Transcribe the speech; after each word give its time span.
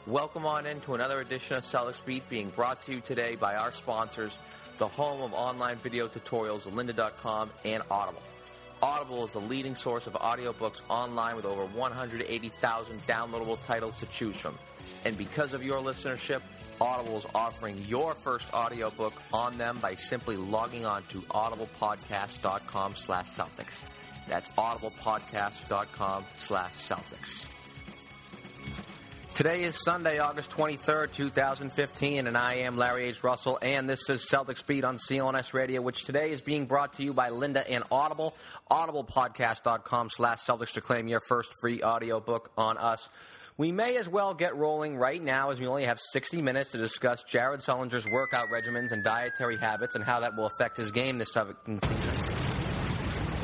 Welcome 0.05 0.45
on 0.45 0.67
into 0.67 0.93
another 0.93 1.19
edition 1.19 1.57
of 1.57 1.63
Celtics 1.63 2.05
Beat 2.05 2.29
being 2.29 2.49
brought 2.49 2.79
to 2.83 2.93
you 2.93 3.01
today 3.01 3.33
by 3.33 3.55
our 3.55 3.71
sponsors, 3.71 4.37
the 4.77 4.87
home 4.87 5.23
of 5.23 5.33
online 5.33 5.77
video 5.77 6.07
tutorials, 6.07 6.71
lynda.com 6.71 7.49
and 7.65 7.81
Audible. 7.89 8.21
Audible 8.83 9.25
is 9.25 9.31
the 9.31 9.41
leading 9.41 9.73
source 9.73 10.05
of 10.05 10.13
audiobooks 10.13 10.81
online 10.89 11.35
with 11.35 11.45
over 11.45 11.65
180,000 11.65 13.01
downloadable 13.07 13.65
titles 13.65 13.97
to 13.97 14.05
choose 14.05 14.37
from. 14.37 14.59
And 15.05 15.17
because 15.17 15.53
of 15.53 15.63
your 15.63 15.81
listenership, 15.81 16.41
Audible 16.79 17.17
is 17.17 17.25
offering 17.33 17.77
your 17.87 18.13
first 18.13 18.53
audiobook 18.53 19.13
on 19.33 19.57
them 19.57 19.79
by 19.79 19.95
simply 19.95 20.37
logging 20.37 20.85
on 20.85 21.03
to 21.09 21.21
audiblepodcast.com 21.21 22.95
slash 22.95 23.29
Celtics. 23.31 23.85
That's 24.27 24.49
audiblepodcast.com 24.49 26.25
slash 26.35 26.73
Celtics. 26.73 27.47
Today 29.33 29.65
is 29.65 29.79
Sunday, 29.79 30.17
August 30.17 30.49
23rd, 30.49 31.11
2015, 31.13 32.25
and 32.25 32.35
I 32.35 32.55
am 32.55 32.75
Larry 32.75 33.05
H. 33.05 33.23
Russell, 33.23 33.59
and 33.61 33.87
this 33.87 34.09
is 34.09 34.25
Celtics 34.25 34.65
Beat 34.65 34.83
on 34.83 34.97
CLNS 34.97 35.53
Radio, 35.53 35.79
which 35.79 36.05
today 36.05 36.31
is 36.31 36.41
being 36.41 36.65
brought 36.65 36.93
to 36.93 37.03
you 37.03 37.13
by 37.13 37.29
Lynda 37.29 37.63
and 37.69 37.83
Audible. 37.91 38.35
Audiblepodcast.com 38.71 40.09
slash 40.09 40.39
Celtics 40.39 40.73
to 40.73 40.81
claim 40.81 41.07
your 41.07 41.19
first 41.19 41.53
free 41.61 41.83
audiobook 41.83 42.51
on 42.57 42.79
us. 42.79 43.09
We 43.59 43.71
may 43.71 43.97
as 43.97 44.07
well 44.07 44.35
get 44.35 44.55
rolling 44.55 44.97
right 44.97 45.19
now 45.21 45.49
as 45.49 45.59
we 45.59 45.65
only 45.65 45.85
have 45.85 45.99
60 45.99 46.43
minutes 46.43 46.73
to 46.73 46.77
discuss 46.77 47.23
Jared 47.23 47.61
Sullinger's 47.61 48.07
workout 48.07 48.49
regimens 48.49 48.91
and 48.91 49.03
dietary 49.03 49.57
habits 49.57 49.95
and 49.95 50.03
how 50.03 50.19
that 50.19 50.35
will 50.37 50.45
affect 50.45 50.77
his 50.77 50.91
game 50.91 51.17
this 51.17 51.35
upcoming 51.35 51.81
season. 51.81 52.13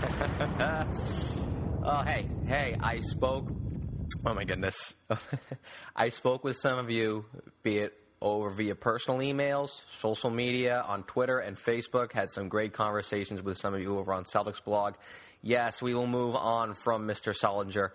oh, 1.83 2.03
hey, 2.05 2.29
hey, 2.45 2.77
I 2.79 2.99
spoke. 2.99 3.51
Oh, 4.23 4.35
my 4.35 4.43
goodness. 4.43 4.93
I 5.95 6.09
spoke 6.09 6.43
with 6.43 6.57
some 6.57 6.77
of 6.77 6.91
you, 6.91 7.25
be 7.63 7.79
it 7.79 7.97
over 8.21 8.51
via 8.51 8.75
personal 8.75 9.19
emails, 9.19 9.69
social 9.99 10.29
media, 10.29 10.83
on 10.87 11.01
Twitter 11.03 11.39
and 11.39 11.57
Facebook. 11.57 12.11
Had 12.11 12.29
some 12.29 12.49
great 12.49 12.71
conversations 12.71 13.41
with 13.41 13.57
some 13.57 13.73
of 13.73 13.81
you 13.81 13.97
over 13.97 14.13
on 14.13 14.25
Celtics 14.25 14.63
blog. 14.63 14.93
Yes, 15.41 15.81
we 15.81 15.95
will 15.95 16.07
move 16.07 16.35
on 16.35 16.75
from 16.75 17.07
Mr. 17.07 17.35
Sullinger 17.35 17.89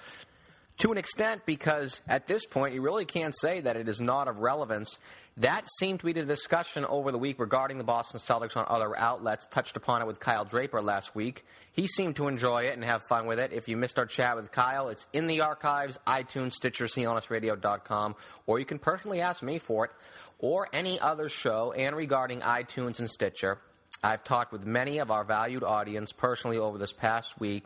to 0.78 0.92
an 0.92 0.98
extent 0.98 1.42
because 1.44 2.00
at 2.06 2.26
this 2.26 2.46
point 2.46 2.74
you 2.74 2.80
really 2.80 3.04
can't 3.04 3.34
say 3.36 3.60
that 3.60 3.76
it 3.76 3.88
is 3.88 4.00
not 4.00 4.28
of 4.28 4.38
relevance. 4.38 4.98
That 5.36 5.64
seemed 5.78 6.00
to 6.00 6.06
be 6.06 6.12
the 6.12 6.24
discussion 6.24 6.84
over 6.84 7.12
the 7.12 7.18
week 7.18 7.38
regarding 7.38 7.78
the 7.78 7.84
Boston 7.84 8.20
Celtics 8.20 8.56
on 8.56 8.64
other 8.68 8.96
outlets. 8.96 9.46
Touched 9.50 9.76
upon 9.76 10.02
it 10.02 10.06
with 10.06 10.20
Kyle 10.20 10.44
Draper 10.44 10.80
last 10.80 11.14
week. 11.14 11.44
He 11.72 11.86
seemed 11.86 12.16
to 12.16 12.28
enjoy 12.28 12.64
it 12.64 12.74
and 12.74 12.84
have 12.84 13.02
fun 13.04 13.26
with 13.26 13.38
it. 13.38 13.52
If 13.52 13.68
you 13.68 13.76
missed 13.76 13.98
our 13.98 14.06
chat 14.06 14.36
with 14.36 14.50
Kyle, 14.50 14.88
it's 14.88 15.06
in 15.12 15.26
the 15.26 15.40
archives, 15.42 15.98
iTunes, 16.06 16.52
Stitcher, 16.52 16.86
CLNSradio.com, 16.86 18.16
or 18.46 18.58
you 18.58 18.64
can 18.64 18.78
personally 18.78 19.20
ask 19.20 19.42
me 19.42 19.58
for 19.58 19.86
it, 19.86 19.90
or 20.38 20.68
any 20.72 20.98
other 21.00 21.28
show 21.28 21.72
and 21.72 21.96
regarding 21.96 22.40
iTunes 22.40 23.00
and 23.00 23.10
Stitcher. 23.10 23.58
I've 24.02 24.22
talked 24.22 24.52
with 24.52 24.64
many 24.64 24.98
of 24.98 25.10
our 25.10 25.24
valued 25.24 25.64
audience 25.64 26.12
personally 26.12 26.58
over 26.58 26.78
this 26.78 26.92
past 26.92 27.40
week 27.40 27.64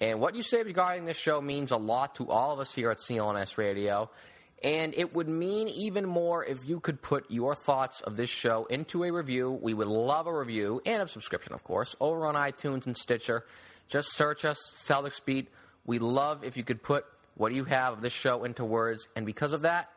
and 0.00 0.18
what 0.20 0.34
you 0.34 0.42
say 0.42 0.62
regarding 0.62 1.04
this 1.04 1.18
show 1.18 1.40
means 1.40 1.70
a 1.70 1.76
lot 1.76 2.14
to 2.16 2.30
all 2.30 2.52
of 2.52 2.60
us 2.60 2.74
here 2.74 2.90
at 2.90 2.98
CLNS 2.98 3.58
Radio. 3.58 4.10
And 4.62 4.94
it 4.94 5.14
would 5.14 5.28
mean 5.28 5.68
even 5.68 6.06
more 6.06 6.44
if 6.44 6.68
you 6.68 6.80
could 6.80 7.00
put 7.00 7.30
your 7.30 7.54
thoughts 7.54 8.00
of 8.02 8.16
this 8.16 8.28
show 8.28 8.66
into 8.66 9.04
a 9.04 9.10
review. 9.10 9.50
We 9.50 9.72
would 9.72 9.86
love 9.86 10.26
a 10.26 10.38
review 10.38 10.82
and 10.84 11.02
a 11.02 11.08
subscription, 11.08 11.54
of 11.54 11.64
course, 11.64 11.96
over 12.00 12.26
on 12.26 12.34
iTunes 12.34 12.86
and 12.86 12.96
Stitcher. 12.96 13.44
Just 13.88 14.12
search 14.14 14.44
us, 14.44 14.58
Celtics 14.86 15.24
Beat. 15.24 15.48
We 15.86 15.98
love 15.98 16.44
if 16.44 16.56
you 16.56 16.64
could 16.64 16.82
put 16.82 17.06
what 17.34 17.52
you 17.52 17.64
have 17.64 17.94
of 17.94 18.00
this 18.02 18.12
show 18.12 18.44
into 18.44 18.64
words. 18.64 19.08
And 19.16 19.24
because 19.24 19.52
of 19.54 19.62
that, 19.62 19.88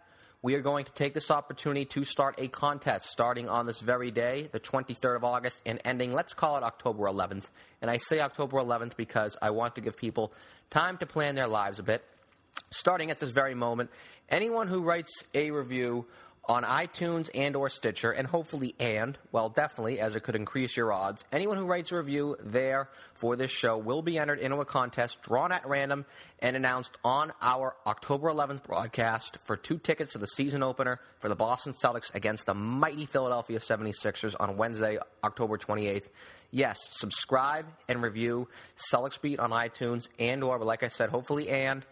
we 0.43 0.55
are 0.55 0.61
going 0.61 0.83
to 0.83 0.91
take 0.91 1.13
this 1.13 1.31
opportunity 1.31 1.85
to 1.85 2.03
start 2.03 2.35
a 2.37 2.49
contest 2.49 3.07
starting 3.07 3.47
on 3.47 3.65
this 3.65 3.79
very 3.79 4.11
day, 4.11 4.49
the 4.51 4.59
23rd 4.59 5.15
of 5.15 5.23
August, 5.23 5.61
and 5.65 5.79
ending, 5.85 6.11
let's 6.11 6.33
call 6.33 6.57
it 6.57 6.63
October 6.63 7.05
11th. 7.05 7.45
And 7.81 7.89
I 7.89 7.95
say 7.95 8.19
October 8.19 8.57
11th 8.57 8.97
because 8.97 9.37
I 9.41 9.51
want 9.51 9.75
to 9.75 9.81
give 9.81 9.95
people 9.95 10.33
time 10.69 10.97
to 10.97 11.05
plan 11.05 11.35
their 11.35 11.47
lives 11.47 11.79
a 11.79 11.83
bit. 11.83 12.03
Starting 12.71 13.09
at 13.09 13.21
this 13.21 13.31
very 13.31 13.55
moment, 13.55 13.89
anyone 14.27 14.67
who 14.67 14.81
writes 14.81 15.23
a 15.33 15.49
review 15.51 16.05
on 16.45 16.63
iTunes 16.63 17.29
and 17.33 17.55
or 17.55 17.69
Stitcher, 17.69 18.11
and 18.11 18.27
hopefully 18.27 18.75
and, 18.79 19.17
well, 19.31 19.49
definitely, 19.49 19.99
as 19.99 20.15
it 20.15 20.23
could 20.23 20.35
increase 20.35 20.75
your 20.75 20.91
odds. 20.91 21.23
Anyone 21.31 21.57
who 21.57 21.65
writes 21.65 21.91
a 21.91 21.97
review 21.97 22.35
there 22.43 22.89
for 23.13 23.37
this 23.37 23.51
show 23.51 23.77
will 23.77 24.01
be 24.01 24.17
entered 24.17 24.39
into 24.39 24.57
a 24.57 24.65
contest 24.65 25.21
drawn 25.21 25.53
at 25.53 25.65
random 25.65 26.05
and 26.39 26.57
announced 26.57 26.97
on 27.03 27.31
our 27.41 27.75
October 27.87 28.29
11th 28.29 28.63
broadcast 28.63 29.37
for 29.45 29.55
two 29.55 29.77
tickets 29.77 30.13
to 30.13 30.17
the 30.17 30.27
season 30.27 30.63
opener 30.63 30.99
for 31.19 31.29
the 31.29 31.35
Boston 31.35 31.73
Celtics 31.73 32.13
against 32.13 32.45
the 32.45 32.53
mighty 32.53 33.05
Philadelphia 33.05 33.59
76ers 33.59 34.35
on 34.37 34.57
Wednesday, 34.57 34.97
October 35.23 35.57
28th. 35.57 36.09
Yes, 36.51 36.77
subscribe 36.91 37.65
and 37.87 38.03
review 38.03 38.49
Celtics 38.91 39.19
Beat 39.19 39.39
on 39.39 39.51
iTunes 39.51 40.09
and 40.19 40.43
or, 40.43 40.59
like 40.59 40.83
I 40.83 40.89
said, 40.89 41.09
hopefully 41.09 41.49
and 41.49 41.85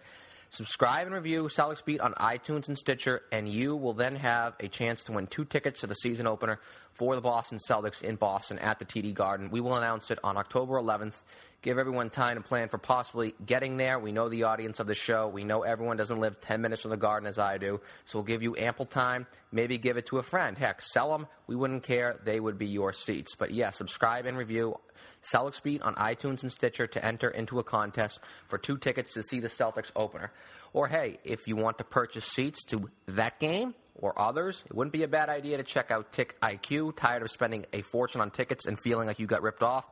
Subscribe 0.54 1.08
and 1.08 1.16
review 1.16 1.44
Celtics 1.44 1.84
Beat 1.86 2.02
on 2.02 2.12
iTunes 2.16 2.68
and 2.68 2.78
Stitcher, 2.78 3.22
and 3.32 3.48
you 3.48 3.74
will 3.74 3.94
then 3.94 4.18
have 4.18 4.54
a 4.60 4.68
chance 4.68 5.02
to 5.06 5.14
win 5.14 5.28
two 5.28 5.46
tickets 5.46 5.80
to 5.80 5.88
the 5.88 5.94
season 5.94 6.28
opener 6.28 6.60
for 6.94 7.16
the 7.16 7.22
Boston 7.22 7.58
Celtics 7.70 8.02
in 8.02 8.16
Boston 8.16 8.60
at 8.60 8.80
the 8.80 8.86
TD 8.86 9.14
Garden. 9.14 9.50
We 9.50 9.62
will 9.62 9.76
announce 9.76 10.12
it 10.12 10.20
on 10.24 10.38
October 10.38 10.74
11th. 10.76 11.16
Give 11.62 11.78
everyone 11.78 12.10
time 12.10 12.38
to 12.38 12.42
plan 12.42 12.70
for 12.70 12.80
possibly 12.80 13.36
getting 13.46 13.78
there. 13.78 14.00
We 14.00 14.12
know 14.12 14.30
the 14.30 14.44
audience 14.44 14.80
of 14.80 14.88
the 14.88 14.96
show. 14.96 15.28
We 15.28 15.44
know 15.44 15.62
everyone 15.62 15.96
doesn't 15.96 16.20
live 16.20 16.42
10 16.42 16.60
minutes 16.60 16.82
from 16.82 16.92
the 16.92 16.98
Garden 16.98 17.28
as 17.28 17.38
I 17.38 17.60
do. 17.60 17.82
So 18.06 18.18
we'll 18.18 18.26
give 18.26 18.42
you 18.42 18.56
ample 18.58 18.88
time. 18.88 19.28
Maybe 19.52 19.78
give 19.78 19.96
it 19.98 20.08
to 20.08 20.18
a 20.18 20.24
friend. 20.24 20.58
Heck, 20.58 20.82
sell 20.82 21.12
them. 21.12 21.28
We 21.46 21.56
wouldn't 21.56 21.84
care. 21.84 22.20
They 22.24 22.40
would 22.40 22.58
be 22.58 22.66
your 22.66 22.94
seats. 22.94 23.36
But 23.36 23.52
yeah, 23.52 23.70
subscribe 23.70 24.26
and 24.26 24.40
review 24.40 24.76
Celtics 25.22 25.62
Beat 25.62 25.84
on 25.84 25.94
iTunes 25.96 26.42
and 26.42 26.52
Stitcher 26.52 26.88
to 26.88 27.06
enter 27.06 27.30
into 27.30 27.60
a 27.60 27.64
contest 27.64 28.20
for 28.48 28.58
two 28.58 28.78
tickets 28.78 29.14
to 29.14 29.22
see 29.22 29.40
the 29.40 29.48
Celtics 29.48 29.92
opener. 29.96 30.32
Or 30.74 30.88
hey, 30.88 31.20
if 31.24 31.48
you 31.48 31.56
want 31.56 31.78
to 31.78 31.84
purchase 31.84 32.26
seats 32.26 32.64
to 32.66 32.90
that 33.08 33.40
game, 33.40 33.76
or 34.02 34.20
others, 34.20 34.64
it 34.66 34.76
wouldn't 34.76 34.92
be 34.92 35.04
a 35.04 35.08
bad 35.08 35.30
idea 35.30 35.58
to 35.58 35.64
check 35.64 35.92
out 35.92 36.12
Tick 36.12 36.36
IQ. 36.42 36.96
Tired 36.96 37.22
of 37.22 37.32
spending 37.32 37.66
a 37.72 37.82
fortune 37.84 38.20
on 38.20 38.32
tickets 38.32 38.66
and 38.66 38.78
feeling 38.80 39.08
like 39.08 39.20
you 39.20 39.28
got 39.28 39.42
ripped 39.42 39.64
off? 39.64 39.86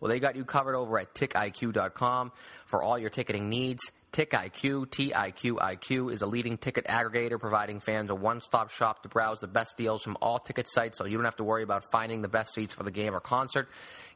Well, 0.00 0.10
they 0.10 0.20
got 0.20 0.36
you 0.36 0.44
covered 0.44 0.76
over 0.76 0.98
at 0.98 1.14
tickiq.com 1.14 2.32
for 2.66 2.82
all 2.82 2.98
your 2.98 3.10
ticketing 3.10 3.48
needs. 3.48 3.90
TickIQ, 4.14 4.92
T-I-Q-I-Q, 4.92 6.08
is 6.08 6.22
a 6.22 6.26
leading 6.26 6.56
ticket 6.56 6.86
aggregator 6.86 7.40
providing 7.40 7.80
fans 7.80 8.10
a 8.10 8.14
one-stop 8.14 8.70
shop 8.70 9.02
to 9.02 9.08
browse 9.08 9.40
the 9.40 9.48
best 9.48 9.76
deals 9.76 10.04
from 10.04 10.16
all 10.22 10.38
ticket 10.38 10.68
sites 10.68 10.98
so 10.98 11.04
you 11.04 11.16
don't 11.16 11.24
have 11.24 11.34
to 11.34 11.42
worry 11.42 11.64
about 11.64 11.90
finding 11.90 12.22
the 12.22 12.28
best 12.28 12.54
seats 12.54 12.72
for 12.72 12.84
the 12.84 12.92
game 12.92 13.12
or 13.12 13.18
concert. 13.18 13.68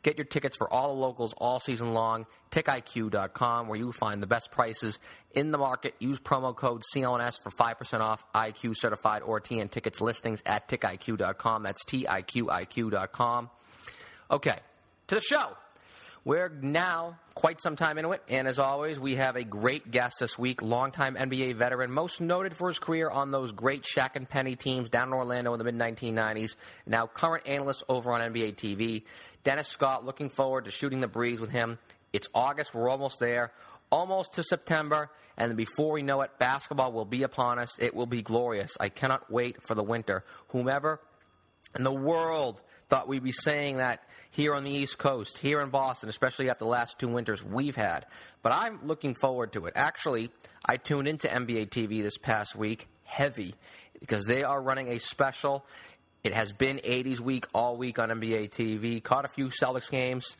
Get 0.04 0.16
your 0.16 0.24
tickets 0.24 0.56
for 0.56 0.72
all 0.72 0.94
the 0.94 1.00
locals 1.00 1.34
all 1.36 1.58
season 1.58 1.94
long. 1.94 2.26
TickIQ.com, 2.52 3.66
where 3.66 3.76
you 3.76 3.90
find 3.90 4.22
the 4.22 4.28
best 4.28 4.52
prices 4.52 5.00
in 5.32 5.50
the 5.50 5.58
market. 5.58 5.96
Use 5.98 6.20
promo 6.20 6.54
code 6.54 6.84
CLNS 6.94 7.42
for 7.42 7.50
5% 7.50 7.98
off 7.98 8.24
IQ 8.32 8.76
certified 8.76 9.22
or 9.22 9.40
TN 9.40 9.68
tickets 9.68 10.00
listings 10.00 10.44
at 10.46 10.68
TickIQ.com. 10.68 11.64
That's 11.64 11.84
T-I-Q-I-Q.com. 11.86 13.50
Okay, 14.30 14.58
to 15.08 15.14
the 15.16 15.20
show. 15.20 15.56
We're 16.28 16.50
now 16.50 17.18
quite 17.32 17.58
some 17.58 17.74
time 17.74 17.96
into 17.96 18.10
it, 18.10 18.22
and 18.28 18.46
as 18.46 18.58
always, 18.58 19.00
we 19.00 19.14
have 19.14 19.36
a 19.36 19.44
great 19.44 19.90
guest 19.90 20.16
this 20.20 20.38
week, 20.38 20.60
longtime 20.60 21.14
NBA 21.14 21.56
veteran, 21.56 21.90
most 21.90 22.20
noted 22.20 22.54
for 22.54 22.68
his 22.68 22.78
career 22.78 23.08
on 23.08 23.30
those 23.30 23.52
great 23.52 23.82
Shaq 23.82 24.10
and 24.14 24.28
Penny 24.28 24.54
teams 24.54 24.90
down 24.90 25.08
in 25.08 25.14
Orlando 25.14 25.54
in 25.54 25.58
the 25.58 25.64
mid 25.64 25.74
1990s, 25.74 26.56
now 26.84 27.06
current 27.06 27.46
analyst 27.46 27.82
over 27.88 28.12
on 28.12 28.20
NBA 28.20 28.56
TV. 28.56 29.04
Dennis 29.42 29.68
Scott, 29.68 30.04
looking 30.04 30.28
forward 30.28 30.66
to 30.66 30.70
shooting 30.70 31.00
the 31.00 31.08
breeze 31.08 31.40
with 31.40 31.48
him. 31.48 31.78
It's 32.12 32.28
August, 32.34 32.74
we're 32.74 32.90
almost 32.90 33.20
there, 33.20 33.50
almost 33.90 34.34
to 34.34 34.42
September, 34.42 35.10
and 35.38 35.56
before 35.56 35.92
we 35.92 36.02
know 36.02 36.20
it, 36.20 36.32
basketball 36.38 36.92
will 36.92 37.06
be 37.06 37.22
upon 37.22 37.58
us. 37.58 37.78
It 37.78 37.94
will 37.94 38.04
be 38.04 38.20
glorious. 38.20 38.76
I 38.78 38.90
cannot 38.90 39.32
wait 39.32 39.62
for 39.62 39.74
the 39.74 39.82
winter. 39.82 40.26
Whomever 40.48 41.00
in 41.76 41.84
the 41.84 41.92
world 41.92 42.62
thought 42.88 43.08
we'd 43.08 43.22
be 43.22 43.32
saying 43.32 43.76
that 43.76 44.02
here 44.30 44.54
on 44.54 44.64
the 44.64 44.70
East 44.70 44.98
Coast, 44.98 45.38
here 45.38 45.60
in 45.60 45.70
Boston, 45.70 46.08
especially 46.08 46.50
after 46.50 46.64
the 46.64 46.70
last 46.70 46.98
two 46.98 47.08
winters 47.08 47.44
we've 47.44 47.76
had. 47.76 48.06
But 48.42 48.52
I'm 48.52 48.86
looking 48.86 49.14
forward 49.14 49.52
to 49.54 49.66
it. 49.66 49.74
Actually, 49.76 50.30
I 50.64 50.76
tuned 50.76 51.08
into 51.08 51.28
NBA 51.28 51.68
TV 51.68 52.02
this 52.02 52.16
past 52.16 52.56
week, 52.56 52.88
heavy, 53.04 53.54
because 54.00 54.26
they 54.26 54.44
are 54.44 54.60
running 54.60 54.88
a 54.88 54.98
special. 54.98 55.66
It 56.24 56.34
has 56.34 56.52
been 56.52 56.78
80s 56.78 57.20
week 57.20 57.46
all 57.54 57.76
week 57.76 57.98
on 57.98 58.10
NBA 58.10 58.50
TV. 58.50 59.02
Caught 59.02 59.24
a 59.24 59.28
few 59.28 59.48
Celtics 59.48 59.90
games. 59.90 60.36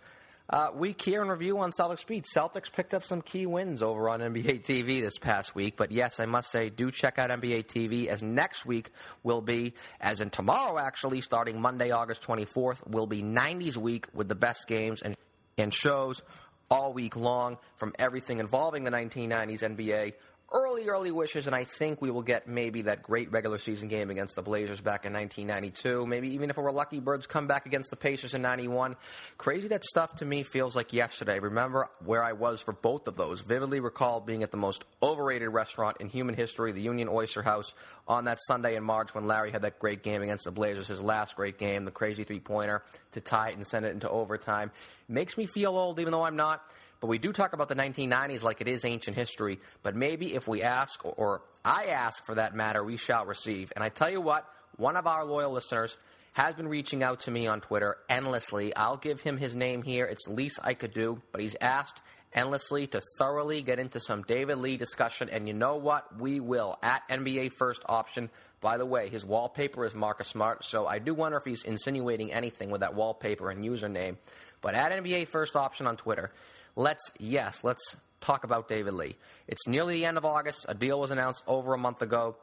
Uh, 0.51 0.71
week 0.75 1.03
here 1.03 1.21
in 1.21 1.29
review 1.29 1.59
on 1.59 1.73
Celtics 1.73 2.07
Beat. 2.07 2.25
Celtics 2.25 2.73
picked 2.73 2.95
up 2.95 3.05
some 3.05 3.21
key 3.21 3.45
wins 3.45 3.83
over 3.83 4.09
on 4.09 4.21
NBA 4.21 4.63
TV 4.65 5.03
this 5.03 5.19
past 5.19 5.55
week. 5.55 5.77
But 5.77 5.93
yes, 5.93 6.21
I 6.21 6.25
must 6.25 6.51
say, 6.51 6.71
do 6.71 6.91
check 6.91 7.19
out 7.19 7.29
NBA 7.29 7.67
TV 7.67 8.07
as 8.07 8.23
next 8.23 8.65
week 8.65 8.91
will 9.23 9.43
be, 9.43 9.75
as 10.01 10.23
in 10.23 10.31
tomorrow 10.31 10.79
actually, 10.79 11.21
starting 11.21 11.61
Monday, 11.61 11.91
August 11.91 12.23
24th, 12.23 12.87
will 12.89 13.07
be 13.07 13.21
90s 13.23 13.77
week 13.77 14.07
with 14.15 14.27
the 14.29 14.35
best 14.35 14.67
games 14.67 15.03
and, 15.03 15.15
and 15.59 15.75
shows 15.75 16.23
all 16.71 16.95
week 16.95 17.15
long 17.15 17.59
from 17.77 17.93
everything 17.99 18.39
involving 18.39 18.85
the 18.85 18.91
1990s 18.91 19.77
NBA 19.77 20.15
early, 20.51 20.89
early 20.89 21.11
wishes, 21.11 21.47
and 21.47 21.55
I 21.55 21.65
think 21.65 22.01
we 22.01 22.11
will 22.11 22.23
get 22.23 22.49
maybe 22.49 22.83
that 22.83 23.03
great 23.03 23.31
regular 23.31 23.59
season 23.59 23.89
game 23.89 24.11
against 24.11 24.35
the 24.35 24.43
Blazers 24.43 24.81
back 24.81 25.05
in 25.05 25.13
1992. 25.13 26.07
Maybe 26.07 26.35
even 26.35 26.49
if 26.49 26.57
we're 26.57 26.73
lucky, 26.73 27.01
Birds 27.01 27.27
come 27.27 27.47
back 27.47 27.67
against 27.67 27.91
the 27.91 27.97
Pacers 27.97 28.33
in 28.33 28.41
91. 28.41 28.97
Crazy 29.37 29.69
that 29.69 29.85
stuff 29.85 30.17
to 30.17 30.25
me 30.25 30.43
feels 30.43 30.75
like 30.75 30.93
yesterday. 30.93 31.39
Remember 31.39 31.89
where 32.05 32.25
I 32.25 32.33
was 32.33 32.63
for 32.63 32.73
both 32.73 33.09
of 33.09 33.17
those. 33.17 33.43
Vividly 33.43 33.81
recall 33.81 34.21
being 34.21 34.43
at 34.43 34.51
the 34.51 34.57
most 34.57 34.85
overrated 35.03 35.51
restaurant 35.51 35.99
in 36.01 36.09
human 36.09 36.35
history, 36.35 36.73
the 36.73 36.81
Union 36.81 37.09
Oyster 37.11 37.43
House, 37.43 37.75
on 38.07 38.25
that 38.25 38.39
Sunday 38.47 38.77
in 38.77 38.85
March 38.85 39.15
when 39.15 39.27
Larry 39.27 39.51
had 39.51 39.63
that 39.63 39.79
great 39.79 40.03
game 40.03 40.23
against 40.23 40.45
the 40.45 40.51
Blazers, 40.51 40.89
his 40.89 41.01
last 41.01 41.37
great 41.37 41.59
game, 41.59 41.85
the 41.85 41.91
crazy 41.91 42.25
three 42.25 42.41
pointer 42.41 42.83
to 43.13 43.21
tie 43.21 43.51
it 43.51 43.57
and 43.57 43.67
send 43.67 43.85
it 43.85 43.93
into 43.93 44.09
overtime. 44.09 44.71
Makes 45.09 45.37
me 45.37 45.45
feel 45.47 45.77
old, 45.77 46.01
even 46.01 46.13
though 46.13 46.25
I'm 46.25 46.37
not. 46.37 46.63
But 47.01 47.07
we 47.07 47.19
do 47.19 47.33
talk 47.33 47.53
about 47.53 47.69
the 47.69 47.77
1990s 47.77 48.43
like 48.43 48.61
it 48.61 48.69
is 48.69 48.85
ancient 48.85 49.17
history. 49.17 49.61
But 49.83 49.95
maybe 49.95 50.35
if 50.35 50.49
we 50.49 50.63
ask, 50.63 51.01
or 51.05 51.43
I 51.65 51.87
ask 51.87 52.25
for 52.25 52.35
that 52.35 52.55
matter, 52.55 52.83
we 52.83 52.97
shall 52.97 53.25
receive. 53.25 53.73
And 53.75 53.85
I 53.85 53.89
tell 53.89 54.11
you 54.11 54.21
what, 54.21 54.47
one 54.77 54.97
of 54.97 55.07
our 55.07 55.25
loyal 55.25 55.53
listeners 55.53 55.97
has 56.33 56.55
been 56.55 56.69
reaching 56.69 57.03
out 57.03 57.21
to 57.21 57.31
me 57.31 57.47
on 57.47 57.61
Twitter 57.61 57.97
endlessly. 58.09 58.75
I'll 58.75 58.97
give 58.97 59.21
him 59.21 59.37
his 59.37 59.57
name 59.57 59.83
here. 59.83 60.07
It's 60.07 60.27
least 60.27 60.59
I 60.63 60.75
could 60.75 60.93
do. 60.93 61.23
But 61.33 61.41
he's 61.41 61.57
asked 61.61 62.03
endlessly 62.33 62.87
to 62.89 63.03
thoroughly 63.19 63.63
get 63.63 63.79
into 63.79 64.01
some 64.01 64.23
David 64.23 64.59
Lee 64.59 64.77
discussion. 64.77 65.29
And 65.31 65.49
you 65.49 65.55
know 65.55 65.77
what? 65.77 66.19
We 66.19 66.41
will 66.41 66.79
at 66.83 67.09
NBA 67.09 67.53
First 67.55 67.83
Option. 67.89 68.31
By 68.61 68.77
the 68.77 68.87
way, 68.87 69.09
his 69.09 69.25
wallpaper 69.25 69.85
is 69.85 69.95
Marcus 69.95 70.29
Smart, 70.29 70.65
so 70.65 70.87
I 70.87 70.99
do 70.99 71.15
wonder 71.15 71.39
if 71.39 71.45
he's 71.45 71.63
insinuating 71.63 72.33
anything 72.33 72.71
with 72.71 72.81
that 72.81 72.95
wallpaper 72.95 73.51
and 73.51 73.65
username. 73.65 74.17
But 74.61 74.75
at 74.75 74.91
NBA 74.91 75.29
First 75.29 75.55
Option 75.55 75.87
on 75.87 75.97
Twitter, 75.97 76.33
let's, 76.79 77.13
yes, 77.19 77.63
let's 77.65 77.97
talk 78.21 78.45
about 78.45 78.69
David 78.69 78.95
Lee. 78.95 79.17
It's 79.49 79.67
nearly 79.67 79.95
the 79.95 80.05
end 80.07 80.17
of 80.17 80.25
August. 80.25 80.65
A 80.69 80.75
deal 80.75 80.99
was 80.99 81.11
announced 81.11 81.43
over 81.47 81.75
a 81.75 81.79
month 81.79 82.01
ago, 82.01 82.37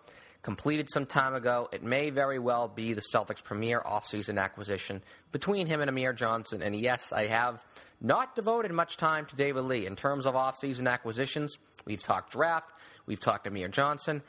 completed 0.43 0.89
some 0.91 1.05
time 1.05 1.33
ago. 1.33 1.69
It 1.71 1.81
may 1.81 2.09
very 2.09 2.37
well 2.37 2.67
be 2.67 2.93
the 2.93 3.01
Celtics' 3.13 3.43
premier 3.43 3.81
offseason 3.81 4.37
acquisition 4.37 5.01
between 5.31 5.67
him 5.67 5.81
and 5.81 5.89
Amir 5.89 6.13
Johnson. 6.13 6.61
And 6.61 6.75
yes, 6.75 7.13
I 7.13 7.27
have 7.27 7.63
not 8.01 8.35
devoted 8.35 8.71
much 8.71 8.97
time 8.97 9.25
to 9.27 9.35
David 9.35 9.63
Lee. 9.63 9.85
In 9.85 9.95
terms 9.95 10.25
of 10.25 10.35
offseason 10.35 10.87
acquisitions, 10.87 11.57
we've 11.85 12.03
talked 12.03 12.33
draft, 12.33 12.73
we've 13.05 13.21
talked 13.21 13.47
Amir 13.47 13.69
Johnson. 13.69 14.21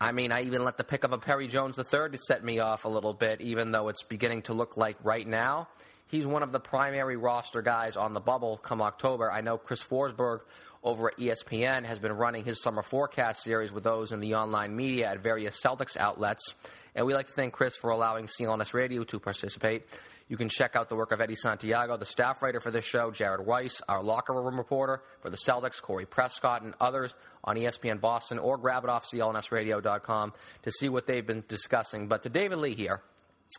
I 0.00 0.12
mean, 0.12 0.32
I 0.32 0.44
even 0.44 0.64
let 0.64 0.78
the 0.78 0.84
pick 0.84 1.04
up 1.04 1.12
of 1.12 1.20
Perry 1.22 1.48
Jones 1.48 1.76
III 1.76 2.16
set 2.26 2.42
me 2.42 2.60
off 2.60 2.84
a 2.84 2.88
little 2.88 3.12
bit, 3.12 3.40
even 3.42 3.72
though 3.72 3.88
it's 3.88 4.02
beginning 4.02 4.42
to 4.42 4.54
look 4.54 4.76
like 4.76 4.96
right 5.04 5.26
now 5.26 5.68
He's 6.10 6.26
one 6.26 6.42
of 6.42 6.50
the 6.50 6.58
primary 6.58 7.16
roster 7.16 7.62
guys 7.62 7.96
on 7.96 8.14
the 8.14 8.20
bubble 8.20 8.56
come 8.56 8.82
October. 8.82 9.30
I 9.30 9.42
know 9.42 9.56
Chris 9.56 9.84
Forsberg 9.84 10.40
over 10.82 11.08
at 11.12 11.18
ESPN 11.18 11.84
has 11.84 12.00
been 12.00 12.12
running 12.12 12.44
his 12.44 12.60
summer 12.60 12.82
forecast 12.82 13.44
series 13.44 13.72
with 13.72 13.84
those 13.84 14.10
in 14.10 14.18
the 14.18 14.34
online 14.34 14.74
media 14.74 15.08
at 15.08 15.20
various 15.20 15.60
Celtics 15.60 15.96
outlets. 15.96 16.54
And 16.96 17.06
we 17.06 17.14
like 17.14 17.26
to 17.26 17.32
thank 17.32 17.52
Chris 17.52 17.76
for 17.76 17.90
allowing 17.90 18.26
CLNS 18.26 18.74
Radio 18.74 19.04
to 19.04 19.20
participate. 19.20 19.84
You 20.28 20.36
can 20.36 20.48
check 20.48 20.74
out 20.74 20.88
the 20.88 20.96
work 20.96 21.12
of 21.12 21.20
Eddie 21.20 21.36
Santiago, 21.36 21.96
the 21.96 22.04
staff 22.04 22.42
writer 22.42 22.60
for 22.60 22.70
this 22.72 22.84
show, 22.84 23.12
Jared 23.12 23.46
Weiss, 23.46 23.80
our 23.88 24.02
locker 24.02 24.32
room 24.32 24.56
reporter 24.56 25.02
for 25.20 25.30
the 25.30 25.36
Celtics, 25.36 25.80
Corey 25.80 26.06
Prescott, 26.06 26.62
and 26.62 26.74
others 26.80 27.14
on 27.44 27.56
ESPN 27.56 28.00
Boston, 28.00 28.38
or 28.38 28.56
grab 28.56 28.82
it 28.82 28.90
off 28.90 29.08
CLNSradio.com 29.12 30.32
to 30.62 30.70
see 30.72 30.88
what 30.88 31.06
they've 31.06 31.26
been 31.26 31.44
discussing. 31.46 32.08
But 32.08 32.24
to 32.24 32.28
David 32.28 32.58
Lee 32.58 32.74
here, 32.74 33.02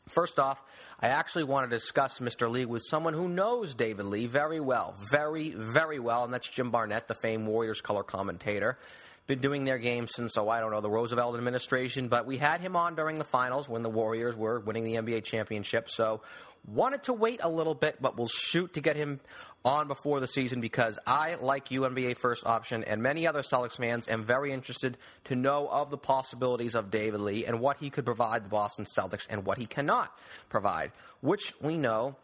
First 0.09 0.39
off, 0.39 0.61
I 0.99 1.09
actually 1.09 1.43
want 1.43 1.69
to 1.69 1.75
discuss 1.75 2.19
Mr. 2.19 2.49
Lee 2.49 2.65
with 2.65 2.83
someone 2.85 3.13
who 3.13 3.27
knows 3.27 3.73
David 3.73 4.05
Lee 4.05 4.27
very 4.27 4.59
well, 4.59 4.95
very, 5.09 5.49
very 5.49 5.99
well, 5.99 6.23
and 6.23 6.33
that's 6.33 6.49
Jim 6.49 6.71
Barnett, 6.71 7.07
the 7.07 7.15
famed 7.15 7.47
Warriors 7.47 7.81
color 7.81 8.03
commentator. 8.03 8.77
Been 9.27 9.39
doing 9.39 9.65
their 9.65 9.77
games 9.77 10.11
since, 10.15 10.33
so 10.33 10.49
I 10.49 10.59
don't 10.59 10.71
know, 10.71 10.81
the 10.81 10.89
Roosevelt 10.89 11.35
administration, 11.35 12.07
but 12.07 12.25
we 12.25 12.37
had 12.37 12.59
him 12.59 12.75
on 12.75 12.95
during 12.95 13.17
the 13.17 13.23
finals 13.23 13.69
when 13.69 13.81
the 13.83 13.89
Warriors 13.89 14.35
were 14.35 14.59
winning 14.59 14.83
the 14.83 14.95
NBA 14.95 15.23
championship, 15.23 15.89
so 15.89 16.21
wanted 16.67 17.03
to 17.03 17.13
wait 17.13 17.39
a 17.43 17.49
little 17.49 17.73
bit, 17.73 18.01
but 18.01 18.17
we'll 18.17 18.27
shoot 18.27 18.73
to 18.73 18.81
get 18.81 18.95
him 18.95 19.19
on 19.63 19.87
before 19.87 20.19
the 20.19 20.27
season 20.27 20.61
because 20.61 20.97
I, 21.05 21.35
like 21.35 21.71
you, 21.71 21.81
NBA 21.81 22.17
first 22.17 22.45
option, 22.45 22.83
and 22.83 23.01
many 23.01 23.27
other 23.27 23.41
Celtics 23.41 23.77
fans, 23.77 24.07
am 24.07 24.23
very 24.23 24.51
interested 24.51 24.97
to 25.25 25.35
know 25.35 25.67
of 25.67 25.89
the 25.91 25.97
possibilities 25.97 26.75
of 26.75 26.89
David 26.89 27.19
Lee 27.19 27.45
and 27.45 27.59
what 27.59 27.77
he 27.77 27.89
could 27.89 28.05
provide 28.05 28.45
the 28.45 28.49
Boston 28.49 28.85
Celtics 28.85 29.27
and 29.29 29.45
what 29.45 29.57
he 29.57 29.65
cannot 29.65 30.11
provide, 30.49 30.91
which 31.21 31.53
we 31.61 31.77
know 31.77 32.15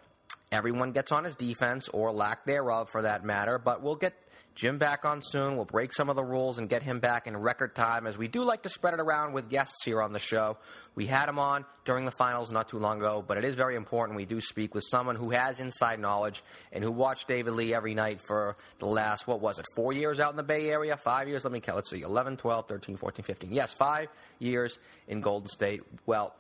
everyone 0.52 0.92
gets 0.92 1.12
on 1.12 1.24
his 1.24 1.36
defense 1.36 1.90
or 1.90 2.12
lack 2.12 2.46
thereof 2.46 2.90
for 2.90 3.04
that 3.04 3.24
matter, 3.24 3.60
but 3.60 3.82
we'll 3.82 3.96
get 3.96 4.14
Jim 4.58 4.80
back 4.80 5.06
on 5.06 5.22
soon. 5.22 5.56
We'll 5.56 5.66
break 5.66 5.94
some 5.94 6.10
of 6.10 6.16
the 6.16 6.24
rules 6.24 6.58
and 6.58 6.68
get 6.68 6.82
him 6.82 7.00
back 7.00 7.28
in 7.28 7.38
record 7.38 7.76
time, 7.76 8.08
as 8.08 8.18
we 8.18 8.28
do 8.28 8.42
like 8.42 8.64
to 8.64 8.70
spread 8.70 8.96
it 8.96 9.00
around 9.00 9.34
with 9.34 9.52
guests 9.52 9.86
here 9.86 10.02
on 10.02 10.14
the 10.14 10.20
show. 10.20 10.58
We 10.96 11.06
had 11.06 11.30
him 11.30 11.38
on 11.38 11.64
during 11.86 12.06
the 12.06 12.12
finals 12.12 12.52
not 12.52 12.68
too 12.68 12.80
long 12.80 12.98
ago, 12.98 13.24
but 13.26 13.38
it 13.38 13.44
is 13.44 13.54
very 13.54 13.76
important 13.76 14.18
we 14.18 14.26
do 14.26 14.42
speak 14.42 14.74
with 14.74 14.84
someone 14.90 15.16
who 15.16 15.30
has 15.30 15.60
inside 15.60 16.00
knowledge 16.00 16.44
and 16.72 16.84
who 16.84 16.90
watched 16.90 17.28
David 17.28 17.54
Lee 17.54 17.72
every 17.72 17.94
night 17.94 18.20
for 18.20 18.58
the 18.80 18.88
last, 18.88 19.28
what 19.28 19.42
was 19.42 19.60
it, 19.60 19.66
four 19.76 19.94
years 19.94 20.20
out 20.20 20.32
in 20.32 20.38
the 20.38 20.44
Bay 20.44 20.72
Area? 20.72 20.98
Five 20.98 21.28
years? 21.28 21.44
Let 21.44 21.54
me 21.54 21.60
count. 21.60 21.76
Let's 21.76 21.92
see, 21.92 22.02
11, 22.02 22.38
12, 22.38 22.68
13, 22.68 22.98
14, 22.98 23.24
15. 23.24 23.52
Yes, 23.52 23.76
five 23.76 24.08
years 24.40 24.80
in 25.08 25.22
Golden 25.22 25.50
State. 25.50 25.84
Well, 26.08 26.36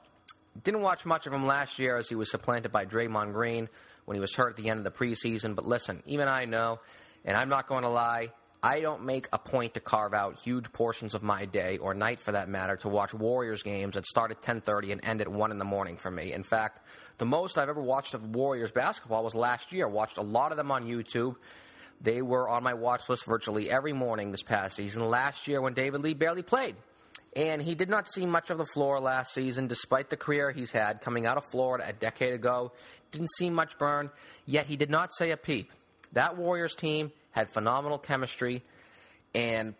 didn't 0.63 0.81
watch 0.81 1.05
much 1.05 1.27
of 1.27 1.33
him 1.33 1.45
last 1.45 1.77
year 1.77 1.97
as 1.97 2.09
he 2.09 2.15
was 2.15 2.31
supplanted 2.31 2.71
by 2.71 2.83
Draymond 2.83 3.33
Green 3.33 3.69
when 4.05 4.15
he 4.15 4.21
was 4.21 4.33
hurt 4.33 4.57
at 4.57 4.63
the 4.63 4.71
end 4.71 4.79
of 4.79 4.83
the 4.85 4.89
preseason. 4.89 5.53
But 5.53 5.67
listen, 5.67 6.01
even 6.07 6.27
I 6.27 6.45
know 6.45 6.79
and 7.27 7.37
I'm 7.37 7.49
not 7.49 7.67
going 7.67 7.83
to 7.83 7.89
lie, 7.89 8.31
I 8.63 8.79
don't 8.79 9.03
make 9.03 9.27
a 9.31 9.37
point 9.37 9.75
to 9.75 9.79
carve 9.79 10.15
out 10.15 10.39
huge 10.39 10.71
portions 10.71 11.13
of 11.13 11.21
my 11.21 11.45
day 11.45 11.77
or 11.77 11.93
night 11.93 12.19
for 12.19 12.31
that 12.31 12.49
matter 12.49 12.75
to 12.77 12.89
watch 12.89 13.13
Warriors 13.13 13.61
games 13.61 13.93
that 13.93 14.05
start 14.07 14.31
at 14.31 14.41
10:30 14.41 14.93
and 14.93 15.05
end 15.05 15.21
at 15.21 15.27
1 15.27 15.51
in 15.51 15.59
the 15.59 15.65
morning 15.65 15.97
for 15.97 16.09
me. 16.09 16.33
In 16.33 16.41
fact, 16.41 16.79
the 17.19 17.25
most 17.25 17.59
I've 17.59 17.69
ever 17.69 17.81
watched 17.81 18.15
of 18.15 18.35
Warriors 18.35 18.71
basketball 18.71 19.23
was 19.23 19.35
last 19.35 19.71
year. 19.71 19.85
I 19.85 19.89
Watched 19.89 20.17
a 20.17 20.23
lot 20.23 20.51
of 20.51 20.57
them 20.57 20.71
on 20.71 20.85
YouTube. 20.85 21.35
They 22.01 22.21
were 22.21 22.47
on 22.47 22.63
my 22.63 22.73
watch 22.73 23.09
list 23.09 23.25
virtually 23.25 23.69
every 23.69 23.93
morning 23.93 24.31
this 24.31 24.43
past 24.43 24.75
season. 24.75 25.07
Last 25.07 25.47
year 25.47 25.61
when 25.61 25.73
David 25.73 26.01
Lee 26.01 26.13
barely 26.13 26.43
played. 26.43 26.75
And 27.35 27.61
he 27.61 27.75
did 27.75 27.89
not 27.89 28.09
see 28.09 28.25
much 28.25 28.49
of 28.49 28.57
the 28.57 28.65
floor 28.65 28.99
last 28.99 29.33
season, 29.33 29.67
despite 29.67 30.09
the 30.09 30.17
career 30.17 30.49
he's 30.49 30.71
had 30.71 31.01
coming 31.01 31.27
out 31.27 31.37
of 31.37 31.45
Florida 31.45 31.85
a 31.87 31.93
decade 31.93 32.33
ago. 32.33 32.71
Didn't 33.11 33.29
see 33.37 33.49
much 33.49 33.77
burn, 33.77 34.09
yet 34.45 34.65
he 34.65 34.75
did 34.75 34.89
not 34.89 35.13
say 35.13 35.31
a 35.31 35.37
peep. 35.37 35.71
That 36.13 36.37
Warriors 36.37 36.75
team 36.75 37.11
had 37.31 37.49
phenomenal 37.49 37.97
chemistry, 37.97 38.63
and 39.35 39.75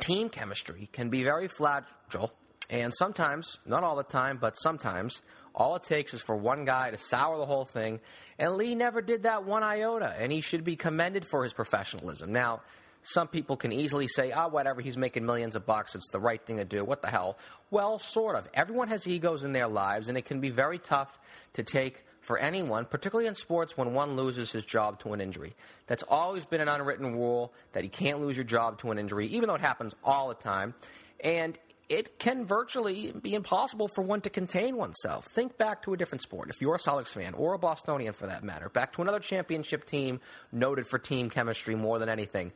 team 0.00 0.28
chemistry 0.28 0.88
can 0.92 1.08
be 1.08 1.24
very 1.24 1.48
fragile, 1.48 2.32
and 2.70 2.92
sometimes, 2.94 3.58
not 3.66 3.82
all 3.84 3.96
the 3.96 4.04
time, 4.04 4.38
but 4.40 4.56
sometimes, 4.56 5.22
all 5.54 5.76
it 5.76 5.84
takes 5.84 6.12
is 6.14 6.20
for 6.20 6.36
one 6.36 6.64
guy 6.64 6.90
to 6.90 6.98
sour 6.98 7.38
the 7.38 7.46
whole 7.46 7.64
thing, 7.64 8.00
and 8.38 8.56
Lee 8.56 8.74
never 8.74 9.00
did 9.00 9.22
that 9.22 9.44
one 9.44 9.62
iota, 9.62 10.14
and 10.18 10.30
he 10.30 10.40
should 10.40 10.64
be 10.64 10.76
commended 10.76 11.26
for 11.26 11.42
his 11.44 11.52
professionalism. 11.52 12.32
Now, 12.32 12.62
some 13.02 13.28
people 13.28 13.56
can 13.56 13.72
easily 13.72 14.08
say, 14.08 14.32
ah, 14.32 14.46
oh, 14.46 14.48
whatever, 14.48 14.80
he's 14.80 14.96
making 14.96 15.24
millions 15.24 15.54
of 15.56 15.64
bucks, 15.64 15.94
it's 15.94 16.10
the 16.10 16.20
right 16.20 16.44
thing 16.44 16.56
to 16.56 16.64
do, 16.64 16.84
what 16.84 17.02
the 17.02 17.08
hell? 17.08 17.38
Well, 17.70 17.98
sort 17.98 18.36
of. 18.36 18.48
Everyone 18.52 18.88
has 18.88 19.06
egos 19.06 19.44
in 19.44 19.52
their 19.52 19.68
lives, 19.68 20.08
and 20.08 20.18
it 20.18 20.24
can 20.24 20.40
be 20.40 20.50
very 20.50 20.78
tough 20.78 21.18
to 21.54 21.62
take 21.62 22.04
for 22.26 22.38
anyone, 22.38 22.84
particularly 22.84 23.28
in 23.28 23.34
sports 23.36 23.76
when 23.76 23.94
one 23.94 24.16
loses 24.16 24.50
his 24.50 24.64
job 24.64 24.98
to 25.00 25.12
an 25.12 25.20
injury. 25.20 25.54
That's 25.86 26.02
always 26.02 26.44
been 26.44 26.60
an 26.60 26.68
unwritten 26.68 27.14
rule 27.14 27.52
that 27.72 27.84
you 27.84 27.90
can't 27.90 28.20
lose 28.20 28.36
your 28.36 28.44
job 28.44 28.78
to 28.80 28.90
an 28.90 28.98
injury, 28.98 29.26
even 29.28 29.48
though 29.48 29.54
it 29.54 29.60
happens 29.60 29.94
all 30.02 30.28
the 30.28 30.34
time. 30.34 30.74
And 31.22 31.56
it 31.88 32.18
can 32.18 32.44
virtually 32.44 33.12
be 33.12 33.34
impossible 33.34 33.86
for 33.86 34.02
one 34.02 34.20
to 34.22 34.30
contain 34.30 34.76
oneself. 34.76 35.26
Think 35.26 35.56
back 35.56 35.82
to 35.82 35.94
a 35.94 35.96
different 35.96 36.22
sport. 36.22 36.50
If 36.50 36.60
you're 36.60 36.74
a 36.74 36.78
Celtics 36.78 37.08
fan, 37.08 37.34
or 37.34 37.54
a 37.54 37.58
Bostonian 37.58 38.12
for 38.12 38.26
that 38.26 38.42
matter, 38.42 38.68
back 38.68 38.92
to 38.94 39.02
another 39.02 39.20
championship 39.20 39.84
team 39.84 40.20
noted 40.50 40.88
for 40.88 40.98
team 40.98 41.30
chemistry 41.30 41.76
more 41.76 42.00
than 42.00 42.08
anything. 42.08 42.52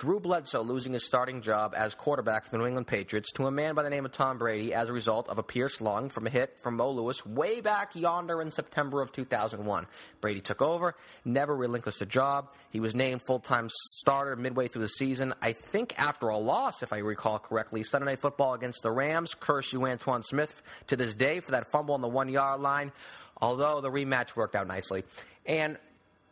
Drew 0.00 0.18
Bledsoe 0.18 0.62
losing 0.62 0.94
his 0.94 1.04
starting 1.04 1.42
job 1.42 1.74
as 1.76 1.94
quarterback 1.94 2.46
for 2.46 2.52
the 2.52 2.56
New 2.56 2.64
England 2.64 2.86
Patriots 2.86 3.30
to 3.32 3.46
a 3.46 3.50
man 3.50 3.74
by 3.74 3.82
the 3.82 3.90
name 3.90 4.06
of 4.06 4.12
Tom 4.12 4.38
Brady 4.38 4.72
as 4.72 4.88
a 4.88 4.94
result 4.94 5.28
of 5.28 5.36
a 5.36 5.42
pierced 5.42 5.82
lung 5.82 6.08
from 6.08 6.26
a 6.26 6.30
hit 6.30 6.56
from 6.62 6.76
Mo 6.76 6.90
Lewis 6.90 7.26
way 7.26 7.60
back 7.60 7.94
yonder 7.94 8.40
in 8.40 8.50
September 8.50 9.02
of 9.02 9.12
2001. 9.12 9.86
Brady 10.22 10.40
took 10.40 10.62
over, 10.62 10.94
never 11.26 11.54
relinquished 11.54 11.98
the 11.98 12.06
job. 12.06 12.50
He 12.70 12.80
was 12.80 12.94
named 12.94 13.20
full 13.20 13.40
time 13.40 13.68
starter 13.68 14.36
midway 14.36 14.68
through 14.68 14.80
the 14.80 14.88
season, 14.88 15.34
I 15.42 15.52
think 15.52 15.92
after 15.98 16.28
a 16.28 16.38
loss, 16.38 16.82
if 16.82 16.94
I 16.94 17.00
recall 17.00 17.38
correctly. 17.38 17.82
Sunday 17.82 18.06
Night 18.06 18.20
Football 18.20 18.54
against 18.54 18.82
the 18.82 18.90
Rams. 18.90 19.34
Curse 19.34 19.74
you, 19.74 19.80
Antowain 19.80 20.24
Smith, 20.24 20.62
to 20.86 20.96
this 20.96 21.14
day 21.14 21.40
for 21.40 21.50
that 21.50 21.70
fumble 21.70 21.94
on 21.94 22.00
the 22.00 22.08
one 22.08 22.30
yard 22.30 22.62
line, 22.62 22.92
although 23.36 23.82
the 23.82 23.90
rematch 23.90 24.34
worked 24.34 24.56
out 24.56 24.66
nicely. 24.66 25.04
And 25.44 25.76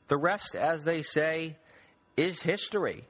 the 0.07 0.17
rest, 0.17 0.57
as 0.57 0.85
they 0.85 1.03
say, 1.03 1.57
is 2.17 2.41
history. 2.41 3.05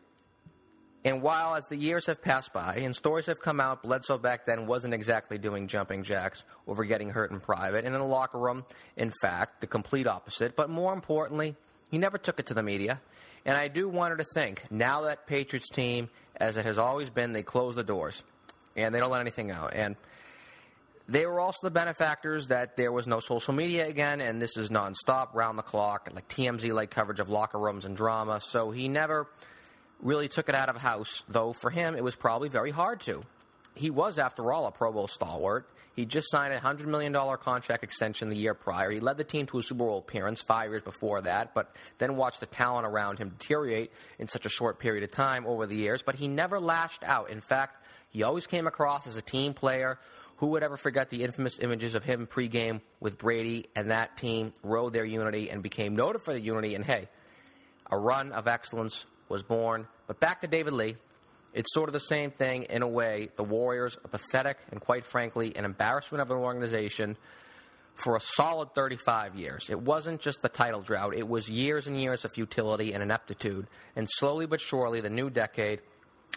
And 1.05 1.23
while 1.23 1.55
as 1.55 1.67
the 1.69 1.77
years 1.77 2.07
have 2.07 2.21
passed 2.21 2.53
by 2.53 2.77
and 2.77 2.95
stories 2.95 3.27
have 3.27 3.41
come 3.41 3.61
out, 3.61 3.83
Bledsoe 3.83 4.19
back 4.19 4.47
then 4.47 4.67
wasn't 4.67 4.95
exactly 4.95 5.39
doing 5.39 5.69
jumping 5.69 6.03
jacks 6.03 6.45
over 6.67 6.85
getting 6.85 7.11
hurt 7.11 7.31
in 7.31 7.41
private. 7.41 7.85
And 7.85 7.95
in 7.95 8.01
the 8.01 8.07
locker 8.07 8.39
room, 8.39 8.65
in 8.97 9.13
fact, 9.23 9.61
the 9.61 9.67
complete 9.67 10.07
opposite. 10.07 10.57
But 10.57 10.71
more 10.71 10.93
importantly, 10.93 11.55
he 11.91 11.99
never 11.99 12.19
took 12.19 12.41
it 12.41 12.47
to 12.47 12.55
the 12.55 12.63
media. 12.63 13.01
And 13.45 13.57
I 13.57 13.69
do 13.69 13.89
want 13.89 14.11
her 14.11 14.17
to 14.17 14.27
think, 14.35 14.65
now 14.71 15.03
that 15.03 15.27
Patriots 15.27 15.71
team, 15.71 16.11
as 16.37 16.57
it 16.57 16.67
has 16.67 16.79
always 16.79 17.11
been, 17.11 17.33
they 17.33 17.45
close 17.45 17.75
the 17.77 17.85
doors 17.85 18.23
and 18.77 18.95
they 18.95 18.99
don't 18.99 19.11
let 19.11 19.21
anything 19.21 19.51
out. 19.51 19.75
And 19.75 19.97
they 21.09 21.25
were 21.25 21.41
also 21.41 21.61
the 21.63 21.71
benefactors 21.71 22.49
that 22.49 22.77
there 22.77 22.93
was 22.93 23.07
no 23.07 23.21
social 23.21 23.55
media 23.55 23.87
again, 23.89 24.21
and 24.21 24.43
this 24.43 24.59
is 24.59 24.69
nonstop, 24.69 25.33
round 25.33 25.59
the 25.59 25.63
clock, 25.63 26.11
like 26.13 26.29
TMZ 26.29 26.71
like 26.73 26.91
coverage 26.91 27.19
of 27.19 27.31
locker 27.31 27.59
rooms 27.59 27.87
and 27.87 27.97
drama. 27.97 28.41
So 28.43 28.71
he 28.71 28.89
never 28.89 29.27
really 30.01 30.29
took 30.29 30.49
it 30.49 30.55
out 30.55 30.69
of 30.69 30.77
house, 30.77 31.25
though 31.29 31.53
for 31.53 31.71
him 31.71 31.97
it 31.97 32.05
was 32.05 32.15
probably 32.15 32.49
very 32.49 32.71
hard 32.71 33.01
to. 33.03 33.23
He 33.75 33.91
was, 33.91 34.19
after 34.19 34.53
all, 34.53 34.67
a 34.67 34.73
Pro 34.73 34.93
Bowl 34.93 35.07
stalwart. 35.07 35.69
He 35.95 36.05
just 36.05 36.31
signed 36.31 36.53
a 36.53 36.59
$100 36.59 36.87
million 36.87 37.13
contract 37.39 37.85
extension 37.85 38.29
the 38.29 38.37
year 38.37 38.55
prior. 38.55 38.91
He 38.91 38.99
led 38.99 39.19
the 39.19 39.25
team 39.25 39.47
to 39.47 39.59
a 39.59 39.63
Super 39.63 39.79
Bowl 39.79 39.99
appearance 39.99 40.43
five 40.43 40.71
years 40.71 40.83
before 40.83 41.21
that, 41.23 41.55
but 41.55 41.77
then 41.99 42.17
watched 42.17 42.41
the 42.41 42.47
talent 42.47 42.87
around 42.87 43.19
him 43.19 43.31
deteriorate 43.31 43.93
in 44.19 44.27
such 44.27 44.47
a 44.47 44.49
short 44.49 44.81
period 44.81 45.05
of 45.05 45.13
time 45.13 45.47
over 45.47 45.67
the 45.67 45.77
years. 45.77 46.03
But 46.03 46.17
he 46.17 46.27
never 46.27 46.59
lashed 46.59 47.05
out. 47.05 47.31
In 47.31 47.41
fact, 47.41 47.85
he 48.11 48.25
always 48.25 48.47
came 48.47 48.67
across 48.67 49.07
as 49.07 49.17
a 49.17 49.23
team 49.23 49.55
player. 49.55 49.99
Who 50.39 50.49
would 50.49 50.63
ever 50.65 50.77
forget 50.77 51.11
the 51.11 51.23
infamous 51.23 51.59
images 51.61 51.95
of 51.95 52.05
him 52.05 52.27
pregame 52.27 52.81
with 53.01 53.19
Brady 53.19 53.67
and 53.77 53.91
that 53.91 54.17
team 54.17 54.53
rode 54.63 54.93
their 54.93 55.05
unity 55.05 55.51
and 55.51 55.63
became 55.63 55.95
noted 55.95 56.23
for 56.23 56.33
the 56.33 56.41
unity? 56.41 56.75
And 56.75 56.85
hey, 56.85 57.09
a 57.91 57.99
run 57.99 58.33
of 58.33 58.47
excellence 58.47 59.07
was 59.29 59.43
born. 59.43 59.87
But 60.07 60.21
back 60.21 60.41
to 60.43 60.47
David 60.47 60.73
Lee. 60.73 60.97
It's 61.55 61.73
sort 61.73 61.89
of 61.89 61.93
the 61.93 62.01
same 62.01 62.31
thing 62.31 62.65
in 62.65 62.83
a 62.83 62.89
way. 62.89 63.31
The 63.37 63.45
Warriors 63.45 63.97
are 64.05 64.09
pathetic 64.09 64.59
and, 64.71 64.81
quite 64.81 65.07
frankly, 65.07 65.57
an 65.57 65.65
embarrassment 65.65 66.21
of 66.21 66.31
an 66.31 66.37
organization 66.37 67.17
for 67.95 68.17
a 68.17 68.21
solid 68.21 68.75
35 68.75 69.35
years. 69.35 69.69
It 69.69 69.81
wasn't 69.81 70.21
just 70.21 70.41
the 70.43 70.49
title 70.49 70.83
drought, 70.83 71.15
it 71.15 71.27
was 71.27 71.51
years 71.51 71.87
and 71.87 72.01
years 72.01 72.25
of 72.25 72.33
futility 72.33 72.93
and 72.93 73.03
ineptitude. 73.03 73.67
And 73.97 74.09
slowly 74.09 74.47
but 74.47 74.61
surely, 74.61 75.01
the 75.01 75.11
new 75.11 75.31
decade, 75.31 75.81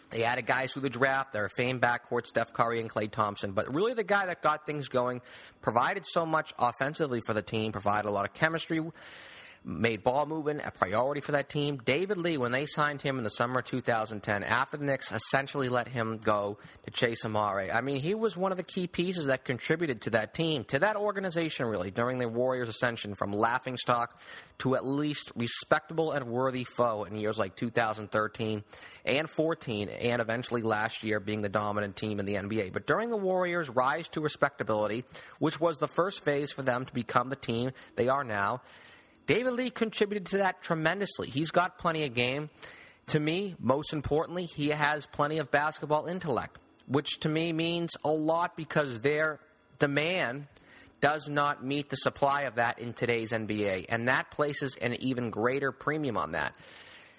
they 0.10 0.24
added 0.24 0.46
guys 0.46 0.74
through 0.74 0.84
the 0.84 0.90
draft, 0.90 1.34
their 1.34 1.50
famed 1.50 1.82
backcourt, 1.82 2.26
Steph 2.26 2.54
Curry 2.54 2.82
and 2.82 2.90
Klay 2.90 3.12
Thompson. 3.12 3.52
But 3.52 3.74
really, 3.74 3.94
the 3.94 4.04
guy 4.04 4.26
that 4.26 4.42
got 4.42 4.66
things 4.66 4.88
going, 4.88 5.22
provided 5.62 6.06
so 6.08 6.26
much 6.26 6.54
offensively 6.58 7.22
for 7.22 7.34
the 7.34 7.42
team, 7.42 7.72
provided 7.72 8.08
a 8.08 8.12
lot 8.12 8.26
of 8.26 8.34
chemistry 8.34 8.82
made 9.64 10.04
ball 10.04 10.26
movement 10.26 10.62
a 10.66 10.72
priority 10.72 11.22
for 11.22 11.34
that 11.34 11.48
team. 11.48 11.80
David 11.86 12.18
Lee, 12.18 12.38
when 12.38 12.52
they 12.52 12.66
signed 12.66 13.02
him 13.02 13.18
in 13.18 13.24
the 13.24 13.30
summer 13.30 13.60
of 13.60 13.66
2010, 13.66 14.44
after 14.44 14.78
the 14.78 14.86
Knicks 14.86 15.12
essentially 15.12 15.70
let 15.70 15.88
him 15.88 16.18
go 16.18 16.58
to 16.84 16.92
chase 16.92 17.24
Amar'e, 17.24 17.74
I 17.74 17.82
mean, 17.82 18.02
he 18.02 18.16
was 18.16 18.36
one 18.36 18.52
of 18.52 18.58
the 18.58 18.64
key 18.64 18.88
pieces 18.88 19.28
that 19.28 19.46
contributed 19.46 20.02
to 20.04 20.10
that 20.12 20.34
team, 20.34 20.64
to 20.66 20.80
that 20.80 20.96
organization, 20.96 21.68
really, 21.68 21.92
during 21.92 22.18
the 22.18 22.28
Warriors' 22.28 22.70
ascension 22.70 23.14
from 23.14 23.34
laughingstock 23.34 24.20
to 24.60 24.76
at 24.76 24.86
least 24.86 25.32
respectable 25.36 26.12
and 26.12 26.28
worthy 26.28 26.64
foe 26.64 27.04
in 27.04 27.16
years 27.16 27.38
like 27.38 27.56
2013 27.56 28.64
and 29.06 29.30
14, 29.30 29.90
and 29.90 30.22
eventually 30.22 30.62
last 30.64 31.04
year 31.04 31.20
being 31.20 31.42
the 31.42 31.50
dominant 31.50 31.96
team 31.96 32.20
in 32.20 32.26
the 32.26 32.36
NBA. 32.36 32.74
But 32.74 32.88
during 32.88 33.10
the 33.10 33.18
Warriors' 33.18 33.70
rise 33.70 34.10
to 34.10 34.22
respectability, 34.22 35.04
which 35.40 35.60
was 35.60 35.78
the 35.78 35.88
first 35.88 36.26
phase 36.26 36.52
for 36.52 36.64
them 36.64 36.86
to 36.86 36.94
become 36.94 37.30
the 37.30 37.36
team 37.36 37.72
they 37.96 38.08
are 38.08 38.24
now, 38.24 38.62
David 39.32 39.54
Lee 39.54 39.70
contributed 39.70 40.26
to 40.26 40.40
that 40.40 40.62
tremendously. 40.62 41.30
He's 41.30 41.52
got 41.52 41.78
plenty 41.78 42.04
of 42.04 42.14
game. 42.14 42.50
To 43.08 43.20
me, 43.20 43.56
most 43.60 43.94
importantly, 43.94 44.44
he 44.44 44.68
has 44.70 45.06
plenty 45.06 45.38
of 45.38 45.50
basketball 45.50 46.06
intellect, 46.08 46.60
which 46.86 47.22
to 47.22 47.30
me 47.30 47.54
means 47.54 47.92
a 48.04 48.10
lot 48.10 48.58
because 48.58 49.00
their 49.00 49.40
demand 49.80 50.48
does 51.00 51.30
not 51.30 51.64
meet 51.64 51.88
the 51.88 51.96
supply 51.96 52.42
of 52.42 52.56
that 52.56 52.80
in 52.80 52.92
today's 52.92 53.32
NBA. 53.32 53.86
And 53.88 54.10
that 54.10 54.32
places 54.32 54.76
an 54.82 54.96
even 54.96 55.30
greater 55.30 55.72
premium 55.72 56.18
on 56.18 56.34
that. 56.34 56.54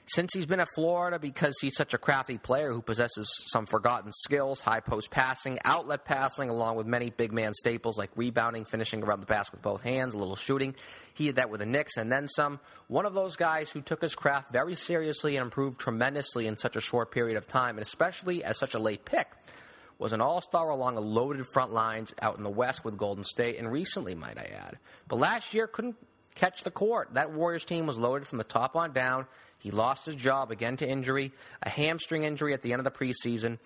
Since 0.07 0.35
he's 0.35 0.47
been 0.47 0.59
at 0.59 0.69
Florida 0.75 1.21
because 1.21 1.55
he's 1.61 1.77
such 1.77 1.95
a 1.95 1.99
crafty 1.99 2.37
player 2.37 2.73
who 2.73 2.83
possesses 2.83 3.33
some 3.53 3.67
forgotten 3.67 4.11
skills, 4.13 4.61
high 4.61 4.81
post 4.81 5.11
passing, 5.11 5.59
outlet 5.65 6.05
passing, 6.05 6.51
along 6.51 6.77
with 6.77 6.87
many 6.87 7.11
big 7.11 7.33
man 7.33 7.55
staples 7.55 7.97
like 7.97 8.11
rebounding, 8.17 8.65
finishing 8.65 9.05
around 9.05 9.21
the 9.21 9.27
basket 9.27 9.55
with 9.55 9.63
both 9.63 9.83
hands, 9.83 10.15
a 10.15 10.19
little 10.19 10.35
shooting. 10.35 10.75
He 11.15 11.27
did 11.27 11.37
that 11.37 11.51
with 11.51 11.61
the 11.61 11.67
Knicks 11.67 11.97
and 11.97 12.11
then 12.11 12.27
some. 12.27 12.59
One 12.89 13.07
of 13.07 13.15
those 13.15 13.37
guys 13.37 13.71
who 13.71 13.81
took 13.81 14.03
his 14.03 14.17
craft 14.17 14.53
very 14.53 14.75
seriously 14.75 15.37
and 15.37 15.45
improved 15.45 15.79
tremendously 15.79 16.49
in 16.49 16.57
such 16.57 16.75
a 16.75 16.81
short 16.81 17.13
period 17.13 17.37
of 17.37 17.47
time, 17.47 17.77
and 17.77 17.87
especially 17.87 18.43
as 18.43 18.59
such 18.59 18.75
a 18.75 18.81
late 18.81 19.05
pick 19.05 19.29
was 19.99 20.13
an 20.13 20.21
all 20.21 20.41
star 20.41 20.69
along 20.71 20.97
a 20.97 21.01
loaded 21.01 21.47
front 21.47 21.73
lines 21.73 22.13
out 22.21 22.37
in 22.37 22.43
the 22.43 22.51
West 22.51 22.85
with 22.85 22.97
Golden 22.97 23.23
State, 23.23 23.57
and 23.57 23.71
recently, 23.71 24.17
might 24.17 24.37
I 24.37 24.51
add. 24.67 24.79
But 25.07 25.21
last 25.21 25.55
year 25.55 25.69
couldn't 25.69 25.95
catch 26.35 26.62
the 26.62 26.71
court. 26.71 27.15
That 27.15 27.33
Warriors 27.33 27.65
team 27.65 27.87
was 27.87 27.99
loaded 27.99 28.27
from 28.27 28.39
the 28.39 28.45
top 28.45 28.77
on 28.77 28.93
down. 28.93 29.27
He 29.59 29.71
lost 29.71 30.07
his 30.07 30.17
job 30.17 30.51
again 30.51 30.77
to 30.79 30.89
injury, 30.89 31.33
a 31.62 31.69
hamstring 31.69 32.25
injury 32.25 32.53
at 32.53 32.62
the 32.62 32.73
end 32.73 32.81
of 32.81 32.85
the 32.85 32.91
preseason. 32.91 33.59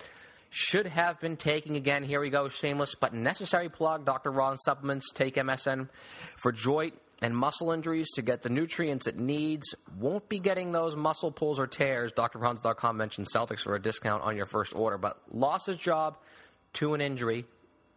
Should 0.50 0.86
have 0.86 1.20
been 1.20 1.36
taking 1.36 1.76
again. 1.76 2.04
Here 2.04 2.20
we 2.20 2.30
go, 2.30 2.48
shameless 2.48 2.94
but 2.94 3.12
necessary 3.12 3.68
plug. 3.68 4.04
Dr. 4.04 4.30
Ron 4.30 4.56
supplements. 4.58 5.12
Take 5.12 5.34
MSM 5.34 5.88
for 6.36 6.52
joint 6.52 6.94
and 7.22 7.36
muscle 7.36 7.72
injuries 7.72 8.08
to 8.14 8.22
get 8.22 8.42
the 8.42 8.48
nutrients 8.48 9.06
it 9.06 9.18
needs. 9.18 9.74
Won't 9.98 10.28
be 10.28 10.38
getting 10.38 10.72
those 10.72 10.94
muscle 10.96 11.30
pulls 11.30 11.58
or 11.58 11.66
tears. 11.66 12.12
DrRons.com 12.12 12.96
mentioned 12.96 13.26
Celtics 13.34 13.60
for 13.60 13.74
a 13.74 13.82
discount 13.82 14.22
on 14.22 14.36
your 14.36 14.46
first 14.46 14.74
order, 14.74 14.98
but 14.98 15.20
lost 15.30 15.66
his 15.66 15.78
job 15.78 16.18
to 16.74 16.94
an 16.94 17.00
injury, 17.00 17.46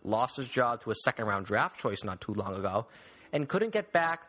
lost 0.03 0.37
his 0.37 0.49
job 0.49 0.81
to 0.83 0.91
a 0.91 0.95
second 0.95 1.25
round 1.25 1.45
draft 1.45 1.79
choice 1.79 2.03
not 2.03 2.21
too 2.21 2.33
long 2.33 2.55
ago, 2.55 2.87
and 3.33 3.47
couldn't 3.47 3.73
get 3.73 3.91
back 3.91 4.21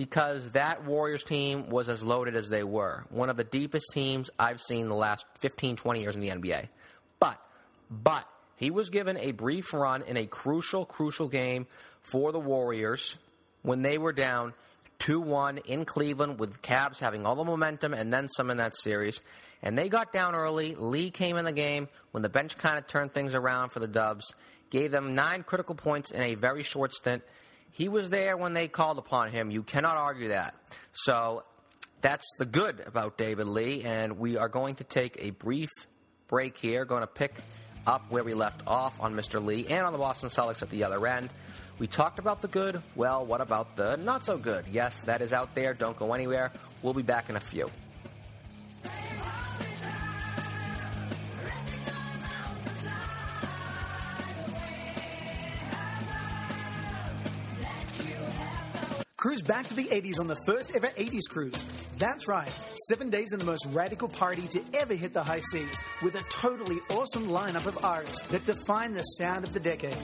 because 0.00 0.52
that 0.52 0.86
Warriors 0.86 1.22
team 1.22 1.68
was 1.68 1.90
as 1.90 2.02
loaded 2.02 2.34
as 2.34 2.48
they 2.48 2.64
were. 2.64 3.04
One 3.10 3.28
of 3.28 3.36
the 3.36 3.44
deepest 3.44 3.84
teams 3.92 4.30
I've 4.38 4.58
seen 4.58 4.88
the 4.88 4.94
last 4.94 5.26
15, 5.40 5.76
20 5.76 6.00
years 6.00 6.16
in 6.16 6.22
the 6.22 6.30
NBA. 6.30 6.68
But, 7.18 7.38
but, 7.90 8.26
he 8.56 8.70
was 8.70 8.88
given 8.88 9.18
a 9.18 9.32
brief 9.32 9.74
run 9.74 10.00
in 10.00 10.16
a 10.16 10.24
crucial, 10.24 10.86
crucial 10.86 11.28
game 11.28 11.66
for 12.00 12.32
the 12.32 12.40
Warriors 12.40 13.18
when 13.60 13.82
they 13.82 13.98
were 13.98 14.14
down 14.14 14.54
2 15.00 15.20
1 15.20 15.58
in 15.66 15.84
Cleveland 15.84 16.38
with 16.38 16.62
Cavs 16.62 16.98
having 16.98 17.26
all 17.26 17.34
the 17.36 17.44
momentum 17.44 17.92
and 17.92 18.10
then 18.10 18.26
some 18.26 18.48
in 18.48 18.56
that 18.56 18.74
series. 18.74 19.20
And 19.62 19.76
they 19.76 19.90
got 19.90 20.14
down 20.14 20.34
early. 20.34 20.76
Lee 20.76 21.10
came 21.10 21.36
in 21.36 21.44
the 21.44 21.52
game 21.52 21.88
when 22.12 22.22
the 22.22 22.30
bench 22.30 22.56
kind 22.56 22.78
of 22.78 22.86
turned 22.86 23.12
things 23.12 23.34
around 23.34 23.68
for 23.68 23.80
the 23.80 23.88
Dubs, 23.88 24.32
gave 24.70 24.92
them 24.92 25.14
nine 25.14 25.42
critical 25.42 25.74
points 25.74 26.10
in 26.10 26.22
a 26.22 26.36
very 26.36 26.62
short 26.62 26.94
stint, 26.94 27.22
he 27.72 27.88
was 27.88 28.10
there 28.10 28.36
when 28.36 28.52
they 28.52 28.68
called 28.68 28.98
upon 28.98 29.30
him. 29.30 29.50
You 29.50 29.62
cannot 29.62 29.96
argue 29.96 30.28
that. 30.28 30.54
So 30.92 31.44
that's 32.00 32.26
the 32.38 32.46
good 32.46 32.82
about 32.86 33.18
David 33.18 33.46
Lee, 33.46 33.82
and 33.84 34.18
we 34.18 34.36
are 34.36 34.48
going 34.48 34.76
to 34.76 34.84
take 34.84 35.16
a 35.20 35.30
brief 35.30 35.70
break 36.28 36.56
here. 36.56 36.84
Going 36.84 37.02
to 37.02 37.06
pick 37.06 37.34
up 37.86 38.10
where 38.10 38.24
we 38.24 38.34
left 38.34 38.62
off 38.66 39.00
on 39.00 39.14
Mr. 39.14 39.44
Lee 39.44 39.66
and 39.68 39.86
on 39.86 39.92
the 39.92 39.98
Boston 39.98 40.28
Celtics 40.28 40.62
at 40.62 40.70
the 40.70 40.84
other 40.84 41.06
end. 41.06 41.30
We 41.78 41.86
talked 41.86 42.18
about 42.18 42.42
the 42.42 42.48
good. 42.48 42.82
Well, 42.94 43.24
what 43.24 43.40
about 43.40 43.76
the 43.76 43.96
not 43.96 44.24
so 44.24 44.36
good? 44.36 44.66
Yes, 44.70 45.02
that 45.04 45.22
is 45.22 45.32
out 45.32 45.54
there. 45.54 45.72
Don't 45.72 45.96
go 45.96 46.12
anywhere. 46.12 46.52
We'll 46.82 46.94
be 46.94 47.02
back 47.02 47.30
in 47.30 47.36
a 47.36 47.40
few. 47.40 47.70
Cruise 59.20 59.42
back 59.42 59.66
to 59.66 59.74
the 59.74 59.84
80s 59.84 60.18
on 60.18 60.28
the 60.28 60.36
first 60.46 60.74
ever 60.74 60.86
80s 60.86 61.28
cruise. 61.28 61.62
That's 61.98 62.26
right, 62.26 62.50
seven 62.88 63.10
days 63.10 63.34
in 63.34 63.38
the 63.38 63.44
most 63.44 63.66
radical 63.66 64.08
party 64.08 64.48
to 64.48 64.62
ever 64.72 64.94
hit 64.94 65.12
the 65.12 65.22
high 65.22 65.42
seas 65.52 65.78
with 66.00 66.14
a 66.14 66.22
totally 66.30 66.78
awesome 66.88 67.28
lineup 67.28 67.66
of 67.66 67.84
artists 67.84 68.22
that 68.28 68.46
define 68.46 68.94
the 68.94 69.02
sound 69.02 69.44
of 69.44 69.52
the 69.52 69.60
decade. 69.60 69.94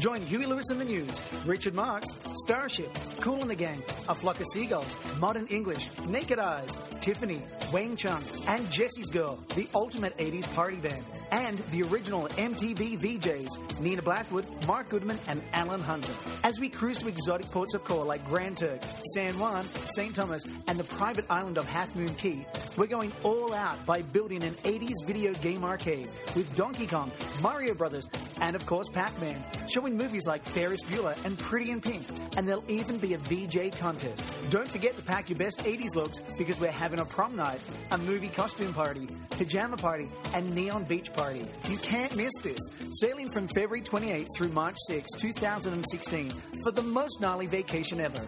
Join 0.00 0.20
Huey 0.22 0.46
Lewis 0.46 0.68
and 0.68 0.80
the 0.80 0.84
News, 0.84 1.20
Richard 1.46 1.74
Marx, 1.74 2.08
Starship, 2.44 2.92
Kool 3.20 3.40
and 3.40 3.50
the 3.50 3.54
Gang, 3.54 3.84
A 4.08 4.16
Flock 4.16 4.40
of 4.40 4.46
Seagulls, 4.52 4.96
Modern 5.20 5.46
English, 5.46 5.88
Naked 6.08 6.40
Eyes, 6.40 6.76
Tiffany, 7.00 7.42
Wang 7.72 7.94
Chung, 7.94 8.20
and 8.48 8.68
Jessie's 8.68 9.10
Girl, 9.10 9.38
the 9.54 9.68
ultimate 9.76 10.18
80s 10.18 10.52
party 10.56 10.78
band, 10.78 11.04
and 11.32 11.58
the 11.70 11.82
original 11.82 12.28
MTV 12.28 12.98
VJs, 12.98 13.80
Nina 13.80 14.02
Blackwood, 14.02 14.46
Mark 14.66 14.88
Goodman, 14.88 15.18
and 15.28 15.40
Alan 15.52 15.80
Hunter. 15.80 16.12
As 16.44 16.58
we 16.58 16.68
cruise 16.68 16.98
to 16.98 17.08
exotic 17.08 17.50
ports 17.50 17.74
of 17.74 17.84
call 17.84 18.04
like 18.04 18.24
Grand 18.26 18.56
Turk, 18.56 18.80
San 19.14 19.38
Juan, 19.38 19.64
St. 19.64 20.14
Thomas, 20.14 20.44
and 20.68 20.78
the 20.78 20.84
private 20.84 21.24
island 21.30 21.58
of 21.58 21.64
Half 21.64 21.94
Moon 21.96 22.14
Cay, 22.14 22.46
we're 22.76 22.86
going 22.86 23.12
all 23.22 23.52
out 23.54 23.84
by 23.86 24.02
building 24.02 24.42
an 24.42 24.54
80s 24.54 25.06
video 25.06 25.32
game 25.34 25.64
arcade 25.64 26.08
with 26.34 26.54
Donkey 26.54 26.86
Kong, 26.86 27.10
Mario 27.40 27.74
Brothers, 27.74 28.08
and 28.40 28.56
of 28.56 28.64
course 28.66 28.88
Pac-Man, 28.88 29.42
showing 29.68 29.96
movies 29.96 30.26
like 30.26 30.44
Ferris 30.44 30.82
Bueller 30.84 31.16
and 31.24 31.38
Pretty 31.38 31.70
in 31.70 31.80
Pink, 31.80 32.06
and 32.36 32.48
there'll 32.48 32.64
even 32.68 32.96
be 32.96 33.14
a 33.14 33.18
VJ 33.18 33.72
contest. 33.78 34.24
Don't 34.50 34.68
forget 34.68 34.96
to 34.96 35.02
pack 35.02 35.28
your 35.28 35.38
best 35.38 35.60
80s 35.60 35.94
looks 35.94 36.20
because 36.38 36.58
we're 36.60 36.70
having 36.70 37.00
a 37.00 37.04
prom 37.04 37.36
night, 37.36 37.60
a 37.90 37.98
movie 37.98 38.28
costume 38.28 38.72
party, 38.72 39.08
pajama 39.40 39.78
party, 39.78 40.06
and 40.34 40.54
neon 40.54 40.84
beach 40.84 41.10
party. 41.14 41.46
You 41.70 41.78
can't 41.78 42.14
miss 42.14 42.32
this. 42.42 42.58
Sailing 43.00 43.30
from 43.30 43.48
February 43.48 43.80
28th 43.80 44.26
through 44.36 44.50
March 44.50 44.76
6, 44.86 45.12
2016 45.12 46.30
for 46.62 46.70
the 46.70 46.82
most 46.82 47.22
gnarly 47.22 47.46
vacation 47.46 48.02
ever. 48.02 48.20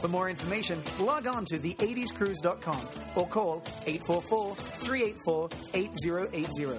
For 0.00 0.06
more 0.06 0.30
information, 0.30 0.80
log 1.00 1.26
on 1.26 1.44
to 1.46 1.58
the80scruise.com 1.58 2.86
or 3.16 3.26
call 3.26 3.64
844 3.84 4.54
384 4.54 5.48
8080. 5.74 6.78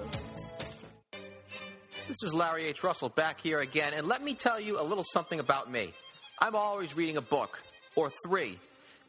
This 2.08 2.22
is 2.22 2.32
Larry 2.34 2.64
H. 2.64 2.82
Russell 2.82 3.10
back 3.10 3.42
here 3.42 3.60
again, 3.60 3.92
and 3.94 4.06
let 4.06 4.24
me 4.24 4.34
tell 4.34 4.58
you 4.58 4.80
a 4.80 4.82
little 4.82 5.04
something 5.04 5.38
about 5.38 5.70
me. 5.70 5.92
I'm 6.38 6.56
always 6.56 6.96
reading 6.96 7.18
a 7.18 7.22
book, 7.22 7.62
or 7.94 8.10
three, 8.26 8.58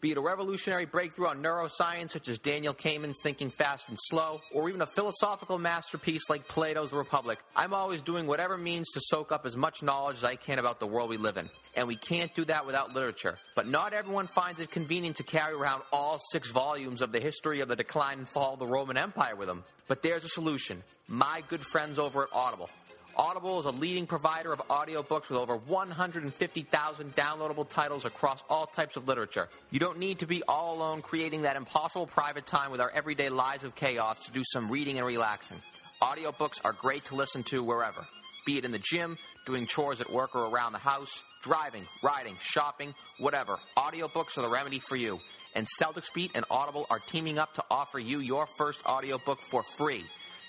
be 0.03 0.11
it 0.11 0.17
a 0.17 0.21
revolutionary 0.21 0.85
breakthrough 0.85 1.27
on 1.27 1.41
neuroscience 1.41 2.09
such 2.09 2.27
as 2.27 2.37
Daniel 2.37 2.73
Kahneman's 2.73 3.17
Thinking 3.23 3.49
Fast 3.49 3.87
and 3.87 3.97
Slow, 3.97 4.41
or 4.51 4.67
even 4.67 4.81
a 4.81 4.85
philosophical 4.85 5.57
masterpiece 5.57 6.29
like 6.29 6.45
Plato's 6.45 6.91
Republic. 6.91 7.39
I'm 7.55 7.73
always 7.73 8.01
doing 8.01 8.27
whatever 8.27 8.57
means 8.57 8.89
to 8.91 9.01
soak 9.01 9.31
up 9.31 9.45
as 9.45 9.55
much 9.55 9.81
knowledge 9.81 10.17
as 10.17 10.25
I 10.25 10.35
can 10.35 10.59
about 10.59 10.81
the 10.81 10.87
world 10.87 11.09
we 11.09 11.15
live 11.15 11.37
in. 11.37 11.49
And 11.77 11.87
we 11.87 11.95
can't 11.95 12.35
do 12.35 12.43
that 12.45 12.65
without 12.65 12.93
literature. 12.93 13.37
But 13.55 13.69
not 13.69 13.93
everyone 13.93 14.27
finds 14.27 14.59
it 14.59 14.71
convenient 14.71 15.15
to 15.15 15.23
carry 15.23 15.53
around 15.53 15.83
all 15.93 16.19
six 16.31 16.51
volumes 16.51 17.01
of 17.01 17.13
the 17.13 17.21
history 17.21 17.61
of 17.61 17.69
the 17.69 17.77
decline 17.77 18.17
and 18.17 18.27
fall 18.27 18.55
of 18.55 18.59
the 18.59 18.67
Roman 18.67 18.97
Empire 18.97 19.37
with 19.37 19.47
them. 19.47 19.63
But 19.87 20.01
there's 20.01 20.25
a 20.25 20.29
solution. 20.29 20.83
My 21.07 21.43
good 21.47 21.61
friends 21.61 21.97
over 21.97 22.23
at 22.23 22.29
Audible. 22.33 22.69
Audible 23.15 23.59
is 23.59 23.65
a 23.65 23.71
leading 23.71 24.07
provider 24.07 24.51
of 24.51 24.59
audiobooks 24.69 25.29
with 25.29 25.37
over 25.37 25.55
150,000 25.55 27.15
downloadable 27.15 27.69
titles 27.69 28.05
across 28.05 28.43
all 28.49 28.65
types 28.65 28.97
of 28.97 29.07
literature. 29.07 29.49
You 29.69 29.79
don't 29.79 29.99
need 29.99 30.19
to 30.19 30.25
be 30.25 30.41
all 30.47 30.75
alone 30.75 31.03
creating 31.03 31.43
that 31.43 31.55
impossible 31.55 32.07
private 32.07 32.47
time 32.47 32.71
with 32.71 32.81
our 32.81 32.89
everyday 32.89 33.29
lives 33.29 33.63
of 33.63 33.75
chaos 33.75 34.25
to 34.25 34.31
do 34.31 34.43
some 34.43 34.69
reading 34.69 34.97
and 34.97 35.05
relaxing. 35.05 35.57
Audiobooks 36.01 36.65
are 36.65 36.73
great 36.73 37.05
to 37.05 37.15
listen 37.15 37.43
to 37.43 37.63
wherever, 37.63 38.03
be 38.47 38.57
it 38.57 38.65
in 38.65 38.71
the 38.71 38.79
gym, 38.79 39.17
doing 39.45 39.67
chores 39.67 40.01
at 40.01 40.11
work 40.11 40.35
or 40.35 40.47
around 40.47 40.71
the 40.71 40.79
house, 40.79 41.23
driving, 41.43 41.85
riding, 42.01 42.35
shopping, 42.41 42.95
whatever. 43.19 43.59
Audiobooks 43.77 44.37
are 44.37 44.41
the 44.41 44.49
remedy 44.49 44.79
for 44.79 44.95
you. 44.95 45.19
And 45.55 45.67
Celtics 45.79 46.11
Beat 46.13 46.31
and 46.33 46.45
Audible 46.49 46.87
are 46.89 46.99
teaming 46.99 47.37
up 47.37 47.53
to 47.53 47.63
offer 47.69 47.99
you 47.99 48.19
your 48.19 48.47
first 48.47 48.83
audiobook 48.87 49.39
for 49.39 49.61
free. 49.61 50.03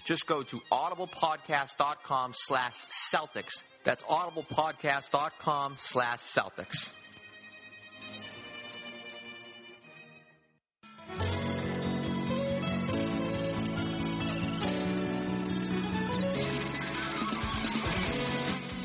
Just 0.05 0.27
go 0.27 0.43
to 0.43 0.61
audiblepodcast.com 0.71 2.33
slash 2.35 2.75
Celtics. 3.12 3.64
That's 3.85 4.05
audiblepodcast.com 4.05 5.77
slash 5.79 6.19
Celtics. 6.19 6.90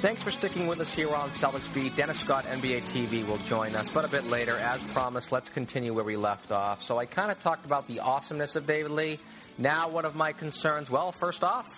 Thanks 0.01 0.23
for 0.23 0.31
sticking 0.31 0.67
with 0.67 0.79
us 0.79 0.93
here 0.93 1.13
on 1.13 1.29
Celtics 1.31 1.73
Beat. 1.73 1.93
Dennis 1.97 2.21
Scott, 2.21 2.45
NBA 2.45 2.83
TV, 2.83 3.27
will 3.27 3.37
join 3.39 3.75
us, 3.75 3.89
but 3.89 4.05
a 4.05 4.07
bit 4.07 4.25
later. 4.27 4.55
As 4.55 4.81
promised, 4.81 5.33
let's 5.33 5.49
continue 5.49 5.93
where 5.93 6.05
we 6.05 6.15
left 6.15 6.53
off. 6.53 6.81
So 6.81 6.97
I 6.97 7.05
kind 7.05 7.29
of 7.29 7.39
talked 7.39 7.65
about 7.65 7.85
the 7.85 7.99
awesomeness 7.99 8.55
of 8.55 8.65
David 8.65 8.91
Lee. 8.91 9.19
Now, 9.59 9.89
one 9.89 10.05
of 10.05 10.15
my 10.15 10.31
concerns, 10.31 10.89
well, 10.89 11.11
first 11.11 11.43
off, 11.43 11.69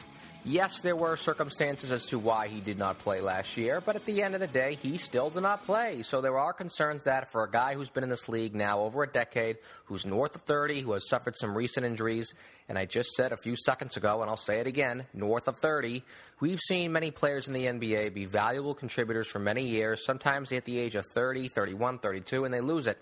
yes, 0.45 0.81
there 0.81 0.95
were 0.95 1.17
circumstances 1.17 1.91
as 1.91 2.05
to 2.07 2.19
why 2.19 2.47
he 2.47 2.59
did 2.59 2.77
not 2.77 2.99
play 2.99 3.21
last 3.21 3.57
year, 3.57 3.81
but 3.81 3.95
at 3.95 4.05
the 4.05 4.21
end 4.21 4.35
of 4.35 4.39
the 4.39 4.45
day, 4.45 4.75
he 4.75 4.99
still 4.99 5.31
did 5.31 5.41
not 5.41 5.65
play. 5.65 6.03
So 6.03 6.21
there 6.21 6.37
are 6.37 6.53
concerns 6.53 7.01
that 7.03 7.31
for 7.31 7.43
a 7.43 7.49
guy 7.49 7.73
who's 7.73 7.89
been 7.89 8.03
in 8.03 8.09
this 8.09 8.29
league 8.29 8.53
now 8.53 8.81
over 8.81 9.01
a 9.01 9.07
decade, 9.07 9.57
who's 9.85 10.05
north 10.05 10.35
of 10.35 10.43
30, 10.43 10.81
who 10.81 10.91
has 10.91 11.09
suffered 11.09 11.35
some 11.35 11.57
recent 11.57 11.83
injuries, 11.83 12.31
and 12.69 12.77
I 12.77 12.85
just 12.85 13.13
said 13.13 13.31
a 13.31 13.37
few 13.37 13.55
seconds 13.55 13.97
ago, 13.97 14.21
and 14.21 14.29
I'll 14.29 14.37
say 14.37 14.59
it 14.59 14.67
again, 14.67 15.07
north 15.15 15.47
of 15.47 15.57
30, 15.57 16.03
we've 16.39 16.59
seen 16.59 16.91
many 16.91 17.09
players 17.09 17.47
in 17.47 17.53
the 17.53 17.65
NBA 17.65 18.13
be 18.13 18.25
valuable 18.25 18.75
contributors 18.75 19.27
for 19.27 19.39
many 19.39 19.63
years, 19.63 20.05
sometimes 20.05 20.51
at 20.51 20.65
the 20.65 20.77
age 20.77 20.93
of 20.93 21.07
30, 21.07 21.47
31, 21.47 21.97
32, 21.97 22.45
and 22.45 22.53
they 22.53 22.61
lose 22.61 22.85
it. 22.85 23.01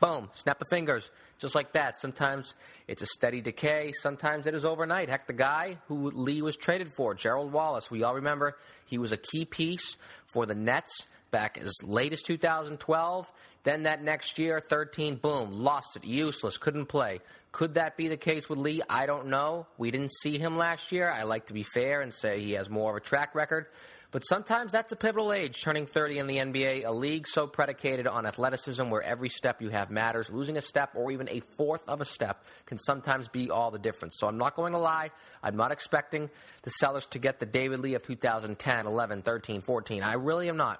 Boom, 0.00 0.30
snap 0.32 0.60
the 0.60 0.64
fingers, 0.64 1.10
just 1.42 1.56
like 1.56 1.72
that. 1.72 1.98
Sometimes 1.98 2.54
it's 2.86 3.02
a 3.02 3.06
steady 3.06 3.40
decay, 3.40 3.92
sometimes 4.00 4.46
it 4.46 4.54
is 4.54 4.64
overnight. 4.64 5.08
Heck, 5.08 5.26
the 5.26 5.32
guy 5.32 5.76
who 5.88 6.10
Lee 6.12 6.40
was 6.40 6.56
traded 6.56 6.92
for, 6.92 7.14
Gerald 7.14 7.52
Wallace, 7.52 7.90
we 7.90 8.04
all 8.04 8.14
remember 8.14 8.56
he 8.86 8.96
was 8.96 9.10
a 9.10 9.16
key 9.16 9.44
piece 9.44 9.96
for 10.28 10.46
the 10.46 10.54
Nets 10.54 11.04
back 11.32 11.58
as 11.58 11.74
late 11.82 12.12
as 12.12 12.22
2012. 12.22 13.30
Then 13.64 13.82
that 13.82 14.02
next 14.02 14.38
year, 14.38 14.60
13, 14.60 15.16
boom, 15.16 15.50
lost 15.50 15.96
it, 15.96 16.04
useless, 16.04 16.58
couldn't 16.58 16.86
play. 16.86 17.20
Could 17.50 17.74
that 17.74 17.96
be 17.96 18.06
the 18.06 18.16
case 18.16 18.48
with 18.48 18.58
Lee? 18.58 18.80
I 18.88 19.06
don't 19.06 19.26
know. 19.26 19.66
We 19.76 19.90
didn't 19.90 20.12
see 20.22 20.38
him 20.38 20.56
last 20.56 20.92
year. 20.92 21.10
I 21.10 21.24
like 21.24 21.46
to 21.46 21.52
be 21.52 21.64
fair 21.64 22.02
and 22.02 22.14
say 22.14 22.40
he 22.40 22.52
has 22.52 22.70
more 22.70 22.90
of 22.90 22.96
a 22.96 23.00
track 23.00 23.34
record. 23.34 23.66
But 24.12 24.26
sometimes 24.26 24.72
that's 24.72 24.92
a 24.92 24.96
pivotal 24.96 25.32
age, 25.32 25.62
turning 25.62 25.86
30 25.86 26.18
in 26.18 26.26
the 26.26 26.36
NBA, 26.36 26.86
a 26.86 26.92
league 26.92 27.26
so 27.26 27.46
predicated 27.46 28.06
on 28.06 28.26
athleticism 28.26 28.90
where 28.90 29.02
every 29.02 29.30
step 29.30 29.62
you 29.62 29.70
have 29.70 29.90
matters. 29.90 30.28
Losing 30.28 30.58
a 30.58 30.60
step 30.60 30.90
or 30.94 31.10
even 31.10 31.30
a 31.30 31.40
fourth 31.56 31.80
of 31.88 32.02
a 32.02 32.04
step 32.04 32.44
can 32.66 32.78
sometimes 32.78 33.28
be 33.28 33.50
all 33.50 33.70
the 33.70 33.78
difference. 33.78 34.16
So 34.18 34.28
I'm 34.28 34.36
not 34.36 34.54
going 34.54 34.74
to 34.74 34.78
lie. 34.78 35.10
I'm 35.42 35.56
not 35.56 35.72
expecting 35.72 36.28
the 36.60 36.70
sellers 36.70 37.06
to 37.06 37.18
get 37.18 37.38
the 37.38 37.46
David 37.46 37.80
Lee 37.80 37.94
of 37.94 38.02
2010, 38.02 38.86
11, 38.86 39.22
13, 39.22 39.62
14. 39.62 40.02
I 40.02 40.12
really 40.12 40.50
am 40.50 40.58
not. 40.58 40.78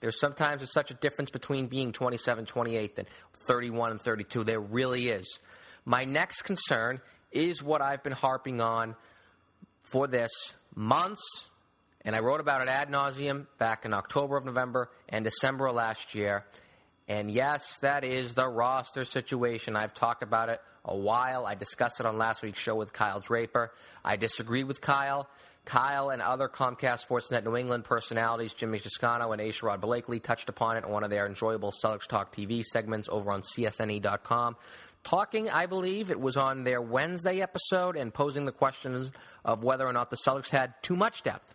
There's 0.00 0.18
sometimes 0.18 0.60
there's 0.60 0.72
such 0.72 0.90
a 0.90 0.94
difference 0.94 1.30
between 1.30 1.68
being 1.68 1.92
27, 1.92 2.46
28 2.46 2.98
and 2.98 3.08
31 3.36 3.92
and 3.92 4.00
32. 4.00 4.42
There 4.42 4.60
really 4.60 5.08
is. 5.08 5.38
My 5.84 6.04
next 6.04 6.42
concern 6.42 7.00
is 7.30 7.62
what 7.62 7.80
I've 7.80 8.02
been 8.02 8.12
harping 8.12 8.60
on 8.60 8.96
for 9.84 10.08
this 10.08 10.30
months, 10.74 11.22
and 12.04 12.16
I 12.16 12.20
wrote 12.20 12.40
about 12.40 12.62
it 12.62 12.68
ad 12.68 12.88
nauseum 12.88 13.46
back 13.58 13.84
in 13.84 13.92
October 13.94 14.36
of 14.36 14.44
November 14.44 14.90
and 15.08 15.24
December 15.24 15.68
of 15.68 15.74
last 15.74 16.14
year. 16.14 16.44
And 17.08 17.30
yes, 17.30 17.76
that 17.78 18.04
is 18.04 18.34
the 18.34 18.48
roster 18.48 19.04
situation. 19.04 19.76
I've 19.76 19.94
talked 19.94 20.22
about 20.22 20.48
it 20.48 20.60
a 20.84 20.96
while. 20.96 21.46
I 21.46 21.54
discussed 21.54 22.00
it 22.00 22.06
on 22.06 22.18
last 22.18 22.42
week's 22.42 22.58
show 22.58 22.74
with 22.74 22.92
Kyle 22.92 23.20
Draper. 23.20 23.72
I 24.04 24.16
disagreed 24.16 24.66
with 24.66 24.80
Kyle. 24.80 25.28
Kyle 25.64 26.10
and 26.10 26.20
other 26.20 26.48
Comcast 26.48 27.06
Sportsnet 27.06 27.44
New 27.44 27.56
England 27.56 27.84
personalities, 27.84 28.52
Jimmy 28.52 28.80
Toscano 28.80 29.30
and 29.30 29.40
A. 29.40 29.50
Sherrod 29.50 29.80
Blakely, 29.80 30.18
touched 30.18 30.48
upon 30.48 30.76
it 30.76 30.84
in 30.84 30.90
one 30.90 31.04
of 31.04 31.10
their 31.10 31.24
enjoyable 31.24 31.72
Celtics 31.84 32.08
Talk 32.08 32.34
TV 32.34 32.64
segments 32.64 33.08
over 33.08 33.30
on 33.30 33.42
CSNE.com. 33.42 34.56
Talking, 35.04 35.50
I 35.50 35.66
believe, 35.66 36.10
it 36.10 36.20
was 36.20 36.36
on 36.36 36.64
their 36.64 36.80
Wednesday 36.80 37.40
episode 37.40 37.96
and 37.96 38.12
posing 38.12 38.44
the 38.44 38.52
questions 38.52 39.12
of 39.44 39.62
whether 39.62 39.86
or 39.86 39.92
not 39.92 40.10
the 40.10 40.16
Celtics 40.16 40.48
had 40.48 40.74
too 40.82 40.96
much 40.96 41.22
depth. 41.22 41.54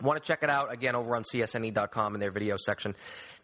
Want 0.00 0.22
to 0.22 0.26
check 0.26 0.42
it 0.42 0.50
out 0.50 0.72
again 0.72 0.96
over 0.96 1.14
on 1.14 1.22
CSNE.com 1.22 2.14
in 2.14 2.20
their 2.20 2.30
video 2.30 2.56
section. 2.58 2.94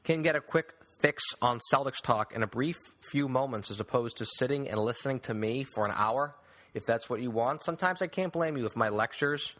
Can 0.04 0.22
get 0.22 0.36
a 0.36 0.40
quick 0.40 0.72
fix 1.00 1.22
on 1.40 1.60
Celtics 1.72 2.02
talk 2.02 2.32
in 2.34 2.42
a 2.42 2.46
brief 2.46 2.78
few 3.10 3.28
moments 3.28 3.70
as 3.70 3.80
opposed 3.80 4.16
to 4.18 4.26
sitting 4.26 4.68
and 4.68 4.78
listening 4.78 5.20
to 5.20 5.34
me 5.34 5.64
for 5.64 5.84
an 5.84 5.92
hour 5.94 6.34
if 6.74 6.84
that's 6.84 7.08
what 7.08 7.20
you 7.20 7.30
want. 7.30 7.62
Sometimes 7.62 8.02
I 8.02 8.06
can't 8.06 8.32
blame 8.32 8.56
you 8.56 8.66
if 8.66 8.76
my 8.76 8.88
lectures 8.88 9.54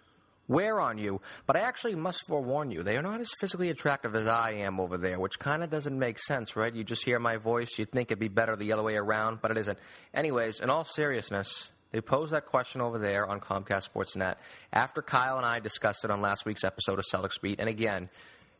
wear 0.48 0.81
on 0.81 0.98
you. 0.98 1.20
But 1.46 1.57
I 1.57 1.61
actually 1.61 1.94
must 1.94 2.27
forewarn 2.27 2.70
you, 2.70 2.83
they 2.83 2.96
are 2.96 3.03
not 3.03 3.20
as 3.20 3.31
physically 3.40 3.70
attractive 3.70 4.16
as 4.16 4.27
I 4.27 4.53
am 4.53 4.81
over 4.81 4.96
there, 4.96 5.20
which 5.20 5.38
kind 5.38 5.62
of 5.62 5.70
doesn't 5.70 5.98
make 5.98 6.18
sense, 6.18 6.57
right? 6.57 6.74
You 6.74 6.85
just 6.85 7.05
hear 7.05 7.18
my 7.18 7.37
voice, 7.37 7.68
you'd 7.77 7.92
think 7.92 8.11
it'd 8.11 8.18
be 8.18 8.29
better 8.29 8.57
the 8.57 8.72
other 8.72 8.83
way 8.83 8.96
around, 8.96 9.40
but 9.40 9.51
it 9.51 9.59
isn't. 9.59 9.79
Anyways, 10.14 10.61
in 10.61 10.70
all 10.70 10.85
seriousness, 10.85 11.70
they 11.90 12.01
posed 12.01 12.33
that 12.33 12.46
question 12.46 12.81
over 12.81 12.98
there 12.98 13.27
on 13.27 13.40
Comcast 13.40 13.88
Sportsnet 13.90 14.37
after 14.72 15.03
Kyle 15.03 15.37
and 15.37 15.46
I 15.46 15.61
discussed 15.61 16.05
it 16.05 16.11
on 16.11 16.20
last 16.20 16.44
week's 16.44 16.64
episode 16.64 16.98
of 16.98 17.05
Celtics 17.12 17.40
Beat. 17.40 17.61
And 17.61 17.68
again, 17.68 18.11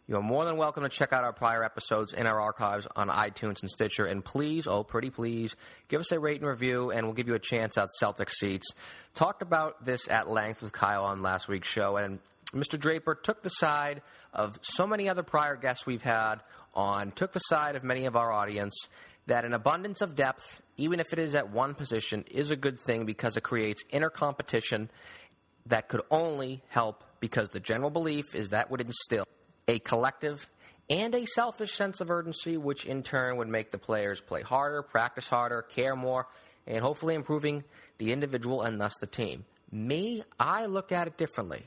you're 0.07 0.23
more 0.23 0.47
than 0.47 0.57
welcome 0.57 0.85
to 0.85 0.89
check 0.89 1.13
out 1.13 1.23
our 1.23 1.35
prior 1.35 1.63
episodes 1.63 2.15
in 2.15 2.27
our 2.27 2.41
archives 2.41 2.87
on 2.97 3.09
iTunes 3.09 3.61
and 3.61 3.71
Stitcher. 3.71 4.07
And 4.07 4.25
please, 4.25 4.67
oh, 4.67 4.83
pretty 4.83 5.11
please, 5.11 5.55
give 5.89 6.01
us 6.01 6.11
a 6.13 6.19
rate 6.19 6.41
and 6.41 6.49
review, 6.49 6.91
and 6.91 7.07
we'll 7.07 7.15
give 7.15 7.29
you 7.29 7.35
a 7.35 7.39
chance 7.39 7.77
at 7.77 7.91
Celtic 7.91 8.31
seats. 8.31 8.73
Talked 9.15 9.43
about 9.43 9.85
this 9.85 10.09
at 10.09 10.27
length 10.27 10.63
with 10.63 10.73
Kyle 10.73 11.05
on 11.05 11.21
last 11.21 11.47
week's 11.47 11.69
show, 11.69 11.99
and 11.99 12.21
Mr. 12.55 12.81
Draper 12.81 13.15
took 13.15 13.43
the 13.43 13.51
side 13.51 14.01
of 14.33 14.59
so 14.63 14.87
many 14.87 15.11
other 15.11 15.23
prior 15.23 15.57
guests 15.57 15.85
we've 15.85 16.01
had 16.01 16.37
on, 16.73 17.11
took 17.11 17.33
the 17.33 17.41
side 17.41 17.77
of 17.77 17.85
many 17.85 18.07
of 18.07 18.17
our 18.17 18.33
audience 18.33 18.89
that 19.29 19.45
an 19.45 19.55
abundance 19.55 20.01
of 20.01 20.15
depth, 20.15 20.61
even 20.77 21.01
if 21.01 21.13
it 21.13 21.19
is 21.19 21.35
at 21.35 21.51
one 21.51 21.75
position, 21.75 22.25
is 22.31 22.51
a 22.51 22.57
good 22.57 22.79
thing 22.79 23.07
because 23.07 23.37
it 23.37 23.43
creates 23.43 23.85
inner 23.91 24.11
competition 24.11 24.91
that 25.67 25.89
could 25.89 26.03
only 26.11 26.63
help 26.69 27.05
because 27.21 27.51
the 27.51 27.61
general 27.61 27.91
belief 27.91 28.35
is 28.35 28.51
that 28.51 28.71
would 28.71 28.81
instill 28.81 29.25
a 29.67 29.79
collective 29.79 30.49
and 30.91 31.15
a 31.15 31.27
selfish 31.27 31.73
sense 31.73 32.01
of 32.01 32.11
urgency, 32.11 32.57
which 32.57 32.87
in 32.87 33.03
turn 33.03 33.37
would 33.37 33.49
make 33.49 33.71
the 33.71 33.79
players 33.79 34.21
play 34.21 34.43
harder, 34.43 34.83
practice 34.83 35.29
harder, 35.29 35.63
care 35.63 35.95
more, 35.95 36.27
and 36.67 36.83
hopefully 36.83 37.15
improving 37.15 37.65
the 37.99 38.13
individual 38.13 38.63
and 38.63 38.81
thus 38.81 38.95
the 39.01 39.07
team. 39.07 39.45
Me, 39.71 40.23
I 40.41 40.67
look 40.67 40.93
at 40.93 41.07
it 41.07 41.19
differently. 41.19 41.65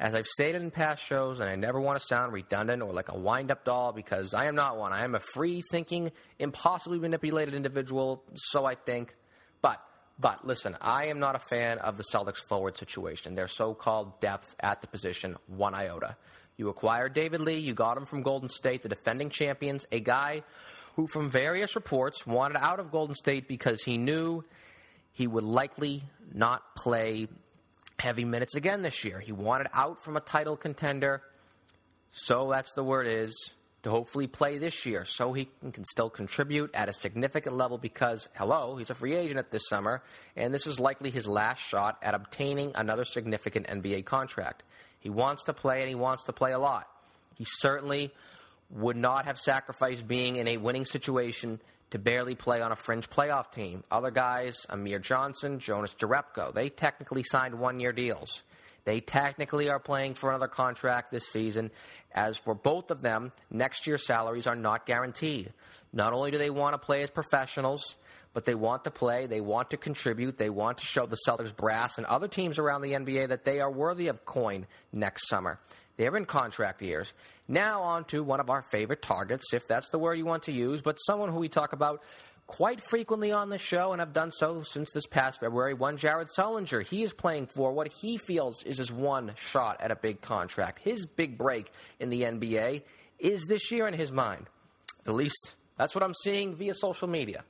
As 0.00 0.14
I've 0.14 0.26
stated 0.26 0.62
in 0.62 0.70
past 0.70 1.04
shows, 1.04 1.40
and 1.40 1.50
I 1.50 1.56
never 1.56 1.78
want 1.78 2.00
to 2.00 2.06
sound 2.06 2.32
redundant 2.32 2.80
or 2.80 2.90
like 2.90 3.10
a 3.10 3.18
wind 3.18 3.50
up 3.50 3.66
doll 3.66 3.92
because 3.92 4.32
I 4.32 4.46
am 4.46 4.54
not 4.54 4.78
one. 4.78 4.94
I 4.94 5.04
am 5.04 5.14
a 5.14 5.20
free 5.20 5.62
thinking, 5.70 6.10
impossibly 6.38 6.98
manipulated 6.98 7.52
individual, 7.52 8.24
so 8.34 8.64
I 8.64 8.76
think. 8.76 9.14
But, 9.60 9.78
but 10.18 10.46
listen, 10.46 10.74
I 10.80 11.08
am 11.08 11.18
not 11.18 11.36
a 11.36 11.38
fan 11.38 11.80
of 11.80 11.98
the 11.98 12.04
Celtics 12.14 12.38
forward 12.38 12.78
situation, 12.78 13.34
their 13.34 13.46
so 13.46 13.74
called 13.74 14.18
depth 14.20 14.56
at 14.58 14.80
the 14.80 14.86
position, 14.86 15.36
one 15.48 15.74
iota. 15.74 16.16
You 16.56 16.70
acquired 16.70 17.12
David 17.12 17.42
Lee. 17.42 17.58
You 17.58 17.74
got 17.74 17.98
him 17.98 18.06
from 18.06 18.22
Golden 18.22 18.48
State, 18.48 18.82
the 18.82 18.88
defending 18.88 19.28
champions, 19.28 19.84
a 19.92 20.00
guy 20.00 20.44
who, 20.96 21.08
from 21.08 21.28
various 21.28 21.74
reports, 21.74 22.26
wanted 22.26 22.56
out 22.56 22.80
of 22.80 22.90
Golden 22.90 23.14
State 23.14 23.48
because 23.48 23.82
he 23.82 23.98
knew 23.98 24.44
he 25.12 25.26
would 25.26 25.44
likely 25.44 26.04
not 26.32 26.74
play 26.74 27.28
heavy 28.00 28.24
minutes 28.24 28.56
again 28.56 28.82
this 28.82 29.04
year. 29.04 29.20
He 29.20 29.32
wanted 29.32 29.68
out 29.72 30.02
from 30.02 30.16
a 30.16 30.20
title 30.20 30.56
contender. 30.56 31.22
So 32.12 32.50
that's 32.50 32.72
the 32.72 32.82
word 32.82 33.06
is 33.06 33.54
to 33.82 33.90
hopefully 33.90 34.26
play 34.26 34.58
this 34.58 34.84
year 34.84 35.04
so 35.04 35.32
he 35.32 35.48
can 35.72 35.84
still 35.84 36.10
contribute 36.10 36.70
at 36.74 36.88
a 36.88 36.92
significant 36.92 37.56
level 37.56 37.78
because, 37.78 38.28
hello, 38.34 38.76
he's 38.76 38.90
a 38.90 38.94
free 38.94 39.14
agent 39.14 39.38
at 39.38 39.50
this 39.50 39.68
summer, 39.68 40.02
and 40.36 40.52
this 40.52 40.66
is 40.66 40.78
likely 40.78 41.10
his 41.10 41.26
last 41.26 41.60
shot 41.60 41.98
at 42.02 42.14
obtaining 42.14 42.72
another 42.74 43.04
significant 43.04 43.66
NBA 43.68 44.04
contract. 44.04 44.64
He 44.98 45.08
wants 45.08 45.44
to 45.44 45.54
play, 45.54 45.80
and 45.80 45.88
he 45.88 45.94
wants 45.94 46.24
to 46.24 46.32
play 46.32 46.52
a 46.52 46.58
lot. 46.58 46.88
He 47.36 47.46
certainly 47.46 48.12
would 48.68 48.96
not 48.96 49.24
have 49.24 49.38
sacrificed 49.38 50.06
being 50.06 50.36
in 50.36 50.46
a 50.46 50.58
winning 50.58 50.84
situation 50.84 51.58
to 51.90 51.98
barely 51.98 52.34
play 52.34 52.62
on 52.62 52.72
a 52.72 52.76
fringe 52.76 53.10
playoff 53.10 53.50
team. 53.50 53.84
Other 53.90 54.10
guys, 54.10 54.66
Amir 54.68 54.98
Johnson, 54.98 55.58
Jonas 55.58 55.94
Jerebko, 55.94 56.54
they 56.54 56.68
technically 56.68 57.22
signed 57.22 57.58
one 57.58 57.80
year 57.80 57.92
deals. 57.92 58.42
They 58.84 59.00
technically 59.00 59.68
are 59.68 59.78
playing 59.78 60.14
for 60.14 60.30
another 60.30 60.48
contract 60.48 61.10
this 61.12 61.28
season. 61.28 61.70
As 62.12 62.38
for 62.38 62.54
both 62.54 62.90
of 62.90 63.02
them, 63.02 63.32
next 63.50 63.86
year's 63.86 64.06
salaries 64.06 64.46
are 64.46 64.56
not 64.56 64.86
guaranteed. 64.86 65.52
Not 65.92 66.12
only 66.12 66.30
do 66.30 66.38
they 66.38 66.50
want 66.50 66.74
to 66.74 66.78
play 66.78 67.02
as 67.02 67.10
professionals, 67.10 67.96
but 68.32 68.44
they 68.44 68.54
want 68.54 68.84
to 68.84 68.90
play, 68.90 69.26
they 69.26 69.40
want 69.40 69.70
to 69.70 69.76
contribute, 69.76 70.38
they 70.38 70.50
want 70.50 70.78
to 70.78 70.86
show 70.86 71.04
the 71.06 71.18
Celtics 71.26 71.54
brass 71.54 71.98
and 71.98 72.06
other 72.06 72.28
teams 72.28 72.58
around 72.58 72.82
the 72.82 72.92
NBA 72.92 73.28
that 73.28 73.44
they 73.44 73.60
are 73.60 73.70
worthy 73.70 74.08
of 74.08 74.24
coin 74.24 74.66
next 74.92 75.28
summer. 75.28 75.58
They're 76.00 76.16
in 76.16 76.24
contract 76.24 76.80
years. 76.80 77.12
Now, 77.46 77.82
on 77.82 78.04
to 78.04 78.24
one 78.24 78.40
of 78.40 78.48
our 78.48 78.62
favorite 78.62 79.02
targets, 79.02 79.52
if 79.52 79.68
that's 79.68 79.90
the 79.90 79.98
word 79.98 80.14
you 80.14 80.24
want 80.24 80.44
to 80.44 80.52
use, 80.52 80.80
but 80.80 80.94
someone 80.94 81.30
who 81.30 81.38
we 81.38 81.50
talk 81.50 81.74
about 81.74 82.02
quite 82.46 82.80
frequently 82.80 83.32
on 83.32 83.50
the 83.50 83.58
show 83.58 83.92
and 83.92 84.00
have 84.00 84.14
done 84.14 84.32
so 84.32 84.62
since 84.62 84.90
this 84.92 85.06
past 85.06 85.40
February. 85.40 85.74
One 85.74 85.98
Jared 85.98 86.28
Sullinger. 86.34 86.88
He 86.88 87.02
is 87.02 87.12
playing 87.12 87.48
for 87.48 87.72
what 87.72 87.88
he 87.88 88.16
feels 88.16 88.62
is 88.64 88.78
his 88.78 88.90
one 88.90 89.32
shot 89.36 89.82
at 89.82 89.90
a 89.90 89.94
big 89.94 90.22
contract. 90.22 90.78
His 90.78 91.04
big 91.04 91.36
break 91.36 91.70
in 91.98 92.08
the 92.08 92.22
NBA 92.22 92.80
is 93.18 93.44
this 93.46 93.70
year 93.70 93.86
in 93.86 93.92
his 93.92 94.10
mind. 94.10 94.46
At 95.06 95.12
least 95.12 95.52
that's 95.76 95.94
what 95.94 96.02
I'm 96.02 96.14
seeing 96.14 96.56
via 96.56 96.74
social 96.74 97.08
media 97.08 97.44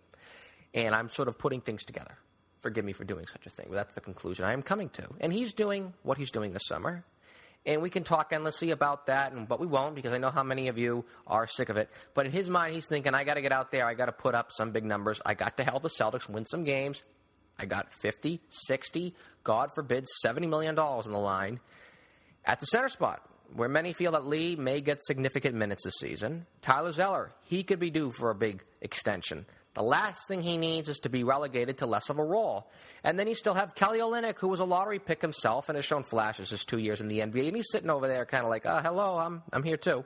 and 0.75 0.93
I'm 0.93 1.09
sort 1.11 1.29
of 1.29 1.39
putting 1.39 1.61
things 1.61 1.85
together. 1.85 2.19
Forgive 2.63 2.85
me 2.85 2.95
for 2.95 3.05
doing 3.05 3.29
such 3.29 3.47
a 3.47 3.51
thing, 3.51 3.67
but 3.69 3.77
that's 3.77 3.95
the 3.95 4.01
conclusion 4.01 4.45
I 4.45 4.55
am 4.55 4.63
coming 4.63 4.89
to. 4.89 5.07
And 5.21 5.33
he's 5.33 5.55
doing 5.55 5.95
what 6.03 6.19
he's 6.19 6.33
doing 6.33 6.53
this 6.53 6.67
summer. 6.67 7.05
And 7.67 7.83
we 7.83 7.91
can 7.91 8.05
talk 8.05 8.33
endlessly 8.33 8.71
about 8.71 9.07
that, 9.07 9.33
and, 9.33 9.47
but 9.47 9.61
we 9.61 9.67
won't 9.67 9.95
because 9.95 10.15
I 10.15 10.19
know 10.19 10.31
how 10.31 10.43
many 10.43 10.69
of 10.69 10.79
you 10.79 11.05
are 11.27 11.47
sick 11.47 11.69
of 11.69 11.77
it. 11.77 11.91
But 12.15 12.25
in 12.25 12.33
his 12.33 12.49
mind, 12.49 12.73
he's 12.75 12.87
thinking, 12.87 13.15
I 13.15 13.25
got 13.25 13.35
to 13.35 13.43
get 13.43 13.53
out 13.53 13.71
there. 13.71 13.87
I 13.87 13.93
got 13.93 14.07
to 14.07 14.13
put 14.13 14.35
up 14.35 14.51
some 14.51 14.71
big 14.71 14.85
numbers. 14.85 15.21
I 15.27 15.35
got 15.35 15.59
to 15.59 15.65
help 15.65 15.83
the 15.83 15.91
Celtics 15.91 16.29
win 16.29 16.47
some 16.47 16.65
games. 16.65 17.05
I 17.59 17.67
got 17.67 17.93
50, 17.93 18.41
60, 18.49 19.15
God 19.45 19.75
forbid, 19.75 20.07
$70 20.25 20.49
million 20.49 20.79
on 20.79 21.13
the 21.13 21.19
line 21.19 21.61
at 22.47 22.59
the 22.59 22.67
center 22.67 22.89
spot, 22.89 23.21
where 23.55 23.69
many 23.69 23.93
feel 23.93 24.13
that 24.13 24.27
Lee 24.27 24.57
may 24.57 24.81
get 24.81 25.05
significant 25.05 25.55
minutes 25.55 25.85
this 25.85 25.97
season. 25.99 26.47
Tyler 26.63 26.93
Zeller, 26.93 27.33
he 27.43 27.63
could 27.63 27.79
be 27.79 27.91
due 27.91 28.13
for 28.13 28.31
a 28.31 28.35
big 28.35 28.65
extension. 28.81 29.45
The 29.75 29.83
last 29.83 30.27
thing 30.27 30.43
he 30.43 30.57
needs 30.57 30.89
is 30.89 30.99
to 31.01 31.09
be 31.09 31.23
relegated 31.23 31.79
to 31.79 31.87
less 31.87 32.11
of 32.11 32.19
a 32.19 32.25
role. 32.25 32.69
And 33.05 33.19
then 33.19 33.29
you 33.29 33.35
still 33.35 33.55
have 33.55 33.75
Kelly 33.75 34.01
Olynyk, 34.01 34.39
who 34.39 34.49
was 34.49 34.61
a 34.61 34.65
lottery 34.65 34.99
pick 34.99 35.23
himself 35.23 35.69
and 35.69 35.77
has 35.77 35.85
shown 35.85 36.03
flashes 36.03 36.51
his 36.51 36.65
two 36.65 36.79
years 36.79 37.01
in 37.01 37.09
the 37.09 37.21
NBA. 37.21 37.49
And 37.49 37.57
he's 37.57 37.71
sitting 37.71 37.91
over 37.91 38.09
there 38.09 38.27
kind 38.27 38.43
of 38.43 38.51
like, 38.51 38.67
oh, 38.67 38.81
hello, 38.83 39.17
I'm, 39.17 39.43
I'm 39.53 39.63
here 39.63 39.77
too. 39.77 40.05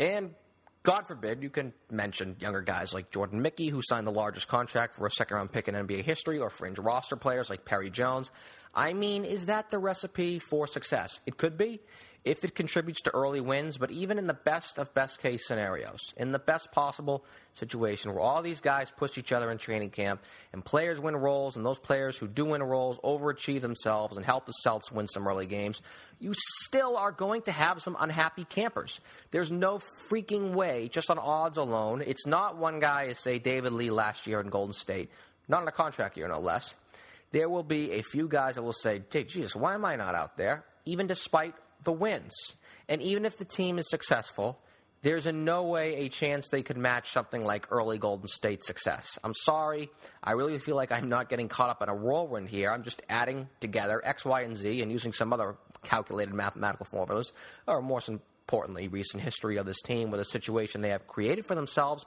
And 0.00 0.34
God 0.82 1.06
forbid 1.06 1.44
you 1.44 1.50
can 1.50 1.72
mention 1.90 2.36
younger 2.40 2.60
guys 2.60 2.92
like 2.92 3.12
Jordan 3.12 3.40
Mickey, 3.40 3.68
who 3.68 3.80
signed 3.82 4.04
the 4.04 4.12
largest 4.12 4.48
contract 4.48 4.96
for 4.96 5.06
a 5.06 5.10
second 5.10 5.36
round 5.36 5.52
pick 5.52 5.68
in 5.68 5.76
NBA 5.76 6.02
history, 6.02 6.40
or 6.40 6.50
fringe 6.50 6.78
roster 6.80 7.14
players 7.14 7.48
like 7.48 7.64
Perry 7.64 7.88
Jones. 7.88 8.32
I 8.74 8.92
mean, 8.92 9.24
is 9.24 9.46
that 9.46 9.70
the 9.70 9.78
recipe 9.78 10.40
for 10.40 10.66
success? 10.66 11.20
It 11.24 11.36
could 11.36 11.56
be 11.56 11.80
if 12.24 12.44
it 12.44 12.54
contributes 12.54 13.02
to 13.02 13.14
early 13.14 13.40
wins, 13.40 13.78
but 13.78 13.90
even 13.90 14.16
in 14.16 14.28
the 14.28 14.34
best 14.34 14.78
of 14.78 14.94
best 14.94 15.20
case 15.20 15.46
scenarios, 15.46 15.98
in 16.16 16.30
the 16.30 16.38
best 16.38 16.70
possible 16.70 17.24
situation 17.54 18.12
where 18.12 18.20
all 18.20 18.42
these 18.42 18.60
guys 18.60 18.92
push 18.96 19.18
each 19.18 19.32
other 19.32 19.50
in 19.50 19.58
training 19.58 19.90
camp 19.90 20.22
and 20.52 20.64
players 20.64 21.00
win 21.00 21.16
roles, 21.16 21.56
and 21.56 21.66
those 21.66 21.80
players 21.80 22.16
who 22.16 22.28
do 22.28 22.44
win 22.44 22.62
roles 22.62 22.98
overachieve 23.00 23.60
themselves 23.60 24.16
and 24.16 24.24
help 24.24 24.46
the 24.46 24.52
Celts 24.52 24.92
win 24.92 25.08
some 25.08 25.26
early 25.26 25.46
games, 25.46 25.82
you 26.20 26.32
still 26.64 26.96
are 26.96 27.10
going 27.10 27.42
to 27.42 27.52
have 27.52 27.82
some 27.82 27.96
unhappy 27.98 28.44
campers. 28.44 29.00
There's 29.32 29.50
no 29.50 29.80
freaking 30.08 30.52
way, 30.52 30.88
just 30.88 31.10
on 31.10 31.18
odds 31.18 31.56
alone. 31.56 32.04
It's 32.06 32.26
not 32.26 32.56
one 32.56 32.78
guy 32.78 33.06
as, 33.06 33.18
say, 33.18 33.40
David 33.40 33.72
Lee 33.72 33.90
last 33.90 34.28
year 34.28 34.40
in 34.40 34.48
Golden 34.48 34.74
State, 34.74 35.10
not 35.48 35.62
in 35.62 35.68
a 35.68 35.72
contract 35.72 36.16
year, 36.16 36.28
no 36.28 36.38
less. 36.38 36.74
There 37.32 37.48
will 37.48 37.64
be 37.64 37.92
a 37.92 38.02
few 38.02 38.28
guys 38.28 38.54
that 38.54 38.62
will 38.62 38.72
say, 38.72 39.02
Jesus, 39.10 39.56
why 39.56 39.74
am 39.74 39.84
I 39.84 39.96
not 39.96 40.14
out 40.14 40.36
there? 40.36 40.64
Even 40.84 41.06
despite 41.06 41.54
the 41.84 41.92
wins. 41.92 42.34
And 42.88 43.02
even 43.02 43.24
if 43.24 43.36
the 43.36 43.44
team 43.44 43.78
is 43.78 43.88
successful, 43.88 44.58
there's 45.02 45.26
in 45.26 45.44
no 45.44 45.64
way 45.64 45.96
a 45.96 46.08
chance 46.08 46.48
they 46.48 46.62
could 46.62 46.76
match 46.76 47.10
something 47.10 47.44
like 47.44 47.66
early 47.70 47.98
Golden 47.98 48.28
State 48.28 48.64
success. 48.64 49.18
I'm 49.24 49.34
sorry. 49.34 49.90
I 50.22 50.32
really 50.32 50.58
feel 50.58 50.76
like 50.76 50.92
I'm 50.92 51.08
not 51.08 51.28
getting 51.28 51.48
caught 51.48 51.70
up 51.70 51.82
in 51.82 51.88
a 51.88 51.94
whirlwind 51.94 52.48
here. 52.48 52.70
I'm 52.70 52.84
just 52.84 53.02
adding 53.08 53.48
together 53.60 54.00
X, 54.04 54.24
Y, 54.24 54.42
and 54.42 54.56
Z 54.56 54.80
and 54.80 54.92
using 54.92 55.12
some 55.12 55.32
other 55.32 55.56
calculated 55.82 56.34
mathematical 56.34 56.86
formulas, 56.86 57.32
or 57.66 57.82
more 57.82 58.00
importantly, 58.08 58.86
recent 58.88 59.22
history 59.22 59.56
of 59.56 59.66
this 59.66 59.82
team 59.82 60.10
with 60.10 60.20
a 60.20 60.24
situation 60.24 60.80
they 60.80 60.90
have 60.90 61.08
created 61.08 61.44
for 61.44 61.56
themselves 61.56 62.06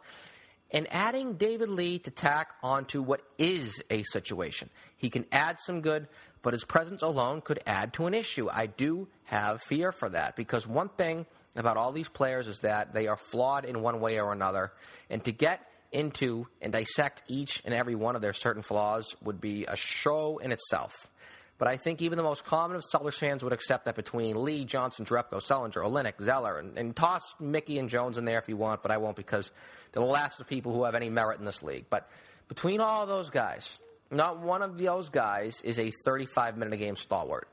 and 0.76 0.88
adding 0.92 1.36
David 1.36 1.70
Lee 1.70 2.00
to 2.00 2.12
tack 2.12 2.50
onto 2.62 3.02
what 3.02 3.22
is 3.38 3.82
a 3.90 4.04
situation. 4.04 4.70
He 4.98 5.10
can 5.10 5.26
add 5.32 5.58
some 5.62 5.80
good, 5.80 6.10
but 6.42 6.52
his 6.52 6.66
presence 6.66 7.02
alone 7.02 7.40
could 7.40 7.62
add 7.66 7.94
to 7.94 8.08
an 8.08 8.14
issue. 8.14 8.50
I 8.52 8.66
do 8.66 9.08
have 9.24 9.62
fear 9.62 9.94
for 9.94 10.10
that 10.10 10.36
because 10.36 10.68
one 10.68 10.90
thing 10.90 11.28
about 11.56 11.78
all 11.78 11.94
these 11.94 12.10
players 12.10 12.50
is 12.50 12.60
that 12.60 12.94
they 12.94 13.08
are 13.08 13.16
flawed 13.16 13.64
in 13.64 13.82
one 13.82 14.02
way 14.02 14.20
or 14.20 14.34
another. 14.34 14.74
And 15.10 15.24
to 15.24 15.32
get 15.32 15.66
into 15.94 16.46
and 16.62 16.74
dissect 16.74 17.24
each 17.30 17.62
and 17.64 17.74
every 17.74 17.96
one 17.96 18.18
of 18.18 18.22
their 18.22 18.34
certain 18.34 18.62
flaws 18.62 19.16
would 19.24 19.40
be 19.40 19.64
a 19.66 19.78
show 19.78 20.40
in 20.40 20.52
itself. 20.52 21.10
But 21.58 21.70
I 21.70 21.78
think 21.78 22.02
even 22.02 22.18
the 22.18 22.24
most 22.24 22.44
common 22.44 22.76
of 22.76 22.84
Celtics 22.84 23.18
fans 23.18 23.44
would 23.44 23.54
accept 23.54 23.86
that 23.86 23.96
between 23.96 24.44
Lee, 24.44 24.66
Johnson, 24.66 25.06
Jerebko, 25.06 25.36
Sullinger, 25.36 25.84
Olynyk, 25.84 26.22
Zeller, 26.22 26.60
and, 26.60 26.78
and, 26.78 26.94
toss 26.94 27.22
Mickey 27.40 27.80
and 27.80 27.90
Jones 27.90 28.18
in 28.18 28.26
there 28.26 28.40
if 28.40 28.50
you 28.50 28.58
want, 28.58 28.82
but 28.82 28.92
I 28.92 28.98
won't 28.98 29.16
because 29.16 29.52
they're 29.92 30.04
the 30.04 30.10
last 30.10 30.40
of 30.42 30.48
people 30.48 30.74
who 30.74 30.84
have 30.84 30.96
any 30.96 31.10
merit 31.10 31.40
in 31.40 31.46
this 31.46 31.64
league. 31.64 31.86
But 31.90 32.08
between 32.50 32.82
all 32.82 33.04
of 33.04 33.08
those 33.08 33.30
guys, 33.30 33.80
not 34.12 34.40
one 34.40 34.62
of 34.62 34.78
those 34.78 35.10
guys 35.10 35.62
is 35.62 35.80
a 35.80 35.92
35 36.04 36.58
minute 36.58 36.74
a 36.74 36.78
game 36.78 36.98
stalwart. 36.98 37.48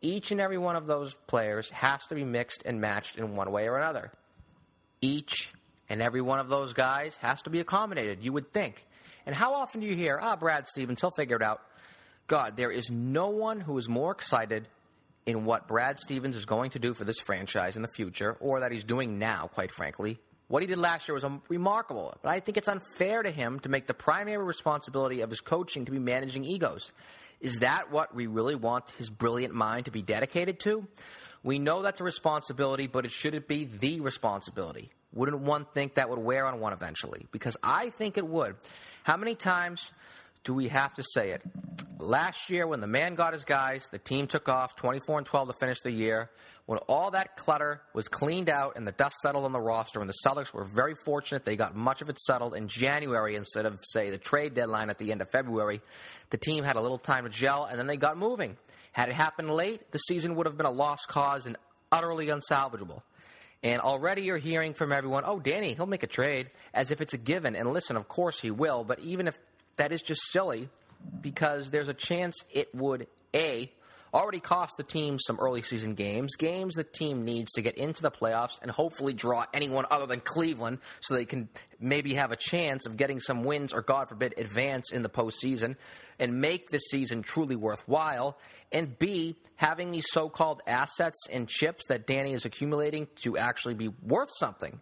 Each 0.00 0.30
and 0.30 0.40
every 0.40 0.58
one 0.58 0.76
of 0.76 0.86
those 0.86 1.14
players 1.26 1.68
has 1.70 2.06
to 2.06 2.14
be 2.14 2.24
mixed 2.24 2.62
and 2.64 2.80
matched 2.80 3.18
in 3.18 3.34
one 3.34 3.50
way 3.50 3.68
or 3.68 3.76
another. 3.76 4.12
Each 5.00 5.52
and 5.88 6.00
every 6.00 6.20
one 6.20 6.38
of 6.38 6.48
those 6.48 6.72
guys 6.74 7.16
has 7.16 7.42
to 7.42 7.50
be 7.50 7.58
accommodated, 7.58 8.22
you 8.22 8.32
would 8.32 8.52
think. 8.52 8.86
And 9.26 9.34
how 9.34 9.54
often 9.54 9.80
do 9.80 9.86
you 9.86 9.96
hear, 9.96 10.18
ah, 10.20 10.36
Brad 10.36 10.68
Stevens, 10.68 11.00
he'll 11.00 11.10
figure 11.10 11.36
it 11.36 11.42
out? 11.42 11.60
God, 12.28 12.56
there 12.56 12.70
is 12.70 12.90
no 12.90 13.30
one 13.30 13.60
who 13.60 13.76
is 13.78 13.88
more 13.88 14.12
excited 14.12 14.68
in 15.24 15.44
what 15.44 15.66
Brad 15.66 15.98
Stevens 15.98 16.36
is 16.36 16.44
going 16.44 16.70
to 16.70 16.78
do 16.78 16.94
for 16.94 17.04
this 17.04 17.18
franchise 17.18 17.76
in 17.76 17.82
the 17.82 17.88
future, 17.88 18.36
or 18.40 18.60
that 18.60 18.70
he's 18.70 18.84
doing 18.84 19.18
now, 19.18 19.50
quite 19.52 19.72
frankly. 19.72 20.18
What 20.46 20.62
he 20.62 20.66
did 20.66 20.78
last 20.78 21.08
year 21.08 21.14
was 21.14 21.26
remarkable, 21.48 22.14
but 22.22 22.30
I 22.30 22.40
think 22.40 22.56
it's 22.56 22.68
unfair 22.68 23.22
to 23.22 23.30
him 23.30 23.60
to 23.60 23.68
make 23.68 23.86
the 23.86 23.94
primary 23.94 24.42
responsibility 24.42 25.20
of 25.20 25.28
his 25.28 25.40
coaching 25.40 25.84
to 25.86 25.92
be 25.92 25.98
managing 25.98 26.44
egos. 26.44 26.92
Is 27.40 27.60
that 27.60 27.90
what 27.90 28.14
we 28.14 28.26
really 28.26 28.54
want 28.54 28.90
his 28.98 29.10
brilliant 29.10 29.54
mind 29.54 29.86
to 29.86 29.90
be 29.90 30.02
dedicated 30.02 30.60
to? 30.60 30.86
We 31.42 31.58
know 31.58 31.82
that's 31.82 32.00
a 32.00 32.04
responsibility, 32.04 32.86
but 32.86 33.04
it 33.04 33.12
shouldn't 33.12 33.48
be 33.48 33.64
the 33.64 34.00
responsibility. 34.00 34.90
Wouldn't 35.12 35.40
one 35.40 35.66
think 35.74 35.94
that 35.94 36.10
would 36.10 36.18
wear 36.18 36.46
on 36.46 36.60
one 36.60 36.72
eventually? 36.72 37.26
Because 37.30 37.56
I 37.62 37.90
think 37.90 38.18
it 38.18 38.26
would. 38.26 38.56
How 39.02 39.16
many 39.16 39.34
times 39.34 39.92
do 40.44 40.54
we 40.54 40.68
have 40.68 40.94
to 40.94 41.04
say 41.14 41.30
it? 41.30 41.42
Last 42.00 42.48
year, 42.48 42.66
when 42.66 42.80
the 42.80 42.86
man 42.86 43.16
got 43.16 43.32
his 43.32 43.44
guys, 43.44 43.88
the 43.90 43.98
team 43.98 44.28
took 44.28 44.48
off 44.48 44.76
24 44.76 45.18
and 45.18 45.26
12 45.26 45.48
to 45.48 45.54
finish 45.54 45.80
the 45.80 45.90
year. 45.90 46.30
When 46.66 46.78
all 46.80 47.10
that 47.10 47.36
clutter 47.36 47.82
was 47.92 48.06
cleaned 48.06 48.48
out 48.48 48.76
and 48.76 48.86
the 48.86 48.92
dust 48.92 49.16
settled 49.20 49.44
on 49.44 49.52
the 49.52 49.60
roster, 49.60 50.00
and 50.00 50.08
the 50.08 50.14
Celtics 50.24 50.52
were 50.52 50.64
very 50.64 50.94
fortunate 51.04 51.44
they 51.44 51.56
got 51.56 51.74
much 51.74 52.00
of 52.00 52.08
it 52.08 52.18
settled 52.20 52.54
in 52.54 52.68
January 52.68 53.34
instead 53.34 53.66
of, 53.66 53.80
say, 53.82 54.10
the 54.10 54.18
trade 54.18 54.54
deadline 54.54 54.90
at 54.90 54.98
the 54.98 55.10
end 55.10 55.22
of 55.22 55.30
February, 55.30 55.80
the 56.30 56.36
team 56.36 56.62
had 56.62 56.76
a 56.76 56.80
little 56.80 56.98
time 56.98 57.24
to 57.24 57.30
gel 57.30 57.64
and 57.64 57.78
then 57.78 57.88
they 57.88 57.96
got 57.96 58.16
moving. 58.16 58.56
Had 58.92 59.08
it 59.08 59.14
happened 59.14 59.50
late, 59.50 59.90
the 59.90 59.98
season 59.98 60.36
would 60.36 60.46
have 60.46 60.56
been 60.56 60.66
a 60.66 60.70
lost 60.70 61.08
cause 61.08 61.46
and 61.46 61.56
utterly 61.90 62.28
unsalvageable. 62.28 63.02
And 63.62 63.80
already 63.80 64.22
you're 64.22 64.38
hearing 64.38 64.72
from 64.72 64.92
everyone, 64.92 65.24
oh, 65.26 65.40
Danny, 65.40 65.74
he'll 65.74 65.86
make 65.86 66.04
a 66.04 66.08
trade, 66.08 66.50
as 66.72 66.92
if 66.92 67.00
it's 67.00 67.14
a 67.14 67.18
given. 67.18 67.56
And 67.56 67.72
listen, 67.72 67.96
of 67.96 68.06
course 68.06 68.40
he 68.40 68.52
will, 68.52 68.84
but 68.84 69.00
even 69.00 69.26
if 69.26 69.38
that 69.78 69.92
is 69.92 70.02
just 70.02 70.20
silly, 70.30 70.68
because 71.20 71.70
there's 71.70 71.88
a 71.88 71.94
chance 71.94 72.36
it 72.52 72.74
would, 72.74 73.06
A, 73.34 73.72
already 74.12 74.40
cost 74.40 74.76
the 74.76 74.82
team 74.82 75.18
some 75.18 75.38
early 75.38 75.62
season 75.62 75.94
games, 75.94 76.36
games 76.36 76.74
the 76.74 76.84
team 76.84 77.24
needs 77.24 77.52
to 77.52 77.62
get 77.62 77.76
into 77.76 78.02
the 78.02 78.10
playoffs 78.10 78.60
and 78.62 78.70
hopefully 78.70 79.12
draw 79.12 79.44
anyone 79.52 79.84
other 79.90 80.06
than 80.06 80.20
Cleveland 80.20 80.78
so 81.00 81.14
they 81.14 81.24
can 81.24 81.48
maybe 81.78 82.14
have 82.14 82.32
a 82.32 82.36
chance 82.36 82.86
of 82.86 82.96
getting 82.96 83.20
some 83.20 83.44
wins 83.44 83.72
or, 83.72 83.82
God 83.82 84.08
forbid, 84.08 84.34
advance 84.38 84.92
in 84.92 85.02
the 85.02 85.10
postseason 85.10 85.76
and 86.18 86.40
make 86.40 86.70
this 86.70 86.84
season 86.90 87.22
truly 87.22 87.56
worthwhile. 87.56 88.38
And 88.72 88.98
B, 88.98 89.36
having 89.56 89.90
these 89.90 90.06
so 90.10 90.28
called 90.28 90.62
assets 90.66 91.26
and 91.30 91.46
chips 91.48 91.84
that 91.88 92.06
Danny 92.06 92.32
is 92.32 92.44
accumulating 92.44 93.08
to 93.22 93.36
actually 93.36 93.74
be 93.74 93.88
worth 93.88 94.30
something. 94.38 94.80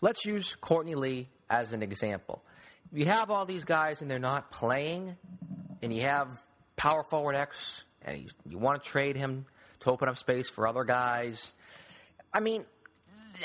Let's 0.00 0.24
use 0.24 0.54
Courtney 0.60 0.94
Lee 0.94 1.28
as 1.50 1.72
an 1.72 1.82
example. 1.82 2.44
You 2.92 3.06
have 3.06 3.30
all 3.30 3.44
these 3.44 3.64
guys 3.64 4.02
and 4.02 4.10
they're 4.10 4.18
not 4.18 4.50
playing, 4.50 5.16
and 5.82 5.92
you 5.92 6.02
have 6.02 6.28
power 6.76 7.02
forward 7.02 7.34
X 7.34 7.84
and 8.02 8.18
you, 8.18 8.28
you 8.48 8.58
want 8.58 8.82
to 8.82 8.88
trade 8.88 9.16
him 9.16 9.44
to 9.80 9.90
open 9.90 10.08
up 10.08 10.16
space 10.16 10.48
for 10.48 10.66
other 10.66 10.84
guys. 10.84 11.52
I 12.32 12.40
mean, 12.40 12.64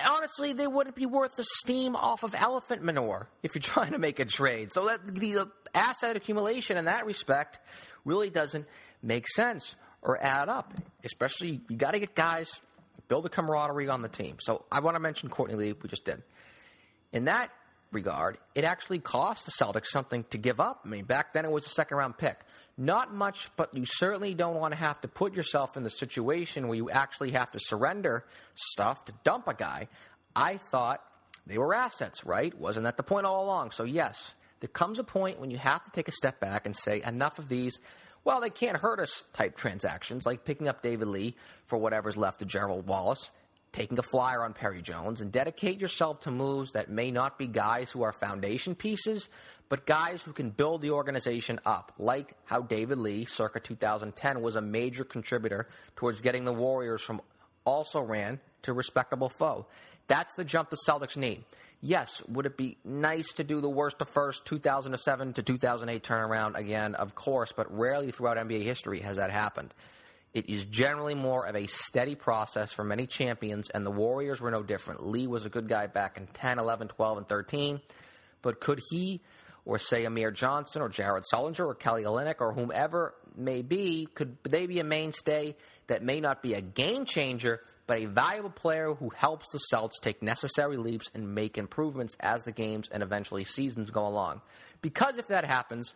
honestly, 0.07 0.53
they 0.53 0.67
wouldn't 0.67 0.95
be 0.95 1.05
worth 1.05 1.35
the 1.35 1.43
steam 1.43 1.95
off 1.95 2.23
of 2.23 2.33
elephant 2.35 2.83
manure 2.83 3.27
if 3.41 3.55
you're 3.55 3.61
trying 3.61 3.91
to 3.91 3.99
make 3.99 4.19
a 4.19 4.25
trade. 4.25 4.73
So 4.73 4.85
that 4.85 5.15
the 5.15 5.47
asset 5.73 6.15
accumulation 6.15 6.77
in 6.77 6.85
that 6.85 7.05
respect 7.05 7.59
really 8.05 8.29
doesn't 8.29 8.65
make 9.01 9.27
sense 9.27 9.75
or 10.01 10.21
add 10.21 10.49
up. 10.49 10.73
Especially, 11.03 11.61
you 11.69 11.75
got 11.75 11.91
to 11.91 11.99
get 11.99 12.15
guys 12.15 12.61
build 13.07 13.25
a 13.25 13.29
camaraderie 13.29 13.89
on 13.89 14.01
the 14.01 14.09
team. 14.09 14.37
So 14.39 14.65
I 14.71 14.79
want 14.79 14.95
to 14.95 14.99
mention 14.99 15.29
Courtney 15.29 15.55
Lee. 15.55 15.73
We 15.73 15.89
just 15.89 16.05
did. 16.05 16.23
In 17.11 17.25
that 17.25 17.49
regard, 17.93 18.37
it 18.55 18.63
actually 18.63 18.99
cost 18.99 19.45
the 19.45 19.51
Celtics 19.51 19.87
something 19.87 20.23
to 20.31 20.37
give 20.37 20.59
up. 20.59 20.81
I 20.85 20.87
mean, 20.87 21.05
back 21.05 21.33
then 21.33 21.45
it 21.45 21.51
was 21.51 21.65
a 21.65 21.69
second 21.69 21.97
round 21.97 22.17
pick. 22.17 22.39
Not 22.77 23.13
much, 23.13 23.49
but 23.55 23.75
you 23.75 23.85
certainly 23.85 24.33
don't 24.33 24.55
want 24.55 24.73
to 24.73 24.79
have 24.79 24.99
to 25.01 25.07
put 25.07 25.35
yourself 25.35 25.77
in 25.77 25.83
the 25.83 25.89
situation 25.89 26.67
where 26.67 26.75
you 26.75 26.89
actually 26.89 27.31
have 27.31 27.51
to 27.51 27.59
surrender 27.59 28.25
stuff 28.55 29.05
to 29.05 29.13
dump 29.23 29.47
a 29.47 29.53
guy. 29.53 29.87
I 30.35 30.57
thought 30.57 31.01
they 31.45 31.57
were 31.57 31.73
assets, 31.73 32.25
right? 32.25 32.57
Wasn't 32.57 32.85
that 32.85 32.97
the 32.97 33.03
point 33.03 33.25
all 33.25 33.45
along? 33.45 33.71
So, 33.71 33.83
yes, 33.83 34.33
there 34.59 34.69
comes 34.69 34.97
a 34.97 35.03
point 35.03 35.39
when 35.39 35.51
you 35.51 35.57
have 35.57 35.83
to 35.83 35.91
take 35.91 36.07
a 36.07 36.11
step 36.11 36.39
back 36.39 36.65
and 36.65 36.75
say, 36.75 37.01
enough 37.03 37.37
of 37.37 37.47
these. 37.47 37.79
Well, 38.23 38.41
they 38.41 38.49
can't 38.49 38.77
hurt 38.77 38.99
us 38.99 39.23
type 39.33 39.57
transactions, 39.57 40.25
like 40.25 40.45
picking 40.45 40.67
up 40.67 40.81
David 40.81 41.09
Lee 41.09 41.35
for 41.67 41.77
whatever's 41.77 42.17
left 42.17 42.41
of 42.41 42.47
Gerald 42.47 42.87
Wallace 42.87 43.29
taking 43.73 43.99
a 43.99 44.03
flyer 44.03 44.43
on 44.43 44.53
Perry 44.53 44.81
Jones, 44.81 45.19
and 45.19 45.31
dedicate 45.31 45.81
yourself 45.81 46.21
to 46.21 46.31
moves 46.31 46.71
that 46.71 46.89
may 46.89 47.11
not 47.11 47.37
be 47.37 47.47
guys 47.47 47.91
who 47.91 48.03
are 48.03 48.13
foundation 48.13 48.75
pieces, 48.75 49.27
but 49.67 49.85
guys 49.85 50.21
who 50.21 50.31
can 50.31 50.51
build 50.51 50.81
the 50.81 50.91
organization 50.91 51.59
up, 51.65 51.91
like 51.97 52.35
how 52.45 52.61
David 52.61 52.99
Lee, 52.99 53.25
circa 53.25 53.59
2010, 53.59 54.41
was 54.41 54.55
a 54.55 54.61
major 54.61 55.03
contributor 55.03 55.67
towards 55.95 56.21
getting 56.21 56.45
the 56.45 56.53
Warriors 56.53 57.01
from 57.01 57.21
also 57.65 57.99
ran 57.99 58.39
to 58.61 58.73
respectable 58.73 59.29
foe. 59.29 59.65
That's 60.07 60.33
the 60.35 60.43
jump 60.43 60.69
the 60.69 60.77
Celtics 60.87 61.17
need. 61.17 61.43
Yes, 61.81 62.21
would 62.27 62.45
it 62.45 62.55
be 62.55 62.77
nice 62.85 63.33
to 63.33 63.43
do 63.43 63.59
the 63.59 63.69
worst 63.69 63.99
to 63.99 64.05
first 64.05 64.45
2007 64.45 65.33
to 65.33 65.43
2008 65.43 66.03
turnaround 66.03 66.55
again? 66.55 66.95
Of 66.95 67.15
course, 67.15 67.51
but 67.51 67.75
rarely 67.75 68.11
throughout 68.11 68.37
NBA 68.37 68.63
history 68.63 68.99
has 68.99 69.17
that 69.17 69.31
happened. 69.31 69.73
It 70.33 70.49
is 70.49 70.65
generally 70.65 71.13
more 71.13 71.45
of 71.45 71.55
a 71.55 71.67
steady 71.67 72.15
process 72.15 72.73
for 72.73 72.83
many 72.83 73.05
champions, 73.05 73.69
and 73.69 73.85
the 73.85 73.91
Warriors 73.91 74.41
were 74.41 74.49
no 74.49 74.63
different. 74.63 75.05
Lee 75.05 75.27
was 75.27 75.45
a 75.45 75.49
good 75.49 75.69
guy 75.69 75.85
back 75.85 76.17
in 76.17 76.25
10, 76.25 76.57
11, 76.57 76.87
12, 76.87 77.17
and 77.19 77.29
13, 77.29 77.81
but 78.41 78.59
could 78.59 78.79
he, 78.89 79.21
or 79.63 79.77
say 79.77 80.05
Amir 80.05 80.31
Johnson, 80.31 80.81
or 80.81 80.89
Jared 80.89 81.23
Sullinger, 81.31 81.67
or 81.67 81.75
Kelly 81.75 82.03
Olynyk, 82.03 82.41
or 82.41 82.51
whomever 82.51 83.13
may 83.35 83.61
be, 83.61 84.07
could 84.15 84.37
they 84.43 84.65
be 84.65 84.79
a 84.79 84.83
mainstay 84.83 85.55
that 85.87 86.03
may 86.03 86.19
not 86.19 86.41
be 86.41 86.55
a 86.55 86.61
game 86.61 87.05
changer, 87.05 87.61
but 87.85 87.99
a 87.99 88.05
valuable 88.05 88.49
player 88.49 88.93
who 88.93 89.09
helps 89.09 89.51
the 89.51 89.59
Celts 89.59 89.99
take 89.99 90.23
necessary 90.23 90.77
leaps 90.77 91.11
and 91.13 91.35
make 91.35 91.59
improvements 91.59 92.15
as 92.19 92.43
the 92.43 92.51
games 92.51 92.89
and 92.89 93.03
eventually 93.03 93.43
seasons 93.43 93.91
go 93.91 94.07
along? 94.07 94.41
Because 94.81 95.19
if 95.19 95.27
that 95.27 95.45
happens, 95.45 95.93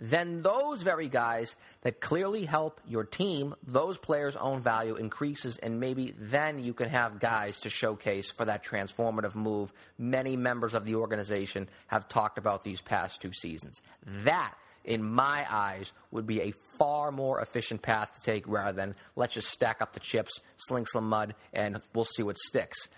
then 0.00 0.40
those 0.40 0.80
very 0.80 1.08
guys 1.08 1.54
that 1.82 2.00
clearly 2.00 2.46
help 2.46 2.80
your 2.88 3.04
team, 3.04 3.54
those 3.66 3.98
players' 3.98 4.34
own 4.34 4.62
value 4.62 4.96
increases, 4.96 5.58
and 5.58 5.78
maybe 5.78 6.14
then 6.18 6.58
you 6.58 6.72
can 6.72 6.88
have 6.88 7.20
guys 7.20 7.60
to 7.60 7.68
showcase 7.68 8.30
for 8.30 8.46
that 8.46 8.64
transformative 8.64 9.34
move. 9.34 9.72
Many 9.98 10.36
members 10.36 10.72
of 10.72 10.86
the 10.86 10.94
organization 10.94 11.68
have 11.88 12.08
talked 12.08 12.38
about 12.38 12.64
these 12.64 12.80
past 12.80 13.20
two 13.20 13.34
seasons. 13.34 13.82
That, 14.24 14.54
in 14.86 15.04
my 15.04 15.46
eyes, 15.50 15.92
would 16.10 16.26
be 16.26 16.40
a 16.40 16.52
far 16.78 17.12
more 17.12 17.38
efficient 17.42 17.82
path 17.82 18.14
to 18.14 18.22
take 18.22 18.48
rather 18.48 18.72
than 18.72 18.94
let's 19.16 19.34
just 19.34 19.50
stack 19.50 19.82
up 19.82 19.92
the 19.92 20.00
chips, 20.00 20.40
sling 20.56 20.86
some 20.86 21.10
mud, 21.10 21.34
and 21.52 21.82
we'll 21.94 22.06
see 22.06 22.22
what 22.22 22.38
sticks. 22.38 22.88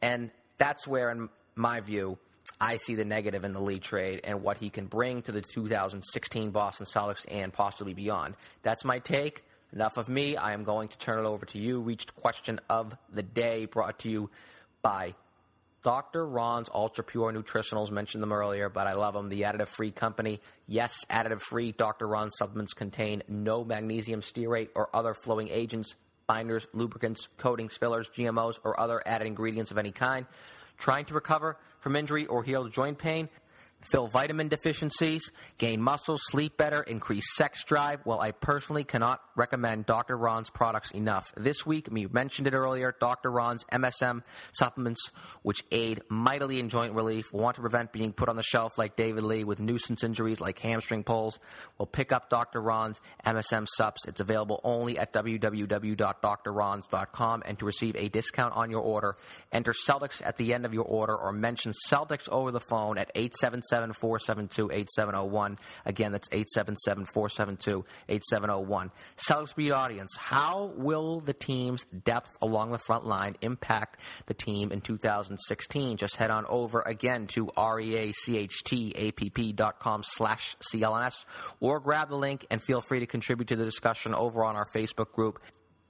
And 0.00 0.30
that's 0.56 0.86
where, 0.86 1.10
in 1.10 1.28
my 1.54 1.80
view, 1.80 2.16
I 2.60 2.76
see 2.76 2.94
the 2.94 3.04
negative 3.04 3.44
in 3.44 3.52
the 3.52 3.60
Lee 3.60 3.78
trade 3.78 4.20
and 4.24 4.42
what 4.42 4.58
he 4.58 4.70
can 4.70 4.86
bring 4.86 5.22
to 5.22 5.32
the 5.32 5.40
2016 5.40 6.50
Boston 6.50 6.86
Celtics 6.86 7.24
and 7.28 7.52
possibly 7.52 7.94
beyond. 7.94 8.36
That's 8.62 8.84
my 8.84 8.98
take. 8.98 9.44
Enough 9.72 9.98
of 9.98 10.08
me. 10.08 10.36
I 10.36 10.54
am 10.54 10.64
going 10.64 10.88
to 10.88 10.98
turn 10.98 11.18
it 11.18 11.28
over 11.28 11.44
to 11.46 11.58
you. 11.58 11.80
Reacht 11.80 12.14
question 12.16 12.60
of 12.70 12.96
the 13.12 13.22
day 13.22 13.66
brought 13.66 13.98
to 14.00 14.10
you 14.10 14.30
by 14.80 15.14
Dr. 15.82 16.26
Ron's 16.26 16.70
Ultra 16.72 17.04
Pure 17.04 17.34
Nutritionals. 17.34 17.90
Mentioned 17.90 18.22
them 18.22 18.32
earlier, 18.32 18.68
but 18.68 18.86
I 18.86 18.94
love 18.94 19.14
them. 19.14 19.28
The 19.28 19.42
additive 19.42 19.68
free 19.68 19.90
company. 19.90 20.40
Yes, 20.66 21.04
additive 21.10 21.42
free. 21.42 21.72
Dr. 21.72 22.08
Ron 22.08 22.30
supplements 22.30 22.72
contain 22.72 23.22
no 23.28 23.62
magnesium 23.62 24.20
stearate 24.20 24.70
or 24.74 24.88
other 24.96 25.12
flowing 25.12 25.48
agents, 25.48 25.94
binders, 26.26 26.66
lubricants, 26.72 27.28
coatings, 27.36 27.76
fillers, 27.76 28.08
GMOs, 28.08 28.58
or 28.64 28.80
other 28.80 29.02
added 29.06 29.26
ingredients 29.26 29.70
of 29.70 29.78
any 29.78 29.92
kind 29.92 30.26
trying 30.78 31.04
to 31.06 31.14
recover 31.14 31.56
from 31.80 31.96
injury 31.96 32.26
or 32.26 32.42
heal 32.42 32.68
joint 32.68 32.98
pain, 32.98 33.28
fill 33.80 34.08
vitamin 34.08 34.48
deficiencies, 34.48 35.30
gain 35.56 35.80
muscle, 35.80 36.18
sleep 36.18 36.56
better, 36.56 36.82
increase 36.82 37.36
sex 37.36 37.62
drive. 37.64 38.00
Well, 38.04 38.20
I 38.20 38.32
personally 38.32 38.82
cannot 38.84 39.20
recommend 39.36 39.86
Dr. 39.86 40.16
Ron's 40.16 40.50
products 40.50 40.90
enough. 40.90 41.32
This 41.36 41.64
week, 41.64 41.86
we 41.90 42.06
mentioned 42.06 42.48
it 42.48 42.54
earlier, 42.54 42.94
Dr. 42.98 43.30
Ron's 43.30 43.64
MSM 43.72 44.22
supplements, 44.52 45.12
which 45.42 45.62
aid 45.70 46.00
mightily 46.08 46.58
in 46.58 46.68
joint 46.68 46.94
relief, 46.94 47.32
want 47.32 47.54
to 47.56 47.60
prevent 47.60 47.92
being 47.92 48.12
put 48.12 48.28
on 48.28 48.34
the 48.36 48.42
shelf 48.42 48.76
like 48.78 48.96
David 48.96 49.22
Lee 49.22 49.44
with 49.44 49.60
nuisance 49.60 50.02
injuries 50.02 50.40
like 50.40 50.58
hamstring 50.58 51.04
pulls. 51.04 51.38
Well, 51.78 51.86
pick 51.86 52.10
up 52.12 52.30
Dr. 52.30 52.60
Ron's 52.60 53.00
MSM 53.24 53.68
subs. 53.76 54.04
It's 54.06 54.20
available 54.20 54.60
only 54.64 54.98
at 54.98 55.12
www.drrons.com 55.12 57.42
and 57.46 57.58
to 57.58 57.64
receive 57.64 57.94
a 57.96 58.08
discount 58.08 58.54
on 58.54 58.70
your 58.70 58.80
order, 58.80 59.16
enter 59.52 59.72
Celtics 59.72 60.22
at 60.24 60.36
the 60.36 60.54
end 60.54 60.66
of 60.66 60.74
your 60.74 60.84
order 60.84 61.16
or 61.16 61.32
mention 61.32 61.72
Celtics 61.88 62.28
over 62.28 62.50
the 62.50 62.58
phone 62.60 62.98
at 62.98 63.10
877 63.14 63.62
877-472-8701. 63.70 65.58
Again, 65.84 66.12
that's 66.12 66.28
877-472-8701. 66.28 68.90
Celtics 69.16 69.54
Beat 69.54 69.72
audience, 69.72 70.16
how 70.16 70.72
will 70.76 71.20
the 71.20 71.32
team's 71.32 71.84
depth 71.84 72.36
along 72.42 72.70
the 72.70 72.78
front 72.78 73.06
line 73.06 73.36
impact 73.40 74.00
the 74.26 74.34
team 74.34 74.72
in 74.72 74.80
2016? 74.80 75.96
Just 75.96 76.16
head 76.16 76.30
on 76.30 76.44
over 76.46 76.82
again 76.82 77.26
to 77.28 77.46
reachtapp.com 77.46 80.02
slash 80.02 80.56
CLNS 80.72 81.24
or 81.60 81.78
grab 81.80 82.08
the 82.08 82.16
link 82.16 82.46
and 82.50 82.62
feel 82.62 82.80
free 82.80 83.00
to 83.00 83.06
contribute 83.06 83.48
to 83.48 83.56
the 83.56 83.64
discussion 83.64 84.14
over 84.14 84.44
on 84.44 84.54
our 84.56 84.66
Facebook 84.66 85.12
group, 85.12 85.40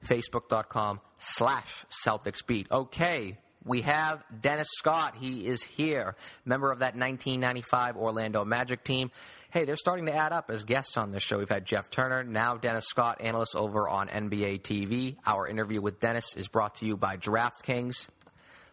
facebook.com 0.06 1.00
slash 1.18 1.84
Celtics 2.04 2.44
Beat. 2.46 2.70
Okay, 2.70 3.38
we 3.64 3.82
have 3.82 4.24
Dennis 4.40 4.68
Scott. 4.70 5.14
He 5.18 5.46
is 5.46 5.62
here, 5.62 6.16
member 6.44 6.70
of 6.70 6.80
that 6.80 6.96
1995 6.96 7.96
Orlando 7.96 8.44
Magic 8.44 8.84
team. 8.84 9.10
Hey, 9.50 9.64
they're 9.64 9.76
starting 9.76 10.06
to 10.06 10.14
add 10.14 10.32
up 10.32 10.50
as 10.50 10.64
guests 10.64 10.96
on 10.96 11.10
this 11.10 11.22
show. 11.22 11.38
We've 11.38 11.48
had 11.48 11.64
Jeff 11.64 11.90
Turner, 11.90 12.22
now 12.22 12.56
Dennis 12.56 12.86
Scott, 12.86 13.20
analyst 13.20 13.56
over 13.56 13.88
on 13.88 14.08
NBA 14.08 14.62
TV. 14.62 15.16
Our 15.26 15.48
interview 15.48 15.80
with 15.80 16.00
Dennis 16.00 16.34
is 16.36 16.48
brought 16.48 16.76
to 16.76 16.86
you 16.86 16.96
by 16.96 17.16
DraftKings. 17.16 18.08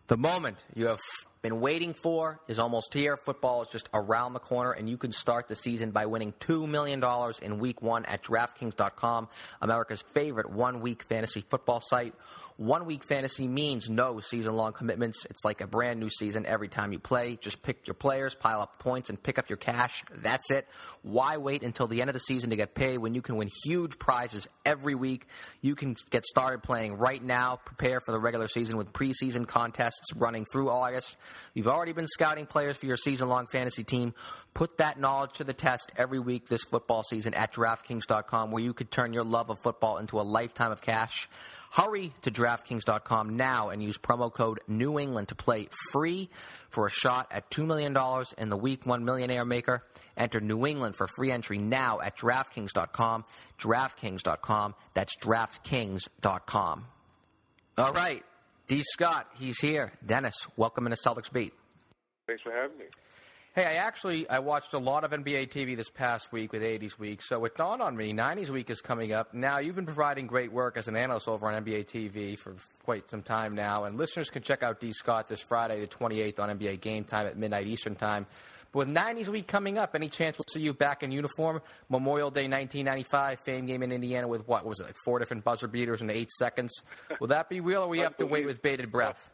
The 0.07 0.17
moment 0.17 0.63
you 0.75 0.87
have 0.87 0.99
been 1.41 1.61
waiting 1.61 1.93
for 1.93 2.39
is 2.47 2.59
almost 2.59 2.93
here. 2.93 3.17
Football 3.17 3.61
is 3.61 3.69
just 3.69 3.87
around 3.93 4.33
the 4.33 4.39
corner, 4.39 4.71
and 4.71 4.89
you 4.89 4.97
can 4.97 5.11
start 5.11 5.47
the 5.47 5.55
season 5.55 5.91
by 5.91 6.07
winning 6.07 6.33
$2 6.41 6.67
million 6.67 7.03
in 7.41 7.59
week 7.59 7.81
one 7.81 8.03
at 8.05 8.23
DraftKings.com, 8.23 9.29
America's 9.61 10.01
favorite 10.13 10.49
one 10.49 10.81
week 10.81 11.03
fantasy 11.03 11.45
football 11.49 11.81
site. 11.81 12.13
One 12.57 12.85
week 12.85 13.03
fantasy 13.03 13.49
means 13.49 13.89
no 13.89 14.21
season 14.21 14.53
long 14.53 14.71
commitments. 14.71 15.25
It's 15.29 15.43
like 15.43 15.59
a 15.59 15.67
brand 15.67 15.99
new 15.99 16.09
season 16.09 16.45
every 16.45 16.69
time 16.69 16.93
you 16.93 16.99
play. 16.99 17.37
Just 17.41 17.61
pick 17.61 17.85
your 17.85 17.95
players, 17.95 18.33
pile 18.33 18.61
up 18.61 18.79
points, 18.79 19.09
and 19.09 19.21
pick 19.21 19.37
up 19.37 19.49
your 19.49 19.57
cash. 19.57 20.05
That's 20.21 20.49
it. 20.51 20.65
Why 21.01 21.35
wait 21.35 21.63
until 21.63 21.87
the 21.87 21.99
end 21.99 22.09
of 22.09 22.13
the 22.13 22.21
season 22.21 22.51
to 22.51 22.55
get 22.55 22.73
paid 22.73 22.99
when 22.99 23.13
you 23.13 23.21
can 23.21 23.35
win 23.35 23.49
huge 23.65 23.99
prizes 23.99 24.47
every 24.65 24.95
week? 24.95 25.27
You 25.59 25.75
can 25.75 25.97
get 26.11 26.23
started 26.23 26.63
playing 26.63 26.93
right 26.93 27.21
now. 27.21 27.57
Prepare 27.65 27.99
for 27.99 28.13
the 28.13 28.19
regular 28.19 28.47
season 28.47 28.77
with 28.77 28.93
preseason 28.93 29.45
contests 29.45 30.13
running 30.15 30.45
through 30.45 30.69
August. 30.69 31.17
You've 31.55 31.67
already 31.67 31.91
been 31.91 32.07
scouting 32.07 32.45
players 32.45 32.77
for 32.77 32.85
your 32.85 32.97
season 32.97 33.27
long 33.27 33.47
fantasy 33.47 33.83
team. 33.83 34.13
Put 34.55 34.77
that 34.77 34.97
knowledge 34.97 35.33
to 35.33 35.43
the 35.43 35.53
test 35.53 35.91
every 35.97 36.17
week 36.17 36.47
this 36.47 36.63
football 36.63 37.03
season 37.03 37.33
at 37.33 37.53
DraftKings.com, 37.53 38.51
where 38.51 38.63
you 38.63 38.73
could 38.73 38.89
turn 38.89 39.11
your 39.11 39.25
love 39.25 39.49
of 39.49 39.59
football 39.59 39.97
into 39.97 40.17
a 40.17 40.23
lifetime 40.23 40.71
of 40.71 40.79
cash. 40.81 41.27
Hurry 41.73 42.13
to 42.21 42.31
DraftKings.com 42.31 43.35
now 43.35 43.67
and 43.67 43.83
use 43.83 43.97
promo 43.97 44.33
code 44.33 44.61
New 44.65 44.97
England 44.97 45.27
to 45.27 45.35
play 45.35 45.67
free 45.91 46.29
for 46.69 46.85
a 46.85 46.89
shot 46.89 47.27
at 47.31 47.51
$2 47.51 47.67
million 47.67 47.93
in 48.37 48.47
the 48.47 48.55
Week 48.55 48.85
1 48.85 49.03
Millionaire 49.03 49.43
Maker. 49.43 49.83
Enter 50.15 50.39
New 50.39 50.65
England 50.65 50.95
for 50.95 51.07
free 51.17 51.31
entry 51.31 51.57
now 51.57 51.99
at 51.99 52.15
DraftKings.com. 52.15 53.25
DraftKings.com. 53.59 54.75
That's 54.93 55.17
DraftKings.com. 55.17 56.85
All 57.77 57.91
right. 57.91 58.23
D. 58.67 58.83
Scott, 58.83 59.27
he's 59.37 59.59
here. 59.59 59.91
Dennis, 60.05 60.47
welcome 60.55 60.87
into 60.87 60.97
Celtics 61.05 61.31
Beat. 61.31 61.53
Thanks 62.25 62.41
for 62.41 62.53
having 62.53 62.77
me. 62.77 62.85
Hey, 63.55 63.63
I 63.63 63.73
actually 63.75 64.27
I 64.27 64.39
watched 64.39 64.73
a 64.73 64.77
lot 64.77 65.05
of 65.05 65.11
NBA 65.11 65.47
TV 65.47 65.77
this 65.77 65.89
past 65.89 66.33
week 66.33 66.51
with 66.51 66.61
80s 66.61 66.99
Week, 66.99 67.21
so 67.21 67.45
it 67.45 67.55
dawned 67.55 67.81
on 67.81 67.95
me 67.95 68.11
90s 68.11 68.49
Week 68.49 68.69
is 68.69 68.81
coming 68.81 69.13
up. 69.13 69.33
Now 69.33 69.59
you've 69.59 69.77
been 69.77 69.85
providing 69.85 70.27
great 70.27 70.51
work 70.51 70.75
as 70.75 70.89
an 70.89 70.97
analyst 70.97 71.29
over 71.29 71.47
on 71.47 71.63
NBA 71.63 71.85
TV 71.85 72.37
for 72.37 72.55
quite 72.83 73.09
some 73.09 73.21
time 73.21 73.55
now, 73.55 73.85
and 73.85 73.97
listeners 73.97 74.29
can 74.29 74.43
check 74.43 74.61
out 74.61 74.81
D 74.81 74.91
Scott 74.91 75.29
this 75.29 75.39
Friday, 75.39 75.79
the 75.79 75.87
28th, 75.87 76.37
on 76.41 76.59
NBA 76.59 76.81
Game 76.81 77.05
Time 77.05 77.27
at 77.27 77.37
midnight 77.37 77.67
Eastern 77.67 77.95
Time. 77.95 78.25
But 78.73 78.87
with 78.87 78.89
90s 78.89 79.29
Week 79.29 79.47
coming 79.47 79.77
up, 79.77 79.95
any 79.95 80.09
chance 80.09 80.37
we'll 80.37 80.51
see 80.51 80.59
you 80.59 80.73
back 80.73 81.01
in 81.01 81.13
uniform? 81.13 81.61
Memorial 81.87 82.31
Day 82.31 82.49
1995, 82.49 83.39
Fame 83.39 83.67
game 83.67 83.83
in 83.83 83.93
Indiana 83.93 84.27
with 84.27 84.45
what 84.49 84.65
was 84.65 84.81
it, 84.81 84.87
like 84.87 84.97
four 85.05 85.17
different 85.17 85.45
buzzer 85.45 85.69
beaters 85.69 86.01
in 86.01 86.09
eight 86.09 86.29
seconds? 86.29 86.83
Will 87.21 87.27
that 87.27 87.47
be 87.47 87.61
real, 87.61 87.83
or 87.83 87.87
we 87.87 87.99
have 87.99 88.17
to 88.17 88.25
wait 88.25 88.45
with 88.45 88.61
bated 88.61 88.91
breath? 88.91 89.29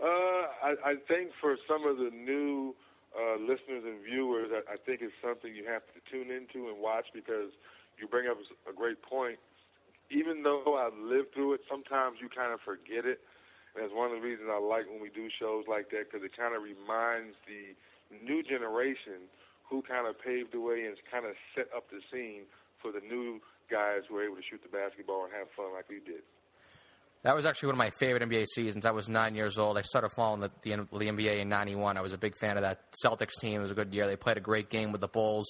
Uh, 0.00 0.06
I, 0.06 0.74
I 0.84 0.94
think 1.08 1.32
for 1.40 1.56
some 1.66 1.84
of 1.88 1.96
the 1.96 2.10
new 2.14 2.72
uh, 3.14 3.38
listeners 3.38 3.86
and 3.86 4.02
viewers, 4.02 4.50
I, 4.50 4.74
I 4.74 4.76
think 4.80 5.00
it's 5.00 5.14
something 5.22 5.54
you 5.54 5.68
have 5.68 5.86
to 5.94 5.98
tune 6.10 6.32
into 6.34 6.68
and 6.68 6.80
watch 6.82 7.06
because 7.14 7.54
you 8.00 8.08
bring 8.08 8.28
up 8.28 8.36
a 8.68 8.74
great 8.74 9.00
point. 9.02 9.38
Even 10.10 10.42
though 10.42 10.78
I've 10.78 10.96
lived 10.96 11.34
through 11.34 11.58
it, 11.58 11.62
sometimes 11.66 12.18
you 12.22 12.30
kind 12.30 12.54
of 12.54 12.60
forget 12.62 13.06
it. 13.06 13.18
And 13.74 13.84
it's 13.84 13.92
one 13.92 14.08
of 14.08 14.16
the 14.16 14.24
reasons 14.24 14.48
I 14.48 14.56
like 14.56 14.88
when 14.88 15.02
we 15.02 15.10
do 15.10 15.28
shows 15.28 15.68
like 15.68 15.90
that 15.92 16.08
because 16.08 16.24
it 16.24 16.32
kind 16.32 16.56
of 16.56 16.62
reminds 16.62 17.36
the 17.44 17.76
new 18.22 18.40
generation 18.40 19.28
who 19.66 19.82
kind 19.82 20.06
of 20.06 20.14
paved 20.16 20.54
the 20.54 20.62
way 20.62 20.86
and 20.86 20.94
kind 21.10 21.26
of 21.26 21.34
set 21.52 21.66
up 21.74 21.90
the 21.90 21.98
scene 22.08 22.46
for 22.78 22.94
the 22.94 23.02
new 23.02 23.42
guys 23.66 24.06
who 24.06 24.16
are 24.16 24.24
able 24.24 24.38
to 24.38 24.46
shoot 24.46 24.62
the 24.62 24.70
basketball 24.70 25.26
and 25.26 25.34
have 25.34 25.50
fun 25.58 25.74
like 25.74 25.90
we 25.90 25.98
did. 25.98 26.22
That 27.22 27.34
was 27.34 27.44
actually 27.44 27.68
one 27.68 27.74
of 27.74 27.78
my 27.78 27.90
favorite 27.98 28.22
NBA 28.22 28.46
seasons. 28.54 28.86
I 28.86 28.92
was 28.92 29.08
nine 29.08 29.34
years 29.34 29.58
old. 29.58 29.76
I 29.76 29.82
started 29.82 30.10
following 30.14 30.40
the, 30.40 30.50
the, 30.62 30.76
the 30.98 31.06
NBA 31.06 31.40
in 31.40 31.48
'91. 31.48 31.96
I 31.96 32.00
was 32.00 32.12
a 32.12 32.18
big 32.18 32.36
fan 32.38 32.56
of 32.56 32.62
that 32.62 32.80
Celtics 33.04 33.40
team. 33.40 33.60
It 33.60 33.62
was 33.62 33.72
a 33.72 33.74
good 33.74 33.92
year. 33.92 34.06
They 34.06 34.16
played 34.16 34.36
a 34.36 34.40
great 34.40 34.70
game 34.70 34.92
with 34.92 35.00
the 35.00 35.08
Bulls, 35.08 35.46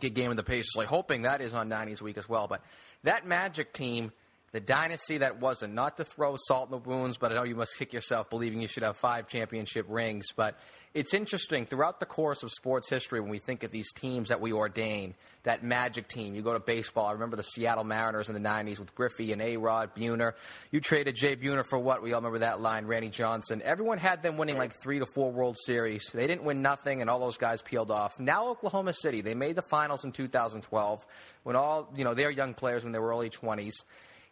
good 0.00 0.14
game 0.14 0.28
with 0.28 0.38
the 0.38 0.44
Pacers. 0.44 0.72
Like 0.76 0.88
hoping 0.88 1.22
that 1.22 1.40
is 1.40 1.52
on 1.52 1.68
'90s 1.68 2.00
week 2.00 2.16
as 2.16 2.28
well. 2.28 2.46
But 2.48 2.62
that 3.02 3.26
Magic 3.26 3.72
team 3.72 4.12
the 4.54 4.60
dynasty 4.60 5.18
that 5.18 5.40
wasn't. 5.40 5.74
Not 5.74 5.96
to 5.96 6.04
throw 6.04 6.36
salt 6.38 6.68
in 6.68 6.70
the 6.70 6.88
wounds, 6.88 7.16
but 7.16 7.32
I 7.32 7.34
know 7.34 7.42
you 7.42 7.56
must 7.56 7.76
kick 7.76 7.92
yourself 7.92 8.30
believing 8.30 8.60
you 8.60 8.68
should 8.68 8.84
have 8.84 8.96
five 8.96 9.26
championship 9.26 9.84
rings. 9.88 10.28
But 10.30 10.56
it's 10.94 11.12
interesting 11.12 11.66
throughout 11.66 11.98
the 11.98 12.06
course 12.06 12.44
of 12.44 12.52
sports 12.52 12.88
history 12.88 13.18
when 13.18 13.30
we 13.30 13.40
think 13.40 13.64
of 13.64 13.72
these 13.72 13.92
teams 13.92 14.28
that 14.28 14.40
we 14.40 14.52
ordain. 14.52 15.16
That 15.42 15.64
Magic 15.64 16.06
team. 16.06 16.36
You 16.36 16.42
go 16.42 16.52
to 16.52 16.60
baseball. 16.60 17.06
I 17.06 17.12
remember 17.14 17.34
the 17.34 17.42
Seattle 17.42 17.82
Mariners 17.82 18.28
in 18.28 18.34
the 18.34 18.48
'90s 18.48 18.78
with 18.78 18.94
Griffey 18.94 19.32
and 19.32 19.42
A. 19.42 19.56
Rod 19.56 19.92
Buhner. 19.92 20.34
You 20.70 20.80
traded 20.80 21.16
Jay 21.16 21.34
Buhner 21.34 21.66
for 21.66 21.80
what? 21.80 22.00
We 22.00 22.12
all 22.12 22.20
remember 22.20 22.38
that 22.38 22.60
line. 22.60 22.86
Randy 22.86 23.08
Johnson. 23.08 23.60
Everyone 23.64 23.98
had 23.98 24.22
them 24.22 24.36
winning 24.36 24.56
like 24.56 24.72
three 24.80 25.00
to 25.00 25.06
four 25.06 25.32
World 25.32 25.56
Series. 25.66 26.12
They 26.14 26.28
didn't 26.28 26.44
win 26.44 26.62
nothing, 26.62 27.00
and 27.00 27.10
all 27.10 27.18
those 27.18 27.38
guys 27.38 27.60
peeled 27.60 27.90
off. 27.90 28.20
Now 28.20 28.46
Oklahoma 28.50 28.92
City. 28.92 29.20
They 29.20 29.34
made 29.34 29.56
the 29.56 29.62
finals 29.62 30.04
in 30.04 30.12
2012 30.12 31.04
when 31.42 31.56
all 31.56 31.92
you 31.96 32.04
know 32.04 32.14
they're 32.14 32.30
young 32.30 32.54
players 32.54 32.84
when 32.84 32.92
they 32.92 33.00
were 33.00 33.10
early 33.10 33.30
20s. 33.30 33.82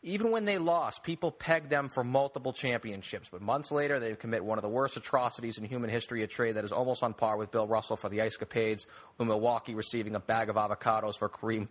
Even 0.05 0.33
when 0.33 0.45
they 0.45 0.59
lost, 0.59 1.05
people 1.05 1.31
pegged 1.31 1.71
them 1.71 1.89
for 1.89 2.03
multiple 2.03 2.53
championships. 2.53 3.29
But 3.29 3.41
months 3.41 3.71
later, 3.71 4.01
they 4.01 4.15
commit 4.17 4.45
one 4.45 4.59
of 4.59 4.63
the 4.63 4.69
worst 4.69 4.97
atrocities 4.97 5.59
in 5.59 5.65
human 5.65 5.91
history, 5.91 6.25
a 6.25 6.27
trade 6.27 6.57
that 6.57 6.65
is 6.65 6.73
almost 6.73 7.05
on 7.05 7.15
par 7.15 7.37
with 7.37 7.53
Bill 7.53 7.69
Russell 7.69 7.97
for 7.97 8.09
the 8.09 8.21
Ice 8.21 8.37
Capades, 8.37 8.87
with 9.17 9.29
Milwaukee 9.29 9.77
receiving 9.77 10.17
a 10.17 10.21
bag 10.21 10.49
of 10.49 10.57
avocados 10.57 11.17
for 11.17 11.29
Kareem 11.29 11.69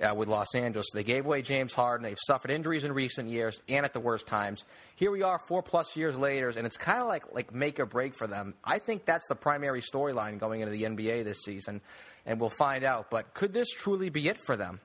uh, 0.00 0.14
with 0.14 0.28
Los 0.28 0.54
Angeles. 0.54 0.86
They 0.94 1.04
gave 1.04 1.26
away 1.26 1.42
James 1.42 1.74
Harden. 1.74 2.04
They've 2.04 2.18
suffered 2.26 2.50
injuries 2.50 2.84
in 2.84 2.92
recent 2.92 3.28
years 3.28 3.60
and 3.68 3.84
at 3.84 3.92
the 3.92 4.00
worst 4.00 4.26
times. 4.26 4.64
Here 4.96 5.10
we 5.10 5.22
are, 5.22 5.38
four 5.38 5.62
plus 5.62 5.94
years 5.94 6.16
later, 6.16 6.48
and 6.48 6.66
it's 6.66 6.78
kind 6.78 7.02
of 7.02 7.06
like 7.06 7.34
like 7.34 7.52
make 7.52 7.78
or 7.78 7.86
break 7.86 8.14
for 8.14 8.26
them. 8.26 8.54
I 8.64 8.78
think 8.78 9.04
that's 9.04 9.28
the 9.28 9.34
primary 9.34 9.82
storyline 9.82 10.38
going 10.38 10.60
into 10.60 10.72
the 10.72 10.84
NBA 10.84 11.24
this 11.24 11.42
season, 11.42 11.80
and 12.24 12.40
we'll 12.40 12.48
find 12.48 12.82
out. 12.82 13.10
But 13.10 13.34
could 13.34 13.52
this 13.52 13.70
truly 13.70 14.08
be 14.08 14.28
it 14.28 14.38
for 14.38 14.56
them? 14.56 14.80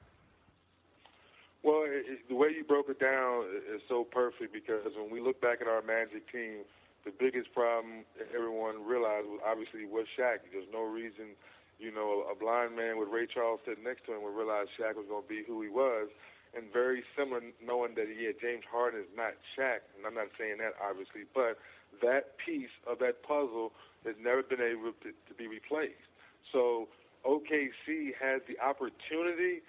The 2.09 2.35
way 2.35 2.49
you 2.49 2.63
broke 2.63 2.89
it 2.89 2.99
down 2.99 3.45
is 3.69 3.81
so 3.87 4.03
perfect 4.03 4.53
because 4.53 4.97
when 4.97 5.11
we 5.11 5.21
look 5.21 5.39
back 5.41 5.61
at 5.61 5.67
our 5.67 5.81
Magic 5.81 6.25
team, 6.31 6.65
the 7.05 7.13
biggest 7.13 7.53
problem 7.53 8.03
everyone 8.33 8.81
realized 8.81 9.27
was 9.29 9.39
obviously 9.45 9.85
was 9.85 10.09
Shaq. 10.17 10.41
There's 10.51 10.69
no 10.73 10.83
reason, 10.83 11.37
you 11.77 11.93
know, 11.93 12.25
a 12.25 12.33
blind 12.33 12.75
man 12.75 12.97
with 12.97 13.09
Ray 13.09 13.27
Charles 13.29 13.61
sitting 13.65 13.83
next 13.83 14.05
to 14.05 14.17
him 14.17 14.23
would 14.25 14.33
realize 14.33 14.67
Shaq 14.73 14.97
was 14.97 15.05
going 15.07 15.23
to 15.23 15.29
be 15.29 15.43
who 15.45 15.61
he 15.61 15.69
was. 15.69 16.09
And 16.57 16.65
very 16.73 17.03
similar, 17.13 17.45
knowing 17.61 17.93
that 17.93 18.09
yeah, 18.09 18.33
James 18.41 18.65
Harden 18.65 19.01
is 19.01 19.13
not 19.15 19.37
Shaq, 19.53 19.85
and 19.93 20.01
I'm 20.01 20.17
not 20.17 20.33
saying 20.33 20.57
that 20.65 20.73
obviously, 20.81 21.29
but 21.29 21.61
that 22.01 22.41
piece 22.41 22.73
of 22.89 22.97
that 23.05 23.21
puzzle 23.21 23.71
has 24.03 24.15
never 24.17 24.41
been 24.41 24.61
able 24.61 24.97
to, 25.05 25.13
to 25.13 25.33
be 25.37 25.45
replaced. 25.45 26.09
So 26.51 26.89
OKC 27.21 28.17
has 28.17 28.41
the 28.49 28.57
opportunity 28.57 29.61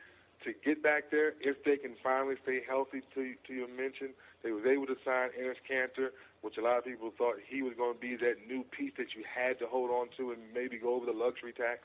to 0.44 0.53
get 0.64 0.83
back 0.83 1.11
there 1.11 1.35
if 1.40 1.62
they 1.64 1.76
can 1.76 1.94
finally 2.03 2.37
stay 2.42 2.61
healthy. 2.66 3.03
To 3.14 3.35
to 3.46 3.53
your 3.53 3.68
mention, 3.68 4.11
they 4.42 4.53
was 4.53 4.64
able 4.64 4.87
to 4.87 4.96
sign 5.05 5.31
Enes 5.37 5.61
Kanter, 5.68 6.11
which 6.42 6.57
a 6.57 6.62
lot 6.62 6.79
of 6.79 6.85
people 6.85 7.12
thought 7.16 7.37
he 7.46 7.62
was 7.62 7.74
going 7.76 7.94
to 7.94 8.00
be 8.00 8.16
that 8.16 8.46
new 8.48 8.64
piece 8.64 8.92
that 8.96 9.14
you 9.14 9.24
had 9.24 9.59
to 9.59 9.66
hold 9.66 9.90
on 9.90 10.09
to 10.16 10.33
and 10.33 10.40
maybe 10.55 10.79
go 10.79 10.94
over 10.94 11.06
the 11.06 11.17
luxury 11.17 11.52
tax. 11.52 11.81